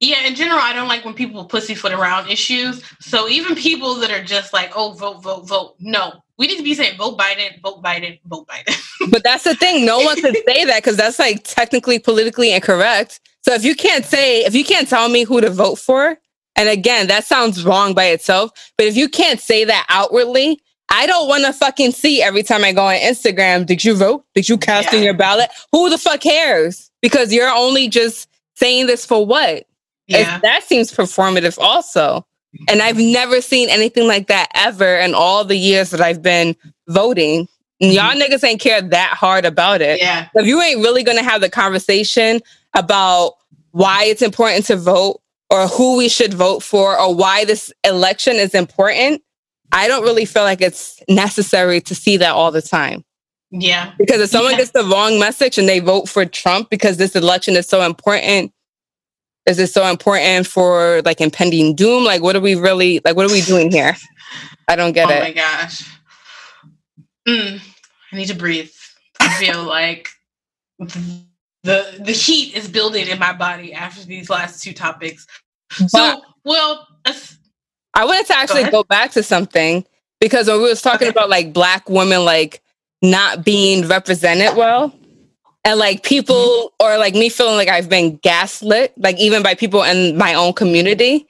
Yeah, 0.00 0.26
in 0.26 0.34
general, 0.34 0.60
I 0.60 0.72
don't 0.72 0.88
like 0.88 1.04
when 1.04 1.14
people 1.14 1.44
pussyfoot 1.44 1.92
around 1.92 2.28
issues. 2.28 2.82
So 3.00 3.28
even 3.28 3.54
people 3.56 3.94
that 3.96 4.10
are 4.10 4.22
just 4.22 4.52
like, 4.52 4.72
oh, 4.74 4.92
vote, 4.92 5.22
vote, 5.22 5.48
vote. 5.48 5.74
No, 5.80 6.22
we 6.38 6.46
need 6.46 6.58
to 6.58 6.62
be 6.62 6.74
saying 6.74 6.98
vote 6.98 7.18
Biden, 7.18 7.60
vote 7.62 7.82
Biden, 7.82 8.20
vote 8.26 8.46
Biden. 8.46 8.76
but 9.10 9.24
that's 9.24 9.44
the 9.44 9.54
thing. 9.54 9.84
No 9.86 9.98
one 9.98 10.20
can 10.20 10.34
say 10.46 10.64
that 10.66 10.82
because 10.82 10.96
that's 10.96 11.18
like 11.18 11.44
technically 11.44 11.98
politically 11.98 12.52
incorrect. 12.52 13.20
So 13.42 13.54
if 13.54 13.64
you 13.64 13.74
can't 13.74 14.04
say, 14.04 14.44
if 14.44 14.54
you 14.54 14.64
can't 14.64 14.88
tell 14.88 15.08
me 15.08 15.24
who 15.24 15.40
to 15.40 15.50
vote 15.50 15.76
for, 15.76 16.18
and 16.56 16.68
again, 16.68 17.06
that 17.08 17.24
sounds 17.24 17.64
wrong 17.64 17.94
by 17.94 18.06
itself, 18.06 18.50
but 18.76 18.86
if 18.86 18.96
you 18.96 19.08
can't 19.08 19.40
say 19.40 19.64
that 19.64 19.86
outwardly, 19.88 20.60
I 20.88 21.06
don't 21.06 21.28
want 21.28 21.44
to 21.44 21.52
fucking 21.52 21.92
see 21.92 22.22
every 22.22 22.42
time 22.42 22.64
I 22.64 22.72
go 22.72 22.86
on 22.86 22.96
Instagram, 22.96 23.66
did 23.66 23.84
you 23.84 23.94
vote? 23.94 24.24
Did 24.34 24.48
you 24.48 24.56
cast 24.56 24.92
yeah. 24.92 24.98
in 24.98 25.04
your 25.04 25.14
ballot? 25.14 25.50
Who 25.72 25.90
the 25.90 25.98
fuck 25.98 26.20
cares? 26.20 26.90
Because 27.02 27.32
you're 27.32 27.50
only 27.50 27.88
just 27.88 28.28
saying 28.54 28.86
this 28.86 29.04
for 29.04 29.26
what? 29.26 29.66
Yeah. 30.06 30.38
that 30.38 30.62
seems 30.62 30.92
performative 30.92 31.58
also. 31.58 32.24
And 32.68 32.80
I've 32.80 32.96
never 32.96 33.40
seen 33.40 33.68
anything 33.68 34.06
like 34.06 34.28
that 34.28 34.48
ever 34.54 34.96
in 34.96 35.14
all 35.14 35.44
the 35.44 35.56
years 35.56 35.90
that 35.90 36.00
I've 36.00 36.22
been 36.22 36.56
voting. 36.88 37.48
Y'all 37.80 38.14
mm-hmm. 38.14 38.20
niggas 38.20 38.44
ain't 38.44 38.60
care 38.60 38.80
that 38.80 39.10
hard 39.10 39.44
about 39.44 39.82
it. 39.82 40.00
Yeah. 40.00 40.28
If 40.34 40.46
you 40.46 40.62
ain't 40.62 40.80
really 40.80 41.02
gonna 41.02 41.22
have 41.22 41.42
the 41.42 41.50
conversation 41.50 42.40
about 42.72 43.34
why 43.72 44.04
it's 44.04 44.22
important 44.22 44.64
to 44.66 44.76
vote 44.76 45.20
or 45.50 45.66
who 45.68 45.96
we 45.96 46.08
should 46.08 46.34
vote 46.34 46.62
for 46.62 46.98
or 46.98 47.14
why 47.14 47.44
this 47.44 47.72
election 47.84 48.36
is 48.36 48.54
important, 48.54 49.22
I 49.72 49.88
don't 49.88 50.02
really 50.02 50.24
feel 50.24 50.42
like 50.42 50.60
it's 50.60 51.02
necessary 51.08 51.80
to 51.82 51.94
see 51.94 52.16
that 52.18 52.32
all 52.32 52.50
the 52.50 52.62
time. 52.62 53.04
Yeah. 53.50 53.92
Because 53.98 54.20
if 54.20 54.30
someone 54.30 54.52
yeah. 54.52 54.58
gets 54.58 54.70
the 54.72 54.84
wrong 54.84 55.18
message 55.18 55.58
and 55.58 55.68
they 55.68 55.78
vote 55.78 56.08
for 56.08 56.24
Trump 56.24 56.70
because 56.70 56.96
this 56.96 57.14
election 57.14 57.54
is 57.54 57.68
so 57.68 57.82
important, 57.82 58.52
is 59.46 59.58
it 59.58 59.68
so 59.68 59.86
important 59.86 60.46
for 60.46 61.02
like 61.04 61.20
impending 61.20 61.74
doom? 61.74 62.04
Like, 62.04 62.22
what 62.22 62.34
are 62.34 62.40
we 62.40 62.54
really 62.56 63.00
like? 63.04 63.16
What 63.16 63.30
are 63.30 63.32
we 63.32 63.40
doing 63.42 63.70
here? 63.70 63.96
I 64.68 64.76
don't 64.76 64.92
get 64.92 65.08
oh 65.10 65.12
it. 65.12 65.18
Oh 65.18 65.24
my 65.24 65.32
gosh. 65.32 65.82
Mm, 67.28 67.60
I 68.12 68.16
need 68.16 68.26
to 68.26 68.34
breathe. 68.34 68.70
I 69.20 69.28
feel 69.34 69.62
like 69.64 70.08
the 71.66 72.02
the 72.04 72.12
heat 72.12 72.56
is 72.56 72.68
building 72.68 73.08
in 73.08 73.18
my 73.18 73.32
body 73.32 73.72
after 73.72 74.04
these 74.04 74.30
last 74.30 74.62
two 74.62 74.72
topics. 74.72 75.26
So, 75.88 76.22
well, 76.44 76.86
I 77.94 78.04
wanted 78.04 78.26
to 78.26 78.36
actually 78.36 78.64
go, 78.64 78.70
go 78.70 78.84
back 78.84 79.10
to 79.12 79.22
something 79.22 79.84
because 80.20 80.46
when 80.46 80.58
we 80.58 80.68
was 80.68 80.80
talking 80.80 81.08
okay. 81.08 81.12
about 81.12 81.28
like 81.28 81.52
black 81.52 81.88
women 81.90 82.24
like 82.24 82.62
not 83.02 83.44
being 83.44 83.86
represented 83.88 84.56
well, 84.56 84.94
and 85.64 85.78
like 85.78 86.04
people 86.04 86.36
mm-hmm. 86.36 86.86
or 86.86 86.98
like 86.98 87.14
me 87.14 87.28
feeling 87.28 87.56
like 87.56 87.68
I've 87.68 87.88
been 87.88 88.16
gaslit, 88.18 88.94
like 88.96 89.18
even 89.18 89.42
by 89.42 89.54
people 89.54 89.82
in 89.82 90.16
my 90.16 90.34
own 90.34 90.52
community. 90.52 91.26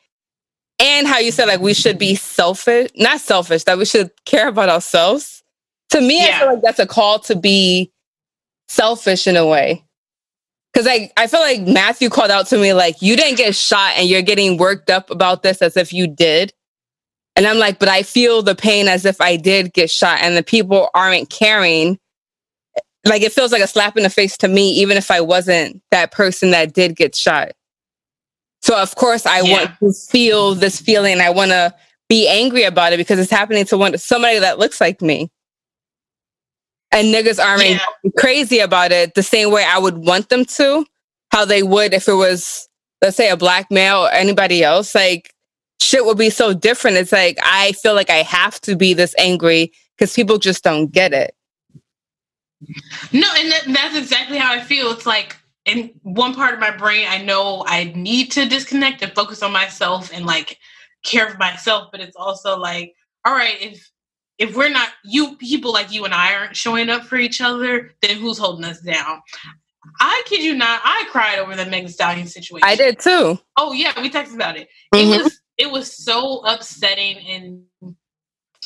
And 0.78 1.07
how 1.07 1.18
you 1.18 1.32
said 1.32 1.47
like 1.47 1.61
we 1.61 1.72
should 1.72 1.99
be 1.99 2.14
selfish, 2.14 2.91
not 2.97 3.22
selfish, 3.22 3.64
that 3.64 3.78
we 3.78 3.87
should 3.87 4.11
care 4.26 4.49
about 4.49 4.68
ourselves. 4.68 5.43
To 5.91 6.01
me, 6.03 6.18
yeah. 6.18 6.34
I 6.34 6.39
feel 6.39 6.53
like 6.53 6.62
that's 6.62 6.78
a 6.78 6.87
call 6.87 7.18
to 7.20 7.34
be 7.34 7.91
selfish 8.68 9.26
in 9.26 9.37
a 9.37 9.47
way. 9.47 9.86
Cause 10.75 10.85
like 10.85 11.12
I 11.17 11.27
feel 11.27 11.41
like 11.41 11.62
Matthew 11.62 12.11
called 12.11 12.31
out 12.31 12.47
to 12.49 12.59
me 12.59 12.75
like 12.75 13.01
you 13.01 13.17
didn't 13.17 13.39
get 13.39 13.55
shot 13.55 13.95
and 13.97 14.09
you're 14.09 14.23
getting 14.23 14.59
worked 14.59 14.91
up 14.91 15.11
about 15.11 15.43
this 15.43 15.62
as 15.62 15.77
if 15.77 15.93
you 15.93 16.07
did. 16.07 16.53
And 17.35 17.47
I'm 17.47 17.59
like, 17.59 17.79
but 17.79 17.89
I 17.89 18.03
feel 18.03 18.43
the 18.43 18.55
pain 18.55 18.89
as 18.89 19.05
if 19.05 19.21
I 19.21 19.37
did 19.37 19.73
get 19.73 19.91
shot 19.91 20.19
and 20.21 20.37
the 20.37 20.43
people 20.43 20.91
aren't 20.95 21.31
caring 21.31 21.99
like 23.07 23.23
it 23.23 23.33
feels 23.33 23.53
like 23.53 23.62
a 23.62 23.67
slap 23.67 23.97
in 23.97 24.03
the 24.03 24.11
face 24.11 24.37
to 24.39 24.49
me, 24.49 24.71
even 24.73 24.97
if 24.97 25.11
I 25.11 25.21
wasn't 25.21 25.81
that 25.91 26.12
person 26.12 26.51
that 26.51 26.75
did 26.75 26.97
get 26.97 27.14
shot. 27.14 27.53
So 28.62 28.77
of 28.77 28.95
course 28.97 29.27
I 29.27 29.41
yeah. 29.41 29.53
want 29.53 29.71
to 29.81 29.93
feel 30.11 30.55
this 30.55 30.81
feeling. 30.81 31.21
I 31.21 31.31
want 31.31 31.53
to 31.53 31.75
be 32.09 32.29
angry 32.29 32.64
about 32.64 32.93
it 32.93 32.97
because 32.97 33.19
it's 33.19 33.31
happening 33.31 33.64
to 33.67 33.79
one 33.79 33.97
somebody 33.99 34.39
that 34.39 34.59
looks 34.59 34.81
like 34.81 35.01
me. 35.01 35.31
And 36.97 37.14
niggas 37.14 37.42
aren't 37.44 37.62
yeah. 37.62 37.78
crazy 38.16 38.59
about 38.59 38.90
it 38.90 39.14
the 39.14 39.22
same 39.22 39.51
way 39.51 39.64
I 39.64 39.78
would 39.78 39.99
want 39.99 40.30
them 40.30 40.47
to, 40.47 40.86
how 41.30 41.44
they 41.44 41.62
would 41.62 41.92
if 41.92 42.09
it 42.09 42.14
was, 42.14 42.68
let's 43.03 43.18
say, 43.18 43.28
a 43.28 43.36
black 43.36 43.70
male 43.70 44.07
or 44.07 44.11
anybody 44.11 44.64
else. 44.64 44.94
Like 44.94 45.34
shit 45.78 46.07
would 46.07 46.16
be 46.16 46.30
so 46.30 46.55
different. 46.55 46.97
It's 46.97 47.12
like 47.12 47.38
I 47.42 47.72
feel 47.72 47.94
like 47.94 48.09
I 48.09 48.22
have 48.22 48.61
to 48.62 48.76
be 48.76 48.94
this 48.94 49.14
angry 49.18 49.72
because 49.97 50.14
people 50.14 50.38
just 50.38 50.64
don't 50.64 50.90
get 50.90 51.12
it. 51.12 51.34
No, 53.12 53.28
and 53.36 53.53
that, 53.53 53.64
that's 53.66 53.97
exactly 53.97 54.38
how 54.38 54.53
I 54.53 54.61
feel. 54.61 54.90
It's 54.90 55.05
like 55.05 55.36
in 55.66 55.90
one 56.03 56.34
part 56.34 56.55
of 56.55 56.61
my 56.61 56.74
brain, 56.74 57.07
I 57.09 57.22
know 57.22 57.62
I 57.66 57.92
need 57.94 58.32
to 58.32 58.49
disconnect 58.49 59.03
and 59.03 59.12
focus 59.14 59.42
on 59.42 59.53
myself 59.53 60.11
and 60.14 60.24
like 60.24 60.59
care 61.05 61.28
for 61.28 61.36
myself, 61.36 61.88
but 61.92 62.01
it's 62.01 62.16
also 62.16 62.59
like, 62.59 62.94
all 63.26 63.34
right, 63.34 63.61
if 63.61 63.90
if 64.39 64.57
we're 64.57 64.68
not 64.68 64.91
you 65.05 65.37
people 65.37 65.72
like 65.72 65.93
you 65.93 66.05
and 66.05 66.14
I 66.14 66.34
aren't 66.34 66.57
showing 66.57 66.89
up 66.91 67.05
for 67.05 67.16
each 67.16 67.41
other, 67.41 67.93
then 68.03 68.16
who's 68.16 68.39
holding 68.39 68.64
us 68.64 68.80
down? 68.80 69.22
I 70.01 70.22
kid 70.26 70.43
you 70.43 70.55
not, 70.55 70.80
I 70.84 71.07
cried 71.11 71.39
over 71.39 71.55
the 71.55 71.64
Megan 71.66 71.89
Stallion 71.89 72.26
situation. 72.26 72.66
I 72.68 72.76
did 72.76 72.99
too. 72.99 73.39
Oh 73.57 73.72
yeah, 73.72 74.01
we 74.01 74.11
texted 74.11 74.34
about 74.34 74.57
it. 74.57 74.68
Mm-hmm. 74.95 75.12
It 75.12 75.22
was 75.22 75.41
it 75.59 75.70
was 75.70 76.05
so 76.05 76.41
upsetting 76.45 77.18
and 77.28 77.95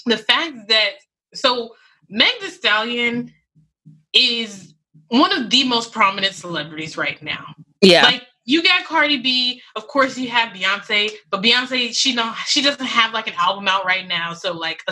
the 0.06 0.16
fact 0.16 0.68
that 0.68 0.90
so 1.34 1.74
Meg 2.08 2.32
Thee 2.40 2.48
Stallion 2.48 3.32
is 4.12 4.74
one 5.08 5.32
of 5.32 5.50
the 5.50 5.64
most 5.64 5.92
prominent 5.92 6.34
celebrities 6.34 6.96
right 6.96 7.22
now. 7.22 7.54
Yeah. 7.80 8.04
Like 8.04 8.26
you 8.44 8.62
got 8.62 8.84
Cardi 8.84 9.18
B, 9.18 9.62
of 9.76 9.86
course 9.86 10.18
you 10.18 10.28
have 10.30 10.52
Beyonce, 10.52 11.10
but 11.30 11.42
Beyonce 11.42 11.94
she 11.94 12.14
don't 12.14 12.34
she 12.46 12.62
doesn't 12.62 12.86
have 12.86 13.12
like 13.12 13.28
an 13.28 13.34
album 13.38 13.68
out 13.68 13.84
right 13.84 14.08
now. 14.08 14.32
So 14.34 14.52
like 14.52 14.82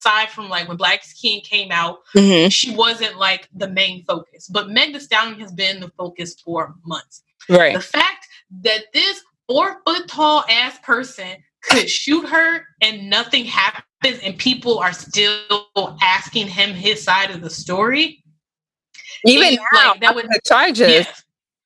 aside 0.00 0.28
from 0.30 0.48
like 0.48 0.68
when 0.68 0.76
Black 0.76 1.02
King 1.20 1.40
came 1.40 1.70
out, 1.70 1.98
mm-hmm. 2.14 2.48
she 2.48 2.74
wasn't 2.74 3.18
like 3.18 3.48
the 3.54 3.68
main 3.68 4.04
focus. 4.04 4.48
But 4.48 4.70
Meg 4.70 4.92
Thee 4.92 5.00
Stallion 5.00 5.38
has 5.40 5.52
been 5.52 5.80
the 5.80 5.90
focus 5.96 6.40
for 6.40 6.74
months. 6.84 7.22
Right. 7.48 7.74
The 7.74 7.80
fact 7.80 8.26
that 8.62 8.84
this 8.92 9.22
four 9.48 9.80
foot 9.86 10.08
tall 10.08 10.44
ass 10.50 10.78
person 10.82 11.36
could 11.62 11.88
shoot 11.88 12.26
her 12.28 12.64
and 12.80 13.10
nothing 13.10 13.44
happens 13.44 13.84
and 14.22 14.38
people 14.38 14.78
are 14.78 14.92
still 14.92 15.66
asking 16.00 16.46
him 16.46 16.70
his 16.70 17.02
side 17.02 17.30
of 17.30 17.40
the 17.40 17.50
story 17.50 18.22
even 19.24 19.58
now, 19.72 19.90
like, 19.90 20.00
that 20.00 20.14
would 20.14 20.26
the 20.26 20.40
charges. 20.46 20.90
Yeah, 20.90 21.04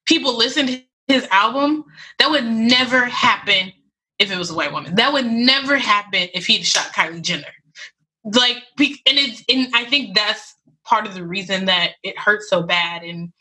people 0.06 0.36
listen 0.36 0.66
to 0.66 0.82
his 1.08 1.26
album. 1.30 1.84
That 2.18 2.30
would 2.30 2.44
never 2.44 3.04
happen 3.04 3.72
if 4.18 4.30
it 4.30 4.38
was 4.38 4.50
a 4.50 4.54
white 4.54 4.72
woman. 4.72 4.94
That 4.94 5.12
would 5.12 5.26
never 5.26 5.76
happen 5.76 6.28
if 6.34 6.46
he'd 6.46 6.64
shot 6.64 6.92
Kylie 6.94 7.22
Jenner. 7.22 7.44
Like, 8.24 8.62
and 8.78 9.18
it's 9.18 9.42
and 9.48 9.68
I 9.74 9.84
think 9.84 10.14
that's 10.14 10.54
part 10.84 11.06
of 11.06 11.14
the 11.14 11.24
reason 11.24 11.66
that 11.66 11.92
it 12.02 12.18
hurts 12.18 12.48
so 12.48 12.62
bad. 12.62 13.02
And 13.02 13.32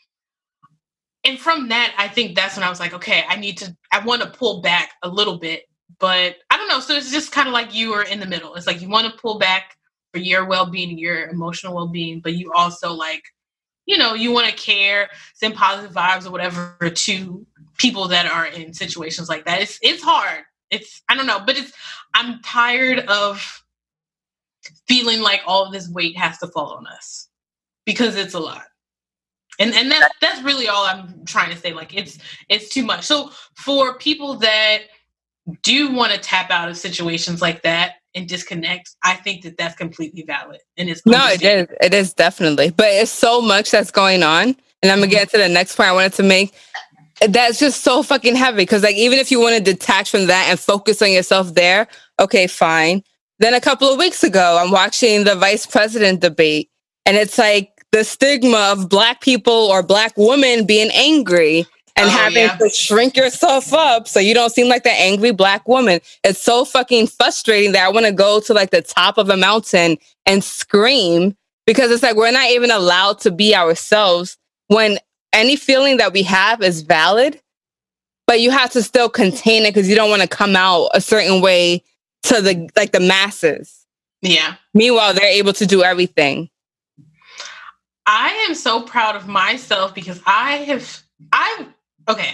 and 1.24 1.38
from 1.38 1.68
that, 1.68 1.94
I 1.98 2.08
think 2.08 2.34
that's 2.34 2.56
when 2.56 2.64
I 2.64 2.70
was 2.70 2.80
like, 2.80 2.94
okay, 2.94 3.24
I 3.28 3.36
need 3.36 3.58
to, 3.58 3.76
I 3.92 4.04
want 4.04 4.22
to 4.22 4.30
pull 4.30 4.60
back 4.60 4.94
a 5.04 5.08
little 5.08 5.38
bit, 5.38 5.62
but 6.00 6.36
I 6.50 6.56
don't 6.56 6.66
know. 6.66 6.80
So 6.80 6.94
it's 6.94 7.12
just 7.12 7.30
kind 7.30 7.46
of 7.46 7.54
like 7.54 7.72
you 7.72 7.92
are 7.92 8.02
in 8.02 8.18
the 8.18 8.26
middle. 8.26 8.54
It's 8.56 8.66
like 8.66 8.82
you 8.82 8.88
want 8.88 9.06
to 9.06 9.20
pull 9.20 9.38
back 9.38 9.76
for 10.12 10.18
your 10.18 10.44
well 10.46 10.66
being, 10.66 10.98
your 10.98 11.28
emotional 11.28 11.74
well 11.74 11.86
being, 11.86 12.20
but 12.20 12.34
you 12.34 12.52
also 12.52 12.92
like 12.92 13.22
you 13.86 13.98
know, 13.98 14.14
you 14.14 14.30
want 14.30 14.48
to 14.48 14.54
care, 14.54 15.08
send 15.34 15.54
positive 15.54 15.94
vibes 15.94 16.26
or 16.26 16.30
whatever 16.30 16.76
to 16.80 17.46
people 17.78 18.08
that 18.08 18.26
are 18.26 18.46
in 18.46 18.72
situations 18.72 19.28
like 19.28 19.44
that. 19.44 19.60
It's 19.60 19.78
it's 19.82 20.02
hard. 20.02 20.44
It's 20.70 21.02
I 21.08 21.16
don't 21.16 21.26
know, 21.26 21.42
but 21.44 21.58
it's 21.58 21.72
I'm 22.14 22.40
tired 22.42 23.00
of 23.00 23.61
feeling 24.86 25.20
like 25.20 25.42
all 25.46 25.64
of 25.64 25.72
this 25.72 25.88
weight 25.88 26.16
has 26.16 26.38
to 26.38 26.46
fall 26.48 26.72
on 26.74 26.86
us 26.86 27.28
because 27.84 28.16
it's 28.16 28.34
a 28.34 28.40
lot. 28.40 28.64
And 29.58 29.74
and 29.74 29.90
that's 29.90 30.08
that's 30.20 30.42
really 30.42 30.68
all 30.68 30.84
I'm 30.84 31.24
trying 31.26 31.50
to 31.50 31.56
say. 31.56 31.72
Like 31.72 31.94
it's 31.94 32.18
it's 32.48 32.68
too 32.68 32.84
much. 32.84 33.04
So 33.04 33.30
for 33.54 33.98
people 33.98 34.34
that 34.36 34.82
do 35.62 35.92
want 35.92 36.12
to 36.12 36.18
tap 36.18 36.50
out 36.50 36.68
of 36.68 36.76
situations 36.76 37.42
like 37.42 37.62
that 37.62 37.96
and 38.14 38.28
disconnect, 38.28 38.90
I 39.02 39.14
think 39.14 39.42
that 39.42 39.56
that's 39.56 39.76
completely 39.76 40.22
valid. 40.22 40.60
And 40.76 40.88
it's 40.88 41.04
no, 41.04 41.26
it 41.28 41.42
is. 41.42 41.68
It 41.80 41.94
is 41.94 42.14
definitely, 42.14 42.70
but 42.70 42.86
it's 42.88 43.10
so 43.10 43.40
much 43.40 43.70
that's 43.70 43.90
going 43.90 44.22
on. 44.22 44.56
And 44.82 44.90
I'm 44.90 44.98
gonna 44.98 45.08
get 45.08 45.30
to 45.30 45.38
the 45.38 45.48
next 45.48 45.76
point 45.76 45.90
I 45.90 45.92
wanted 45.92 46.14
to 46.14 46.22
make. 46.22 46.54
That's 47.28 47.60
just 47.60 47.84
so 47.84 48.02
fucking 48.02 48.34
heavy 48.34 48.62
because, 48.62 48.82
like, 48.82 48.96
even 48.96 49.20
if 49.20 49.30
you 49.30 49.38
want 49.38 49.56
to 49.56 49.62
detach 49.62 50.10
from 50.10 50.26
that 50.26 50.46
and 50.48 50.58
focus 50.58 51.00
on 51.02 51.12
yourself 51.12 51.54
there, 51.54 51.86
okay, 52.18 52.48
fine. 52.48 53.04
Then 53.42 53.54
a 53.54 53.60
couple 53.60 53.88
of 53.88 53.98
weeks 53.98 54.22
ago, 54.22 54.56
I'm 54.62 54.70
watching 54.70 55.24
the 55.24 55.34
vice 55.34 55.66
president 55.66 56.20
debate, 56.20 56.70
and 57.04 57.16
it's 57.16 57.38
like 57.38 57.84
the 57.90 58.04
stigma 58.04 58.70
of 58.70 58.88
black 58.88 59.20
people 59.20 59.52
or 59.52 59.82
black 59.82 60.12
women 60.16 60.64
being 60.64 60.92
angry 60.94 61.66
and 61.96 62.06
oh, 62.06 62.08
having 62.08 62.44
yeah. 62.44 62.56
to 62.58 62.70
shrink 62.70 63.16
yourself 63.16 63.72
up 63.72 64.06
so 64.06 64.20
you 64.20 64.32
don't 64.32 64.52
seem 64.52 64.68
like 64.68 64.84
the 64.84 64.92
angry 64.92 65.32
black 65.32 65.66
woman. 65.66 65.98
It's 66.22 66.40
so 66.40 66.64
fucking 66.64 67.08
frustrating 67.08 67.72
that 67.72 67.84
I 67.84 67.88
want 67.88 68.06
to 68.06 68.12
go 68.12 68.38
to 68.38 68.54
like 68.54 68.70
the 68.70 68.80
top 68.80 69.18
of 69.18 69.28
a 69.28 69.36
mountain 69.36 69.98
and 70.24 70.44
scream 70.44 71.36
because 71.66 71.90
it's 71.90 72.04
like 72.04 72.14
we're 72.14 72.30
not 72.30 72.48
even 72.50 72.70
allowed 72.70 73.18
to 73.22 73.32
be 73.32 73.56
ourselves 73.56 74.38
when 74.68 75.00
any 75.32 75.56
feeling 75.56 75.96
that 75.96 76.12
we 76.12 76.22
have 76.22 76.62
is 76.62 76.82
valid. 76.82 77.40
but 78.28 78.40
you 78.40 78.52
have 78.52 78.70
to 78.70 78.84
still 78.84 79.08
contain 79.08 79.64
it 79.64 79.74
because 79.74 79.88
you 79.88 79.96
don't 79.96 80.10
want 80.10 80.22
to 80.22 80.28
come 80.28 80.54
out 80.54 80.90
a 80.94 81.00
certain 81.00 81.42
way 81.42 81.82
to 82.24 82.40
the 82.40 82.68
like 82.76 82.92
the 82.92 83.00
masses. 83.00 83.86
Yeah. 84.20 84.54
Meanwhile, 84.74 85.14
they're 85.14 85.24
able 85.24 85.52
to 85.54 85.66
do 85.66 85.82
everything. 85.82 86.48
I 88.06 88.30
am 88.48 88.54
so 88.54 88.82
proud 88.82 89.16
of 89.16 89.28
myself 89.28 89.94
because 89.94 90.20
I 90.26 90.56
have 90.58 91.02
I 91.32 91.66
okay. 92.08 92.32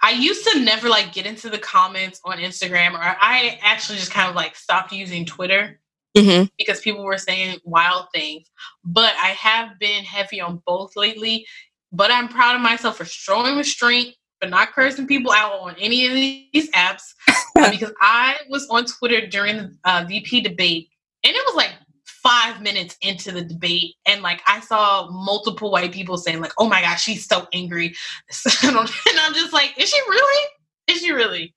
I 0.00 0.12
used 0.12 0.46
to 0.48 0.60
never 0.60 0.88
like 0.88 1.12
get 1.12 1.26
into 1.26 1.50
the 1.50 1.58
comments 1.58 2.20
on 2.24 2.38
Instagram 2.38 2.94
or 2.94 3.00
I 3.02 3.58
actually 3.62 3.98
just 3.98 4.12
kind 4.12 4.28
of 4.28 4.36
like 4.36 4.54
stopped 4.54 4.92
using 4.92 5.24
Twitter 5.24 5.80
Mm-hmm. 6.16 6.44
because 6.56 6.80
people 6.80 7.04
were 7.04 7.18
saying 7.18 7.58
wild 7.64 8.06
things. 8.12 8.50
But 8.84 9.14
I 9.22 9.28
have 9.28 9.78
been 9.78 10.02
heavy 10.04 10.40
on 10.40 10.62
both 10.66 10.96
lately. 10.96 11.46
But 11.92 12.10
I'm 12.10 12.28
proud 12.28 12.56
of 12.56 12.60
myself 12.60 12.96
for 12.96 13.04
showing 13.04 13.56
restraint, 13.56 14.14
for 14.40 14.48
not 14.48 14.72
cursing 14.72 15.06
people 15.06 15.32
out 15.32 15.52
on 15.60 15.74
any 15.78 16.06
of 16.06 16.12
these 16.12 16.70
apps. 16.72 17.14
uh, 17.58 17.70
because 17.70 17.92
I 18.00 18.36
was 18.48 18.66
on 18.70 18.84
Twitter 18.86 19.26
during 19.26 19.56
the 19.56 19.76
uh, 19.84 20.04
VP 20.08 20.42
debate, 20.42 20.88
and 21.24 21.34
it 21.34 21.42
was 21.46 21.56
like 21.56 21.72
five 22.04 22.60
minutes 22.62 22.96
into 23.02 23.32
the 23.32 23.42
debate, 23.42 23.94
and 24.06 24.22
like 24.22 24.40
I 24.46 24.60
saw 24.60 25.08
multiple 25.10 25.70
white 25.70 25.92
people 25.92 26.16
saying, 26.18 26.40
like, 26.40 26.52
"Oh 26.58 26.68
my 26.68 26.80
gosh, 26.80 27.02
she's 27.02 27.26
so 27.26 27.46
angry," 27.52 27.94
and 28.64 28.76
I'm 28.76 29.34
just 29.34 29.52
like, 29.52 29.74
"Is 29.76 29.88
she 29.88 30.00
really? 30.08 30.46
Is 30.88 30.98
she 30.98 31.12
really?" 31.12 31.54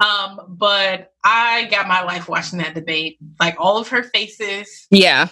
Um, 0.00 0.40
but 0.48 1.12
I 1.24 1.64
got 1.64 1.88
my 1.88 2.02
life 2.02 2.28
watching 2.28 2.58
that 2.58 2.74
debate. 2.74 3.18
Like 3.40 3.56
all 3.58 3.78
of 3.78 3.88
her 3.88 4.02
faces. 4.04 4.86
Yeah. 4.90 5.28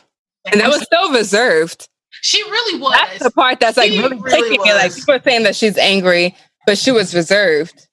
And 0.50 0.60
that 0.60 0.68
was 0.68 0.86
so- 0.92 1.12
reserved. 1.12 1.88
she 2.10 2.42
really 2.42 2.80
was. 2.80 2.92
That's 2.92 3.22
the 3.24 3.30
part 3.30 3.60
that's 3.60 3.76
like 3.76 3.92
She 3.92 3.98
really, 3.98 4.16
really 4.16 4.50
taking 4.50 4.66
it. 4.66 4.74
Like 4.74 4.84
was. 4.86 4.96
people 4.96 5.14
are 5.14 5.22
saying 5.22 5.44
that 5.44 5.54
she's 5.56 5.78
angry, 5.78 6.34
but 6.66 6.78
she 6.78 6.90
was 6.90 7.14
reserved. 7.14 7.88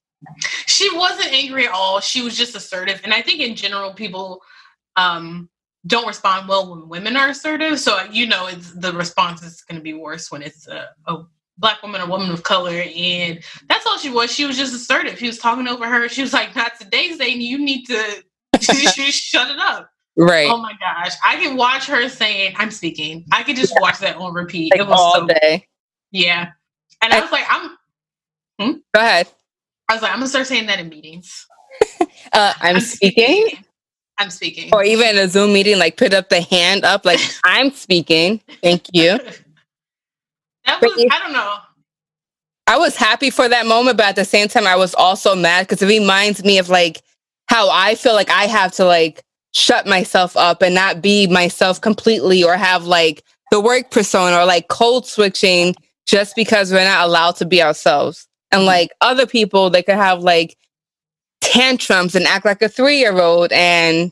she 0.66 0.96
wasn't 0.96 1.32
angry 1.32 1.66
at 1.66 1.72
all. 1.72 2.00
She 2.00 2.22
was 2.22 2.38
just 2.38 2.56
assertive. 2.56 3.02
And 3.04 3.14
I 3.14 3.22
think 3.22 3.42
in 3.42 3.56
general, 3.56 3.94
people 3.94 4.42
um, 4.96 5.50
don't 5.88 6.08
respond 6.08 6.48
well 6.48 6.70
when 6.70 6.90
women 6.90 7.16
are 7.16 7.30
assertive. 7.30 7.80
So 7.80 8.04
you 8.12 8.28
know, 8.28 8.48
it's 8.48 8.72
the 8.72 8.94
response 8.94 9.44
is 9.44 9.62
going 9.62 9.78
to 9.80 9.84
be 9.84 9.94
worse 9.94 10.32
when 10.32 10.42
it's 10.42 10.68
a, 10.68 10.90
a 11.08 11.24
black 11.58 11.82
woman 11.84 12.02
a 12.02 12.08
woman 12.08 12.32
of 12.32 12.44
color. 12.44 12.84
And 12.96 13.40
that's 13.68 13.86
all 13.86 13.98
she 13.98 14.10
was. 14.10 14.32
She 14.32 14.46
was 14.46 14.58
just 14.58 14.74
assertive. 14.74 15.20
He 15.20 15.28
was 15.28 15.38
talking 15.38 15.68
over 15.68 15.88
her. 15.88 16.10
She 16.10 16.22
was 16.22 16.34
like, 16.34 16.56
"Not 16.56 16.80
today, 16.80 17.14
Zane. 17.14 17.42
You 17.42 17.60
need 17.60 17.86
to 17.86 18.24
shut 18.60 19.50
it 19.50 19.60
up." 19.60 19.90
Right. 20.18 20.50
Oh 20.50 20.58
my 20.58 20.74
gosh, 20.80 21.14
I 21.24 21.38
can 21.38 21.56
watch 21.56 21.86
her 21.88 22.10
saying, 22.10 22.56
"I'm 22.58 22.72
speaking." 22.72 23.26
I 23.32 23.44
could 23.44 23.56
just 23.56 23.74
watch 23.80 24.00
that 24.00 24.18
on 24.18 24.34
repeat. 24.34 24.74
like 24.74 24.82
it 24.82 24.88
was 24.88 25.00
all 25.00 25.14
so 25.14 25.28
day. 25.28 25.68
yeah. 26.12 26.52
And 27.02 27.14
I 27.14 27.22
was 27.22 27.32
like, 27.32 27.46
I'm. 27.50 27.78
Go 28.60 29.02
ahead. 29.02 29.28
I 29.90 29.96
was 29.96 30.02
like, 30.02 30.12
I'm 30.12 30.20
gonna 30.20 30.28
start 30.28 30.48
saying 30.48 30.68
that 30.68 30.80
in 30.80 30.90
meetings. 30.90 31.46
Uh, 32.32 32.54
I'm, 32.60 32.80
speaking. 32.80 33.48
I'm 34.20 34.30
speaking. 34.30 34.70
Or 34.72 34.84
even 34.84 35.10
in 35.10 35.18
a 35.18 35.28
Zoom 35.28 35.52
meeting, 35.52 35.80
like 35.80 35.98
put 35.98 36.14
up 36.14 36.30
the 36.30 36.42
hand 36.42 36.84
up, 36.84 37.04
like 37.06 37.20
I'm 37.44 37.72
speaking. 37.72 38.42
Thank 38.62 38.86
you. 38.94 39.18
that 40.66 40.82
was. 40.82 41.08
I 41.10 41.20
don't 41.20 41.34
know. 41.34 41.56
I 42.68 42.78
was 42.78 42.96
happy 42.96 43.32
for 43.32 43.50
that 43.50 43.66
moment, 43.66 43.98
but 43.98 44.08
at 44.08 44.16
the 44.16 44.26
same 44.26 44.48
time, 44.48 44.68
I 44.68 44.76
was 44.76 44.94
also 44.94 45.36
mad 45.36 45.68
because 45.68 45.82
it 45.82 45.88
reminds 45.88 46.44
me 46.44 46.60
of 46.60 46.70
like 46.70 47.02
how 47.48 47.70
I 47.72 47.96
feel 47.96 48.14
like 48.14 48.30
I 48.30 48.46
have 48.46 48.74
to 48.74 48.86
like 48.86 49.24
shut 49.56 49.88
myself 49.88 50.38
up 50.38 50.62
and 50.62 50.76
not 50.76 51.02
be 51.02 51.26
myself 51.26 51.82
completely 51.82 52.44
or 52.44 52.56
have 52.58 52.86
like 52.86 53.24
the 53.50 53.60
work 53.60 53.90
persona 53.90 54.38
or 54.38 54.46
like 54.46 54.68
code 54.68 55.08
switching 55.08 55.74
just 56.06 56.36
because 56.36 56.72
we're 56.72 56.84
not 56.84 57.08
allowed 57.08 57.38
to 57.38 57.46
be 57.46 57.64
ourselves. 57.64 58.28
And 58.52 58.60
mm-hmm. 58.60 58.68
like 58.68 58.92
other 59.02 59.26
people, 59.26 59.70
they 59.70 59.84
could 59.84 59.96
have 59.96 60.22
like 60.22 60.58
tantrums 61.42 62.16
and 62.16 62.26
act 62.26 62.46
like 62.46 62.62
a 62.62 62.70
three 62.70 63.00
year 63.00 63.20
old. 63.20 63.52
And 63.52 64.12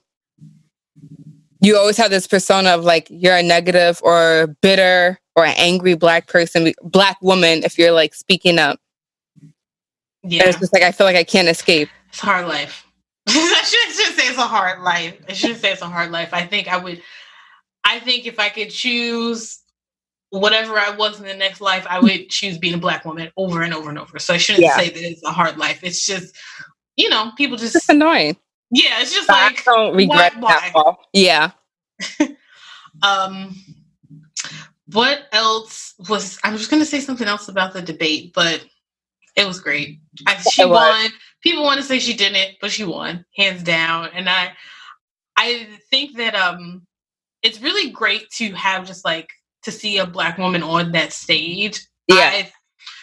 you 1.62 1.78
always 1.78 1.98
have 1.98 2.12
this 2.12 2.28
persona 2.28 2.70
of 2.70 2.84
like 2.84 3.08
you're 3.10 3.36
a 3.36 3.44
negative 3.44 4.00
or 4.04 4.56
bitter 4.62 5.20
or 5.36 5.46
an 5.46 5.56
angry 5.58 5.96
black 5.96 6.28
person, 6.28 6.74
black 6.84 7.18
woman, 7.22 7.64
if 7.64 7.78
you're 7.78 7.92
like 7.92 8.14
speaking 8.14 8.60
up. 8.60 8.80
And 9.42 10.34
Yeah, 10.34 10.48
it's 10.48 10.60
just 10.60 10.74
like 10.74 10.84
I 10.84 10.92
feel 10.92 11.06
like 11.06 11.16
I 11.16 11.24
can't 11.24 11.48
escape. 11.48 11.90
it's 12.10 12.20
hard 12.20 12.48
life. 12.48 12.86
I 13.28 13.64
should 13.64 13.96
just 13.96 14.18
say 14.18 14.28
it's 14.28 14.38
a 14.38 14.42
hard 14.42 14.82
life. 14.82 15.18
I 15.28 15.34
should 15.34 15.58
say 15.58 15.72
it's 15.72 15.82
a 15.82 15.88
hard 15.88 16.12
life. 16.12 16.34
I 16.34 16.46
think 16.46 16.68
I 16.68 16.78
would. 16.78 17.02
I 17.84 18.00
think 18.00 18.26
if 18.26 18.40
I 18.40 18.50
could 18.50 18.70
choose 18.70 19.60
whatever 20.30 20.78
I 20.78 20.96
was 20.96 21.20
in 21.20 21.26
the 21.26 21.36
next 21.36 21.62
life, 21.62 21.86
I 21.90 22.00
would 22.00 22.30
choose 22.30 22.58
being 22.58 22.74
a 22.74 22.78
black 22.80 23.06
woman 23.06 23.32
over 23.38 23.62
and 23.62 23.74
over 23.74 23.90
and 23.90 23.98
over. 24.00 24.20
So 24.20 24.34
I 24.34 24.38
shouldn't 24.38 24.66
Yeah. 24.66 24.76
say 24.78 24.90
that 24.90 25.02
it's 25.04 25.24
a 25.24 25.32
hard 25.32 25.58
life. 25.58 25.80
It's 25.84 26.06
just, 26.06 26.36
you 26.98 27.10
know, 27.10 27.32
people 27.38 27.56
It's 27.62 27.74
just 27.74 27.90
annoying. 27.90 28.36
yeah. 28.72 29.02
It's 29.02 29.14
just 29.14 29.28
But 29.28 29.38
I 29.38 29.48
like 29.48 29.64
don't 29.64 29.96
regret 29.96 30.38
why- 30.38 30.72
that. 30.74 30.96
Yeah. 31.14 31.52
Um, 33.04 33.56
what 34.88 35.26
else 35.32 35.94
was? 36.10 36.40
I 36.44 36.52
was 36.52 36.62
just 36.62 36.72
going 36.72 36.82
to 36.82 36.86
say 36.86 37.00
something 37.00 37.28
else 37.28 37.48
about 37.48 37.74
the 37.74 37.82
debate, 37.82 38.32
but 38.34 38.66
it 39.36 39.46
was 39.46 39.60
great. 39.60 40.00
I, 40.26 40.36
she 40.38 40.66
was. 40.66 40.72
won. 40.72 41.12
People 41.44 41.64
want 41.64 41.80
to 41.80 41.86
say 41.86 42.00
she 42.00 42.16
didn't, 42.16 42.56
but 42.60 42.72
she 42.72 42.84
won 42.86 43.24
hands 43.36 43.62
down. 43.64 44.10
And 44.14 44.28
I, 44.28 44.54
I 45.38 45.68
think 45.92 46.18
that 46.18 46.34
um, 46.34 46.88
it's 47.44 47.62
really 47.62 47.92
great 47.92 48.30
to 48.38 48.52
have 48.54 48.88
just 48.88 49.06
like 49.06 49.30
to 49.68 49.72
see 49.72 49.98
a 49.98 50.08
black 50.08 50.38
woman 50.38 50.64
on 50.64 50.92
that 50.94 51.14
stage. 51.14 51.86
Yeah. 52.08 52.16
I, 52.34 52.52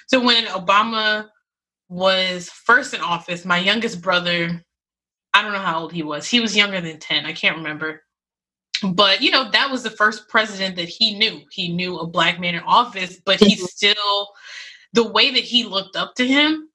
so 0.09 0.23
when 0.23 0.47
Obama 0.47 1.29
was 1.89 2.49
first 2.49 2.95
in 2.95 3.01
office, 3.01 3.45
my 3.45 3.59
youngest 3.59 4.01
brother, 4.01 4.63
I 5.35 5.43
don't 5.43 5.53
know 5.53 5.59
how 5.59 5.81
old 5.81 5.93
he 5.93 6.03
was. 6.03 6.27
He 6.27 6.41
was 6.41 6.57
younger 6.57 6.81
than 6.81 6.99
10. 6.99 7.27
I 7.27 7.33
can't 7.33 7.57
remember. 7.57 8.03
But, 8.83 9.21
you 9.23 9.31
know, 9.31 9.51
that 9.51 9.71
was 9.71 9.83
the 9.83 9.91
first 9.91 10.29
president 10.29 10.77
that 10.77 10.89
he 10.89 11.19
knew. 11.19 11.43
He 11.51 11.73
knew 11.73 11.99
a 11.99 12.07
black 12.07 12.41
man 12.41 12.55
in 12.55 12.63
office, 12.63 13.21
but 13.25 13.39
he 13.41 13.57
Mhm. 13.57 13.67
still, 13.67 14.33
the 14.93 15.05
way 15.05 15.31
that 15.31 15.45
he 15.45 15.65
looked 15.65 15.97
up 15.97 16.15
to 16.17 16.27
him 16.27 16.69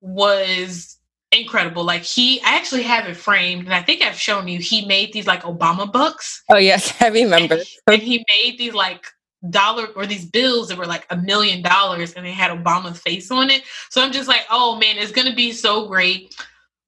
was 0.00 0.98
incredible. 1.32 1.84
Like, 1.84 2.02
he, 2.02 2.40
I 2.42 2.56
actually 2.56 2.82
have 2.82 3.06
it 3.06 3.16
framed, 3.16 3.64
and 3.64 3.74
I 3.74 3.82
think 3.82 4.02
I've 4.02 4.20
shown 4.20 4.48
you, 4.48 4.58
he 4.58 4.86
made 4.86 5.12
these 5.12 5.26
like 5.26 5.42
Obama 5.42 5.90
books. 5.90 6.42
Oh 6.50 6.56
yes, 6.56 6.94
I 7.00 7.08
remember. 7.08 7.58
And 7.90 8.02
he 8.02 8.24
made 8.28 8.58
these 8.58 8.74
like 8.74 9.04
dollar 9.50 9.86
or 9.96 10.06
these 10.06 10.24
bills 10.24 10.68
that 10.68 10.78
were 10.78 10.86
like 10.86 11.06
a 11.10 11.16
million 11.16 11.62
dollars 11.62 12.14
and 12.14 12.24
they 12.24 12.32
had 12.32 12.50
Obama's 12.50 13.00
face 13.00 13.30
on 13.30 13.50
it. 13.50 13.62
So 13.90 14.02
I'm 14.02 14.12
just 14.12 14.28
like, 14.28 14.46
oh 14.50 14.76
man, 14.76 14.96
it's 14.98 15.12
gonna 15.12 15.34
be 15.34 15.52
so 15.52 15.88
great 15.88 16.34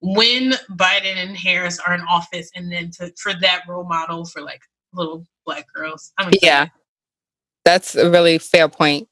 when 0.00 0.52
Biden 0.72 1.16
and 1.16 1.36
Harris 1.36 1.78
are 1.80 1.94
in 1.94 2.00
office 2.02 2.50
and 2.54 2.70
then 2.70 2.90
to 2.92 3.12
for 3.20 3.34
that 3.34 3.62
role 3.68 3.84
model 3.84 4.24
for 4.24 4.42
like 4.42 4.62
little 4.92 5.26
black 5.44 5.66
girls. 5.74 6.12
I'm 6.18 6.28
excited. 6.28 6.46
Yeah. 6.46 6.66
That's 7.64 7.96
a 7.96 8.10
really 8.10 8.38
fair 8.38 8.68
point. 8.68 9.08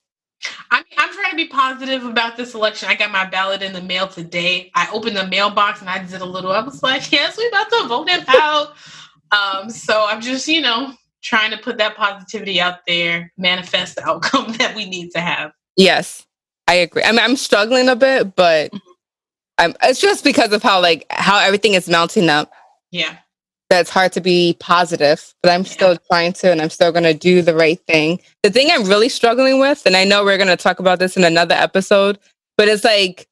I 0.71 0.79
mean, 0.79 0.85
I'm 0.99 1.13
trying 1.13 1.31
to 1.31 1.37
be 1.37 1.49
positive 1.49 2.05
about 2.05 2.37
this 2.37 2.55
election. 2.55 2.89
I 2.89 2.95
got 2.95 3.11
my 3.11 3.25
ballot 3.25 3.63
in 3.63 3.73
the 3.73 3.83
mail 3.83 4.07
today. 4.07 4.71
I 4.75 4.89
opened 4.93 5.17
the 5.17 5.27
mailbox 5.27 5.81
and 5.81 5.91
I 5.91 6.03
did 6.05 6.21
a 6.21 6.25
little. 6.25 6.53
I 6.53 6.61
was 6.61 6.83
like, 6.83 7.11
yes, 7.11 7.37
we 7.37 7.49
about 7.49 7.71
to 7.71 7.89
vote 7.89 8.09
him 8.09 8.25
out. 8.29 8.75
um, 9.33 9.71
so 9.71 10.07
I'm 10.07 10.21
just, 10.21 10.47
you 10.47 10.61
know, 10.61 10.93
trying 11.27 11.51
to 11.51 11.59
put 11.59 11.77
that 11.79 11.97
positivity 11.97 12.61
out 12.61 12.87
there, 12.87 13.33
manifest 13.37 13.97
the 13.97 14.09
outcome 14.09 14.53
that 14.59 14.75
we 14.77 14.89
need 14.89 15.11
to 15.11 15.21
have. 15.21 15.53
Yes, 15.77 16.25
I 16.69 16.75
agree. 16.75 17.03
I 17.03 17.11
mean, 17.11 17.21
I'm 17.21 17.37
struggling 17.37 17.89
a 17.89 17.97
bit, 17.97 18.37
but 18.37 18.71
Mhm. 18.73 18.81
I'm, 19.59 19.75
it's 19.83 20.01
just 20.01 20.23
because 20.23 20.53
of 20.53 20.63
how 20.63 20.81
like 20.81 21.07
how 21.11 21.39
everything 21.39 21.75
is 21.75 21.89
mounting 21.89 22.29
up. 22.29 22.53
Yeah. 22.93 23.17
that's 23.69 23.91
hard 23.91 24.13
to 24.13 24.21
be 24.21 24.57
positive, 24.61 25.35
but 25.43 25.51
I'm 25.51 25.65
still 25.65 25.97
trying 26.09 26.33
to, 26.35 26.53
and 26.53 26.63
I'm 26.63 26.71
still 26.71 26.93
going 26.93 27.03
to 27.03 27.13
do 27.13 27.43
the 27.43 27.53
right 27.55 27.81
thing. 27.89 28.21
The 28.45 28.51
thing 28.51 28.69
I'm 28.71 28.85
really 28.85 29.09
struggling 29.09 29.59
with, 29.59 29.85
and 29.87 29.97
I 29.97 30.05
know 30.05 30.25
we're 30.25 30.37
going 30.37 30.47
to 30.57 30.57
talk 30.57 30.79
about 30.79 31.01
this 31.01 31.17
in 31.17 31.25
another 31.25 31.57
episode, 31.57 32.17
but 32.57 32.69
it's 32.69 32.85
like 32.85 33.27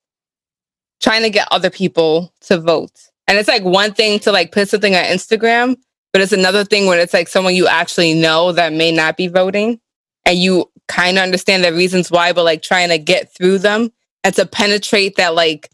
trying 1.00 1.22
to 1.22 1.30
get 1.30 1.46
other 1.52 1.70
people 1.70 2.32
to 2.48 2.58
vote. 2.58 2.90
And 3.28 3.38
it's 3.38 3.48
like 3.48 3.62
one 3.62 3.94
thing 3.94 4.18
to 4.20 4.32
like 4.32 4.50
put 4.50 4.68
something 4.68 4.96
on 4.96 5.04
Instagram, 5.04 5.76
but 6.14 6.22
it's 6.22 6.30
another 6.30 6.62
thing 6.62 6.86
when 6.86 7.00
it's 7.00 7.12
like 7.12 7.26
someone 7.26 7.56
you 7.56 7.66
actually 7.66 8.14
know 8.14 8.52
that 8.52 8.72
may 8.72 8.92
not 8.92 9.16
be 9.16 9.26
voting 9.26 9.80
and 10.24 10.38
you 10.38 10.70
kind 10.86 11.18
of 11.18 11.24
understand 11.24 11.64
the 11.64 11.72
reasons 11.72 12.08
why, 12.08 12.32
but 12.32 12.44
like 12.44 12.62
trying 12.62 12.88
to 12.90 12.98
get 12.98 13.34
through 13.34 13.58
them 13.58 13.90
and 14.22 14.32
to 14.36 14.46
penetrate 14.46 15.16
that 15.16 15.34
like 15.34 15.68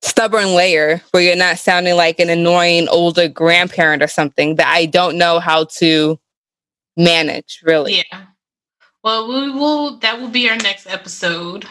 stubborn 0.00 0.54
layer 0.54 1.02
where 1.10 1.20
you're 1.24 1.34
not 1.34 1.58
sounding 1.58 1.96
like 1.96 2.20
an 2.20 2.30
annoying 2.30 2.86
older 2.86 3.26
grandparent 3.26 4.04
or 4.04 4.06
something 4.06 4.54
that 4.54 4.68
I 4.68 4.86
don't 4.86 5.18
know 5.18 5.40
how 5.40 5.64
to 5.78 6.16
manage 6.96 7.60
really. 7.64 8.04
Yeah. 8.08 8.26
Well, 9.02 9.26
we 9.26 9.50
will. 9.50 9.98
That 9.98 10.20
will 10.20 10.28
be 10.28 10.48
our 10.48 10.58
next 10.58 10.86
episode. 10.86 11.64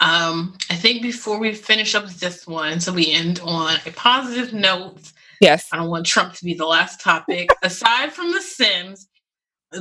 Um, 0.00 0.58
I 0.68 0.74
think 0.74 1.00
before 1.00 1.38
we 1.38 1.54
finish 1.54 1.94
up 1.94 2.10
this 2.10 2.46
one, 2.46 2.78
so 2.80 2.92
we 2.92 3.10
end 3.10 3.40
on 3.42 3.78
a 3.86 3.90
positive 3.92 4.52
note. 4.52 5.12
Yes. 5.42 5.66
I 5.72 5.76
don't 5.76 5.90
want 5.90 6.06
Trump 6.06 6.34
to 6.34 6.44
be 6.44 6.54
the 6.54 6.66
last 6.66 7.00
topic. 7.00 7.50
Aside 7.62 8.12
from 8.12 8.30
The 8.30 8.40
Sims, 8.40 9.08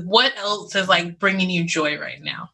what 0.04 0.36
else 0.36 0.76
is 0.76 0.88
like 0.88 1.20
bringing 1.20 1.52
you 1.52 1.64
joy 1.64 2.00
right 2.00 2.22
now? 2.22 2.50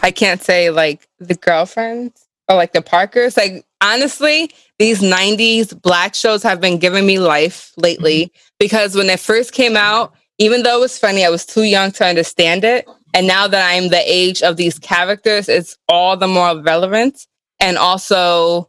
I 0.00 0.12
can't 0.12 0.40
say 0.40 0.70
like 0.70 1.08
the 1.18 1.34
girlfriends 1.34 2.24
or 2.48 2.54
like 2.54 2.72
the 2.72 2.82
Parkers. 2.82 3.36
Like 3.36 3.66
honestly, 3.80 4.52
these 4.78 5.00
90s 5.00 5.80
black 5.82 6.14
shows 6.14 6.44
have 6.44 6.60
been 6.60 6.78
giving 6.78 7.04
me 7.04 7.18
life 7.18 7.72
lately 7.76 8.26
mm-hmm. 8.26 8.38
because 8.60 8.94
when 8.94 9.10
it 9.10 9.18
first 9.18 9.52
came 9.52 9.76
out, 9.76 10.14
even 10.38 10.62
though 10.62 10.78
it 10.78 10.80
was 10.80 10.98
funny, 10.98 11.24
I 11.24 11.30
was 11.30 11.44
too 11.44 11.64
young 11.64 11.90
to 11.92 12.04
understand 12.04 12.62
it. 12.62 12.88
And 13.12 13.26
now 13.26 13.48
that 13.48 13.74
I'm 13.74 13.88
the 13.88 14.02
age 14.06 14.40
of 14.42 14.56
these 14.56 14.78
characters, 14.78 15.48
it's 15.48 15.76
all 15.88 16.16
the 16.16 16.28
more 16.28 16.62
relevant. 16.62 17.26
And 17.58 17.76
also, 17.76 18.68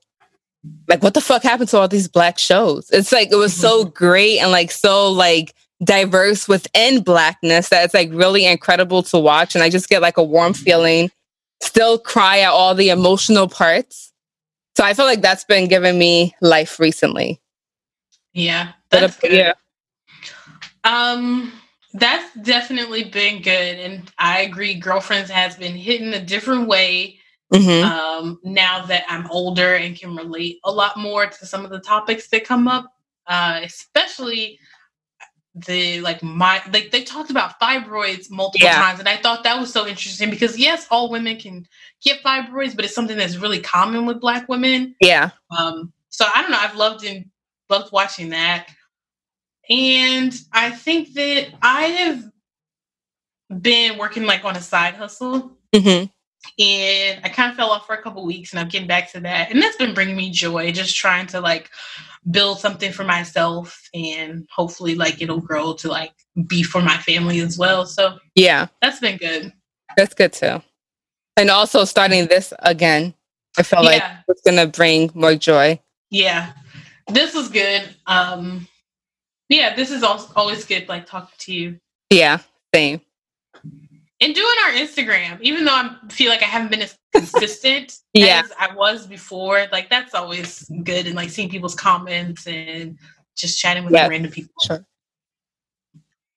like, 0.88 1.04
what 1.04 1.14
the 1.14 1.22
fuck 1.22 1.44
happened 1.44 1.70
to 1.70 1.78
all 1.78 1.88
these 1.88 2.08
black 2.08 2.38
shows? 2.38 2.90
It's 2.92 3.12
like, 3.12 3.32
it 3.32 3.36
was 3.36 3.54
so 3.54 3.86
great 3.86 4.40
and 4.40 4.52
like 4.52 4.72
so 4.72 5.12
like 5.12 5.54
diverse 5.84 6.48
within 6.48 7.02
blackness 7.02 7.70
that 7.70 7.84
it's 7.84 7.94
like 7.94 8.10
really 8.12 8.46
incredible 8.46 9.04
to 9.04 9.20
watch. 9.20 9.56
And 9.56 9.64
I 9.64 9.70
just 9.70 9.90
get 9.90 10.02
like 10.02 10.18
a 10.18 10.24
warm 10.24 10.54
feeling, 10.54 11.12
still 11.62 11.98
cry 11.98 12.40
at 12.40 12.52
all 12.52 12.76
the 12.76 12.90
emotional 12.90 13.48
parts. 13.48 14.12
So 14.76 14.84
I 14.84 14.94
feel 14.94 15.06
like 15.06 15.22
that's 15.22 15.44
been 15.44 15.68
giving 15.68 16.00
me 16.00 16.36
life 16.42 16.80
recently. 16.80 17.40
Yeah. 18.34 18.72
That's 18.90 19.18
good. 19.18 19.34
Yeah. 19.34 19.54
Um, 20.84 21.54
that's 21.94 22.34
definitely 22.42 23.04
been 23.04 23.42
good. 23.42 23.80
And 23.80 24.12
I 24.18 24.42
agree, 24.42 24.74
Girlfriends 24.74 25.30
has 25.30 25.56
been 25.56 25.76
hitting 25.76 26.14
a 26.14 26.24
different 26.24 26.68
way 26.68 27.20
mm-hmm. 27.54 27.86
um, 27.86 28.40
now 28.44 28.86
that 28.86 29.04
I'm 29.08 29.30
older 29.32 29.76
and 29.76 29.96
can 29.96 30.16
relate 30.16 30.60
a 30.64 30.72
lot 30.72 30.98
more 30.98 31.28
to 31.28 31.46
some 31.46 31.64
of 31.64 31.72
the 31.72 31.80
topics 31.80 32.28
that 32.30 32.46
come 32.46 32.68
up, 32.68 32.94
uh, 33.28 33.62
especially 33.64 34.60
the 35.56 36.02
like 36.02 36.24
my 36.24 36.62
like 36.74 36.90
they 36.90 37.04
talked 37.04 37.30
about 37.30 37.60
fibroids 37.60 38.32
multiple 38.32 38.66
yeah. 38.66 38.74
times 38.74 39.00
and 39.00 39.08
i 39.08 39.16
thought 39.16 39.44
that 39.44 39.60
was 39.60 39.72
so 39.72 39.86
interesting 39.86 40.32
because 40.32 40.58
yes 40.58 40.88
all 40.90 41.12
women 41.12 41.38
can 41.38 41.64
get 42.04 42.24
fibroids 42.24 42.76
but 42.76 42.84
it's 42.84 42.96
something 42.96 43.18
that's 43.18 43.38
really 43.38 43.60
common 43.60 44.08
with 44.08 44.20
black 44.20 44.50
women 44.50 44.96
yeah 45.00 45.30
um 45.56 45.94
so 46.10 46.26
i 46.34 46.42
don't 46.42 46.50
know 46.50 46.58
i've 46.60 46.76
loved 46.76 47.06
and 47.06 47.26
loved 47.70 47.92
watching 47.92 48.30
that 48.30 48.68
and 49.70 50.38
I 50.52 50.72
think 50.72 51.14
that 51.14 51.54
I 51.62 51.84
have 51.84 52.24
been 53.62 53.98
working 53.98 54.24
like 54.24 54.44
on 54.44 54.56
a 54.56 54.62
side 54.62 54.96
hustle. 54.96 55.58
Mm-hmm. 55.74 56.06
And 56.60 57.20
I 57.24 57.30
kind 57.30 57.50
of 57.50 57.58
fell 57.58 57.72
off 57.72 57.88
for 57.88 57.96
a 57.96 58.02
couple 58.02 58.26
weeks 58.26 58.52
and 58.52 58.60
I'm 58.60 58.68
getting 58.68 58.88
back 58.88 59.12
to 59.14 59.20
that. 59.22 59.52
And 59.52 59.62
that's 59.62 59.78
been 59.78 59.94
bringing 59.94 60.16
me 60.16 60.30
joy, 60.30 60.72
just 60.72 60.96
trying 60.96 61.28
to 61.28 61.42
like 61.42 61.70
build 62.32 62.60
something 62.60 62.92
for 62.92 63.04
myself 63.04 63.82
and 63.94 64.48
hopefully 64.54 64.96
like 64.96 65.22
it'll 65.22 65.42
grow 65.42 65.74
to 65.74 65.90
like 65.90 66.14
be 66.48 66.64
for 66.64 66.82
my 66.82 66.98
family 66.98 67.40
as 67.40 67.58
well. 67.58 67.86
So 67.86 68.18
yeah, 68.36 68.68
that's 68.82 69.00
been 69.00 69.18
good. 69.18 69.52
That's 69.98 70.14
good 70.14 70.34
too. 70.34 70.62
And 71.38 71.50
also 71.50 71.86
starting 71.86 72.28
this 72.28 72.54
again, 72.60 73.14
I 73.58 73.64
feel 73.64 73.84
yeah. 73.84 73.90
like 73.90 74.04
it's 74.28 74.42
to 74.42 74.68
bring 74.68 75.12
more 75.14 75.36
joy. 75.36 75.80
Yeah, 76.10 76.54
this 77.08 77.34
was 77.34 77.50
good. 77.50 77.84
Um, 78.06 78.68
yeah, 79.50 79.76
this 79.76 79.92
is 79.92 80.04
also 80.04 80.32
always 80.36 80.66
good, 80.66 80.88
like 80.88 81.06
talking 81.06 81.36
to 81.40 81.54
you. 81.54 81.80
Yeah, 82.12 82.40
same. 82.74 83.02
And 84.24 84.34
doing 84.34 84.56
our 84.66 84.72
Instagram, 84.72 85.42
even 85.42 85.66
though 85.66 85.74
I 85.74 85.98
feel 86.10 86.30
like 86.30 86.42
I 86.42 86.46
haven't 86.46 86.72
been 86.72 86.82
as 86.82 86.98
consistent 87.14 88.00
yeah. 88.14 88.42
as 88.44 88.54
I 88.58 88.74
was 88.74 89.06
before, 89.06 89.68
like 89.74 89.90
that's 89.90 90.16
always 90.16 90.72
good. 90.84 91.08
And 91.08 91.16
like 91.16 91.30
seeing 91.30 91.50
people's 91.50 91.76
comments 91.76 92.48
and 92.48 92.98
just 93.36 93.60
chatting 93.60 93.84
with 93.84 93.94
yeah, 93.94 94.08
random 94.08 94.32
people. 94.32 94.54
Sure. 94.66 94.86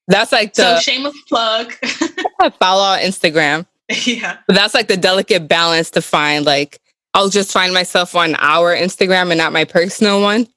That's 0.09 0.33
like 0.33 0.55
the 0.55 0.79
so 0.79 0.81
shameless 0.81 1.17
plug. 1.29 1.73
follow 2.59 2.83
on 2.83 2.99
Instagram. 2.99 3.67
Yeah. 4.05 4.39
But 4.49 4.57
that's 4.57 4.75
like 4.75 4.89
the 4.89 4.97
delicate 4.97 5.47
balance 5.47 5.91
to 5.91 6.03
find. 6.03 6.45
Like 6.45 6.81
I'll 7.15 7.29
just 7.29 7.53
find 7.53 7.73
myself 7.73 8.17
on 8.17 8.35
our 8.37 8.75
Instagram 8.75 9.31
and 9.31 9.39
not 9.39 9.53
my 9.53 9.65
personal 9.65 10.21
one. 10.21 10.49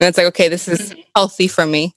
And 0.00 0.08
it's 0.08 0.16
like, 0.16 0.28
okay, 0.28 0.48
this 0.48 0.68
is 0.68 0.90
mm-hmm. 0.90 1.00
healthy 1.16 1.48
for 1.48 1.66
me. 1.66 1.92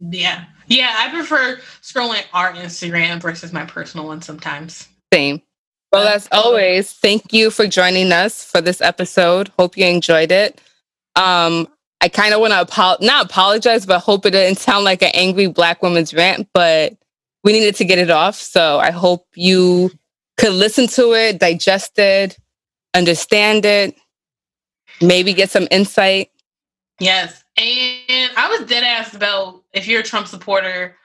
Yeah. 0.00 0.46
Yeah, 0.74 0.92
I 0.98 1.08
prefer 1.10 1.60
scrolling 1.82 2.24
our 2.32 2.52
Instagram 2.52 3.22
versus 3.22 3.52
my 3.52 3.64
personal 3.64 4.06
one 4.06 4.22
sometimes. 4.22 4.88
Same. 5.12 5.40
Well, 5.92 6.08
as 6.08 6.28
always, 6.32 6.90
thank 6.90 7.32
you 7.32 7.52
for 7.52 7.68
joining 7.68 8.10
us 8.10 8.42
for 8.42 8.60
this 8.60 8.80
episode. 8.80 9.52
Hope 9.56 9.76
you 9.76 9.86
enjoyed 9.86 10.32
it. 10.32 10.60
Um, 11.14 11.68
I 12.00 12.08
kind 12.08 12.34
of 12.34 12.40
want 12.40 12.52
to 12.52 12.58
apo- 12.58 13.04
not 13.04 13.26
apologize, 13.26 13.86
but 13.86 14.00
hope 14.00 14.26
it 14.26 14.32
didn't 14.32 14.58
sound 14.58 14.84
like 14.84 15.02
an 15.02 15.12
angry 15.14 15.46
black 15.46 15.80
woman's 15.80 16.12
rant, 16.12 16.48
but 16.52 16.96
we 17.44 17.52
needed 17.52 17.76
to 17.76 17.84
get 17.84 18.00
it 18.00 18.10
off. 18.10 18.34
So 18.34 18.80
I 18.80 18.90
hope 18.90 19.28
you 19.36 19.92
could 20.36 20.54
listen 20.54 20.88
to 20.88 21.12
it, 21.12 21.38
digest 21.38 21.96
it, 22.00 22.36
understand 22.92 23.64
it, 23.64 23.94
maybe 25.00 25.32
get 25.34 25.50
some 25.50 25.68
insight. 25.70 26.30
Yes. 27.00 27.44
And 27.56 28.32
I 28.36 28.48
was 28.48 28.68
dead 28.68 28.84
ass 28.84 29.14
about 29.14 29.62
if 29.72 29.86
you're 29.86 30.00
a 30.00 30.04
Trump 30.04 30.28
supporter, 30.28 30.96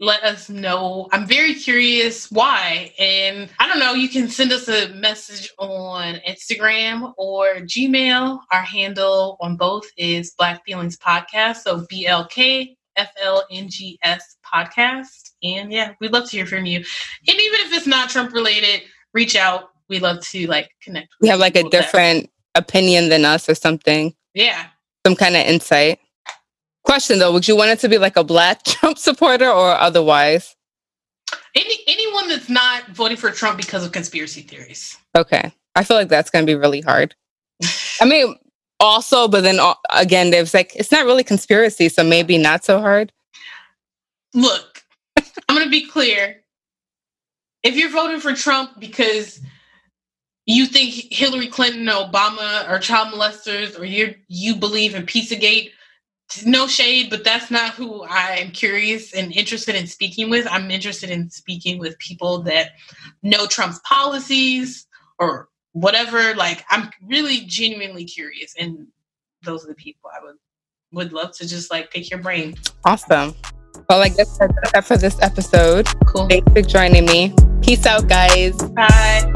let 0.00 0.22
us 0.22 0.48
know. 0.48 1.08
I'm 1.12 1.26
very 1.26 1.54
curious 1.54 2.30
why. 2.30 2.92
And 2.98 3.50
I 3.58 3.66
don't 3.66 3.80
know, 3.80 3.94
you 3.94 4.08
can 4.08 4.28
send 4.28 4.52
us 4.52 4.68
a 4.68 4.88
message 4.94 5.50
on 5.58 6.20
Instagram 6.28 7.14
or 7.16 7.56
Gmail. 7.56 8.40
Our 8.52 8.62
handle 8.62 9.36
on 9.40 9.56
both 9.56 9.86
is 9.96 10.34
Black 10.38 10.64
Feelings 10.64 10.96
Podcast. 10.96 11.58
So 11.58 11.84
B 11.88 12.06
L 12.06 12.26
K 12.26 12.76
F 12.96 13.10
L 13.20 13.44
N 13.50 13.68
G 13.68 13.98
S 14.02 14.36
podcast. 14.44 15.30
And 15.42 15.72
yeah, 15.72 15.94
we'd 16.00 16.12
love 16.12 16.28
to 16.30 16.36
hear 16.36 16.46
from 16.46 16.64
you. 16.64 16.78
And 16.78 16.86
even 17.28 17.60
if 17.60 17.72
it's 17.72 17.86
not 17.86 18.10
Trump 18.10 18.32
related, 18.32 18.82
reach 19.12 19.34
out. 19.34 19.70
We 19.88 19.98
love 19.98 20.20
to 20.26 20.46
like 20.46 20.70
connect. 20.82 21.08
We 21.20 21.28
have 21.28 21.40
like 21.40 21.56
a 21.56 21.68
different 21.70 22.30
that. 22.54 22.62
opinion 22.62 23.08
than 23.08 23.24
us 23.24 23.48
or 23.48 23.54
something. 23.54 24.14
Yeah 24.34 24.66
some 25.08 25.16
kind 25.16 25.36
of 25.36 25.46
insight. 25.46 26.00
Question 26.84 27.18
though, 27.18 27.32
would 27.32 27.48
you 27.48 27.56
want 27.56 27.70
it 27.70 27.78
to 27.80 27.88
be 27.88 27.96
like 27.98 28.16
a 28.16 28.24
black 28.24 28.62
Trump 28.64 28.98
supporter 28.98 29.48
or 29.48 29.70
otherwise? 29.70 30.54
Any 31.54 31.76
anyone 31.86 32.28
that's 32.28 32.50
not 32.50 32.88
voting 32.88 33.16
for 33.16 33.30
Trump 33.30 33.56
because 33.56 33.84
of 33.84 33.92
conspiracy 33.92 34.42
theories. 34.42 34.98
Okay. 35.16 35.52
I 35.74 35.84
feel 35.84 35.96
like 35.96 36.08
that's 36.08 36.30
going 36.30 36.46
to 36.46 36.50
be 36.50 36.54
really 36.54 36.80
hard. 36.80 37.14
I 38.00 38.04
mean, 38.04 38.36
also, 38.80 39.28
but 39.28 39.42
then 39.42 39.58
uh, 39.58 39.74
again, 39.90 40.30
there's 40.30 40.54
like, 40.54 40.74
it's 40.76 40.92
not 40.92 41.04
really 41.04 41.24
conspiracy, 41.24 41.88
so 41.88 42.04
maybe 42.04 42.36
not 42.36 42.64
so 42.64 42.80
hard. 42.80 43.12
Look, 44.34 44.84
I'm 45.16 45.56
going 45.56 45.64
to 45.64 45.70
be 45.70 45.86
clear. 45.86 46.42
If 47.62 47.76
you're 47.76 47.90
voting 47.90 48.20
for 48.20 48.34
Trump 48.34 48.78
because 48.78 49.40
you 50.48 50.64
think 50.64 51.12
Hillary 51.12 51.46
Clinton 51.46 51.86
or 51.90 52.08
Obama 52.08 52.66
are 52.66 52.78
child 52.78 53.12
molesters 53.12 53.78
or 53.78 53.84
you 53.84 54.14
you 54.28 54.56
believe 54.56 54.94
in 54.94 55.04
Pizzagate, 55.04 55.70
no 56.46 56.66
shade, 56.66 57.10
but 57.10 57.22
that's 57.22 57.50
not 57.50 57.74
who 57.74 58.02
I 58.02 58.38
am 58.38 58.50
curious 58.52 59.12
and 59.12 59.30
interested 59.32 59.74
in 59.74 59.86
speaking 59.86 60.30
with. 60.30 60.46
I'm 60.50 60.70
interested 60.70 61.10
in 61.10 61.28
speaking 61.28 61.78
with 61.78 61.98
people 61.98 62.40
that 62.44 62.70
know 63.22 63.46
Trump's 63.46 63.78
policies 63.80 64.86
or 65.18 65.48
whatever. 65.72 66.34
Like 66.34 66.64
I'm 66.70 66.90
really 67.02 67.40
genuinely 67.40 68.06
curious, 68.06 68.54
and 68.58 68.86
those 69.44 69.66
are 69.66 69.68
the 69.68 69.74
people 69.74 70.10
I 70.18 70.24
would 70.24 70.36
would 70.92 71.12
love 71.12 71.32
to 71.36 71.46
just 71.46 71.70
like 71.70 71.90
pick 71.90 72.10
your 72.10 72.20
brain. 72.20 72.54
Awesome. 72.86 73.34
Well, 73.90 74.00
I 74.00 74.08
guess 74.08 74.38
that's 74.38 74.54
that 74.72 74.84
for 74.86 74.96
this 74.96 75.20
episode. 75.20 75.88
Cool. 76.06 76.26
Thanks 76.26 76.50
for 76.52 76.62
joining 76.62 77.04
me. 77.04 77.34
Peace 77.60 77.84
out, 77.84 78.08
guys. 78.08 78.56
Bye. 78.70 79.30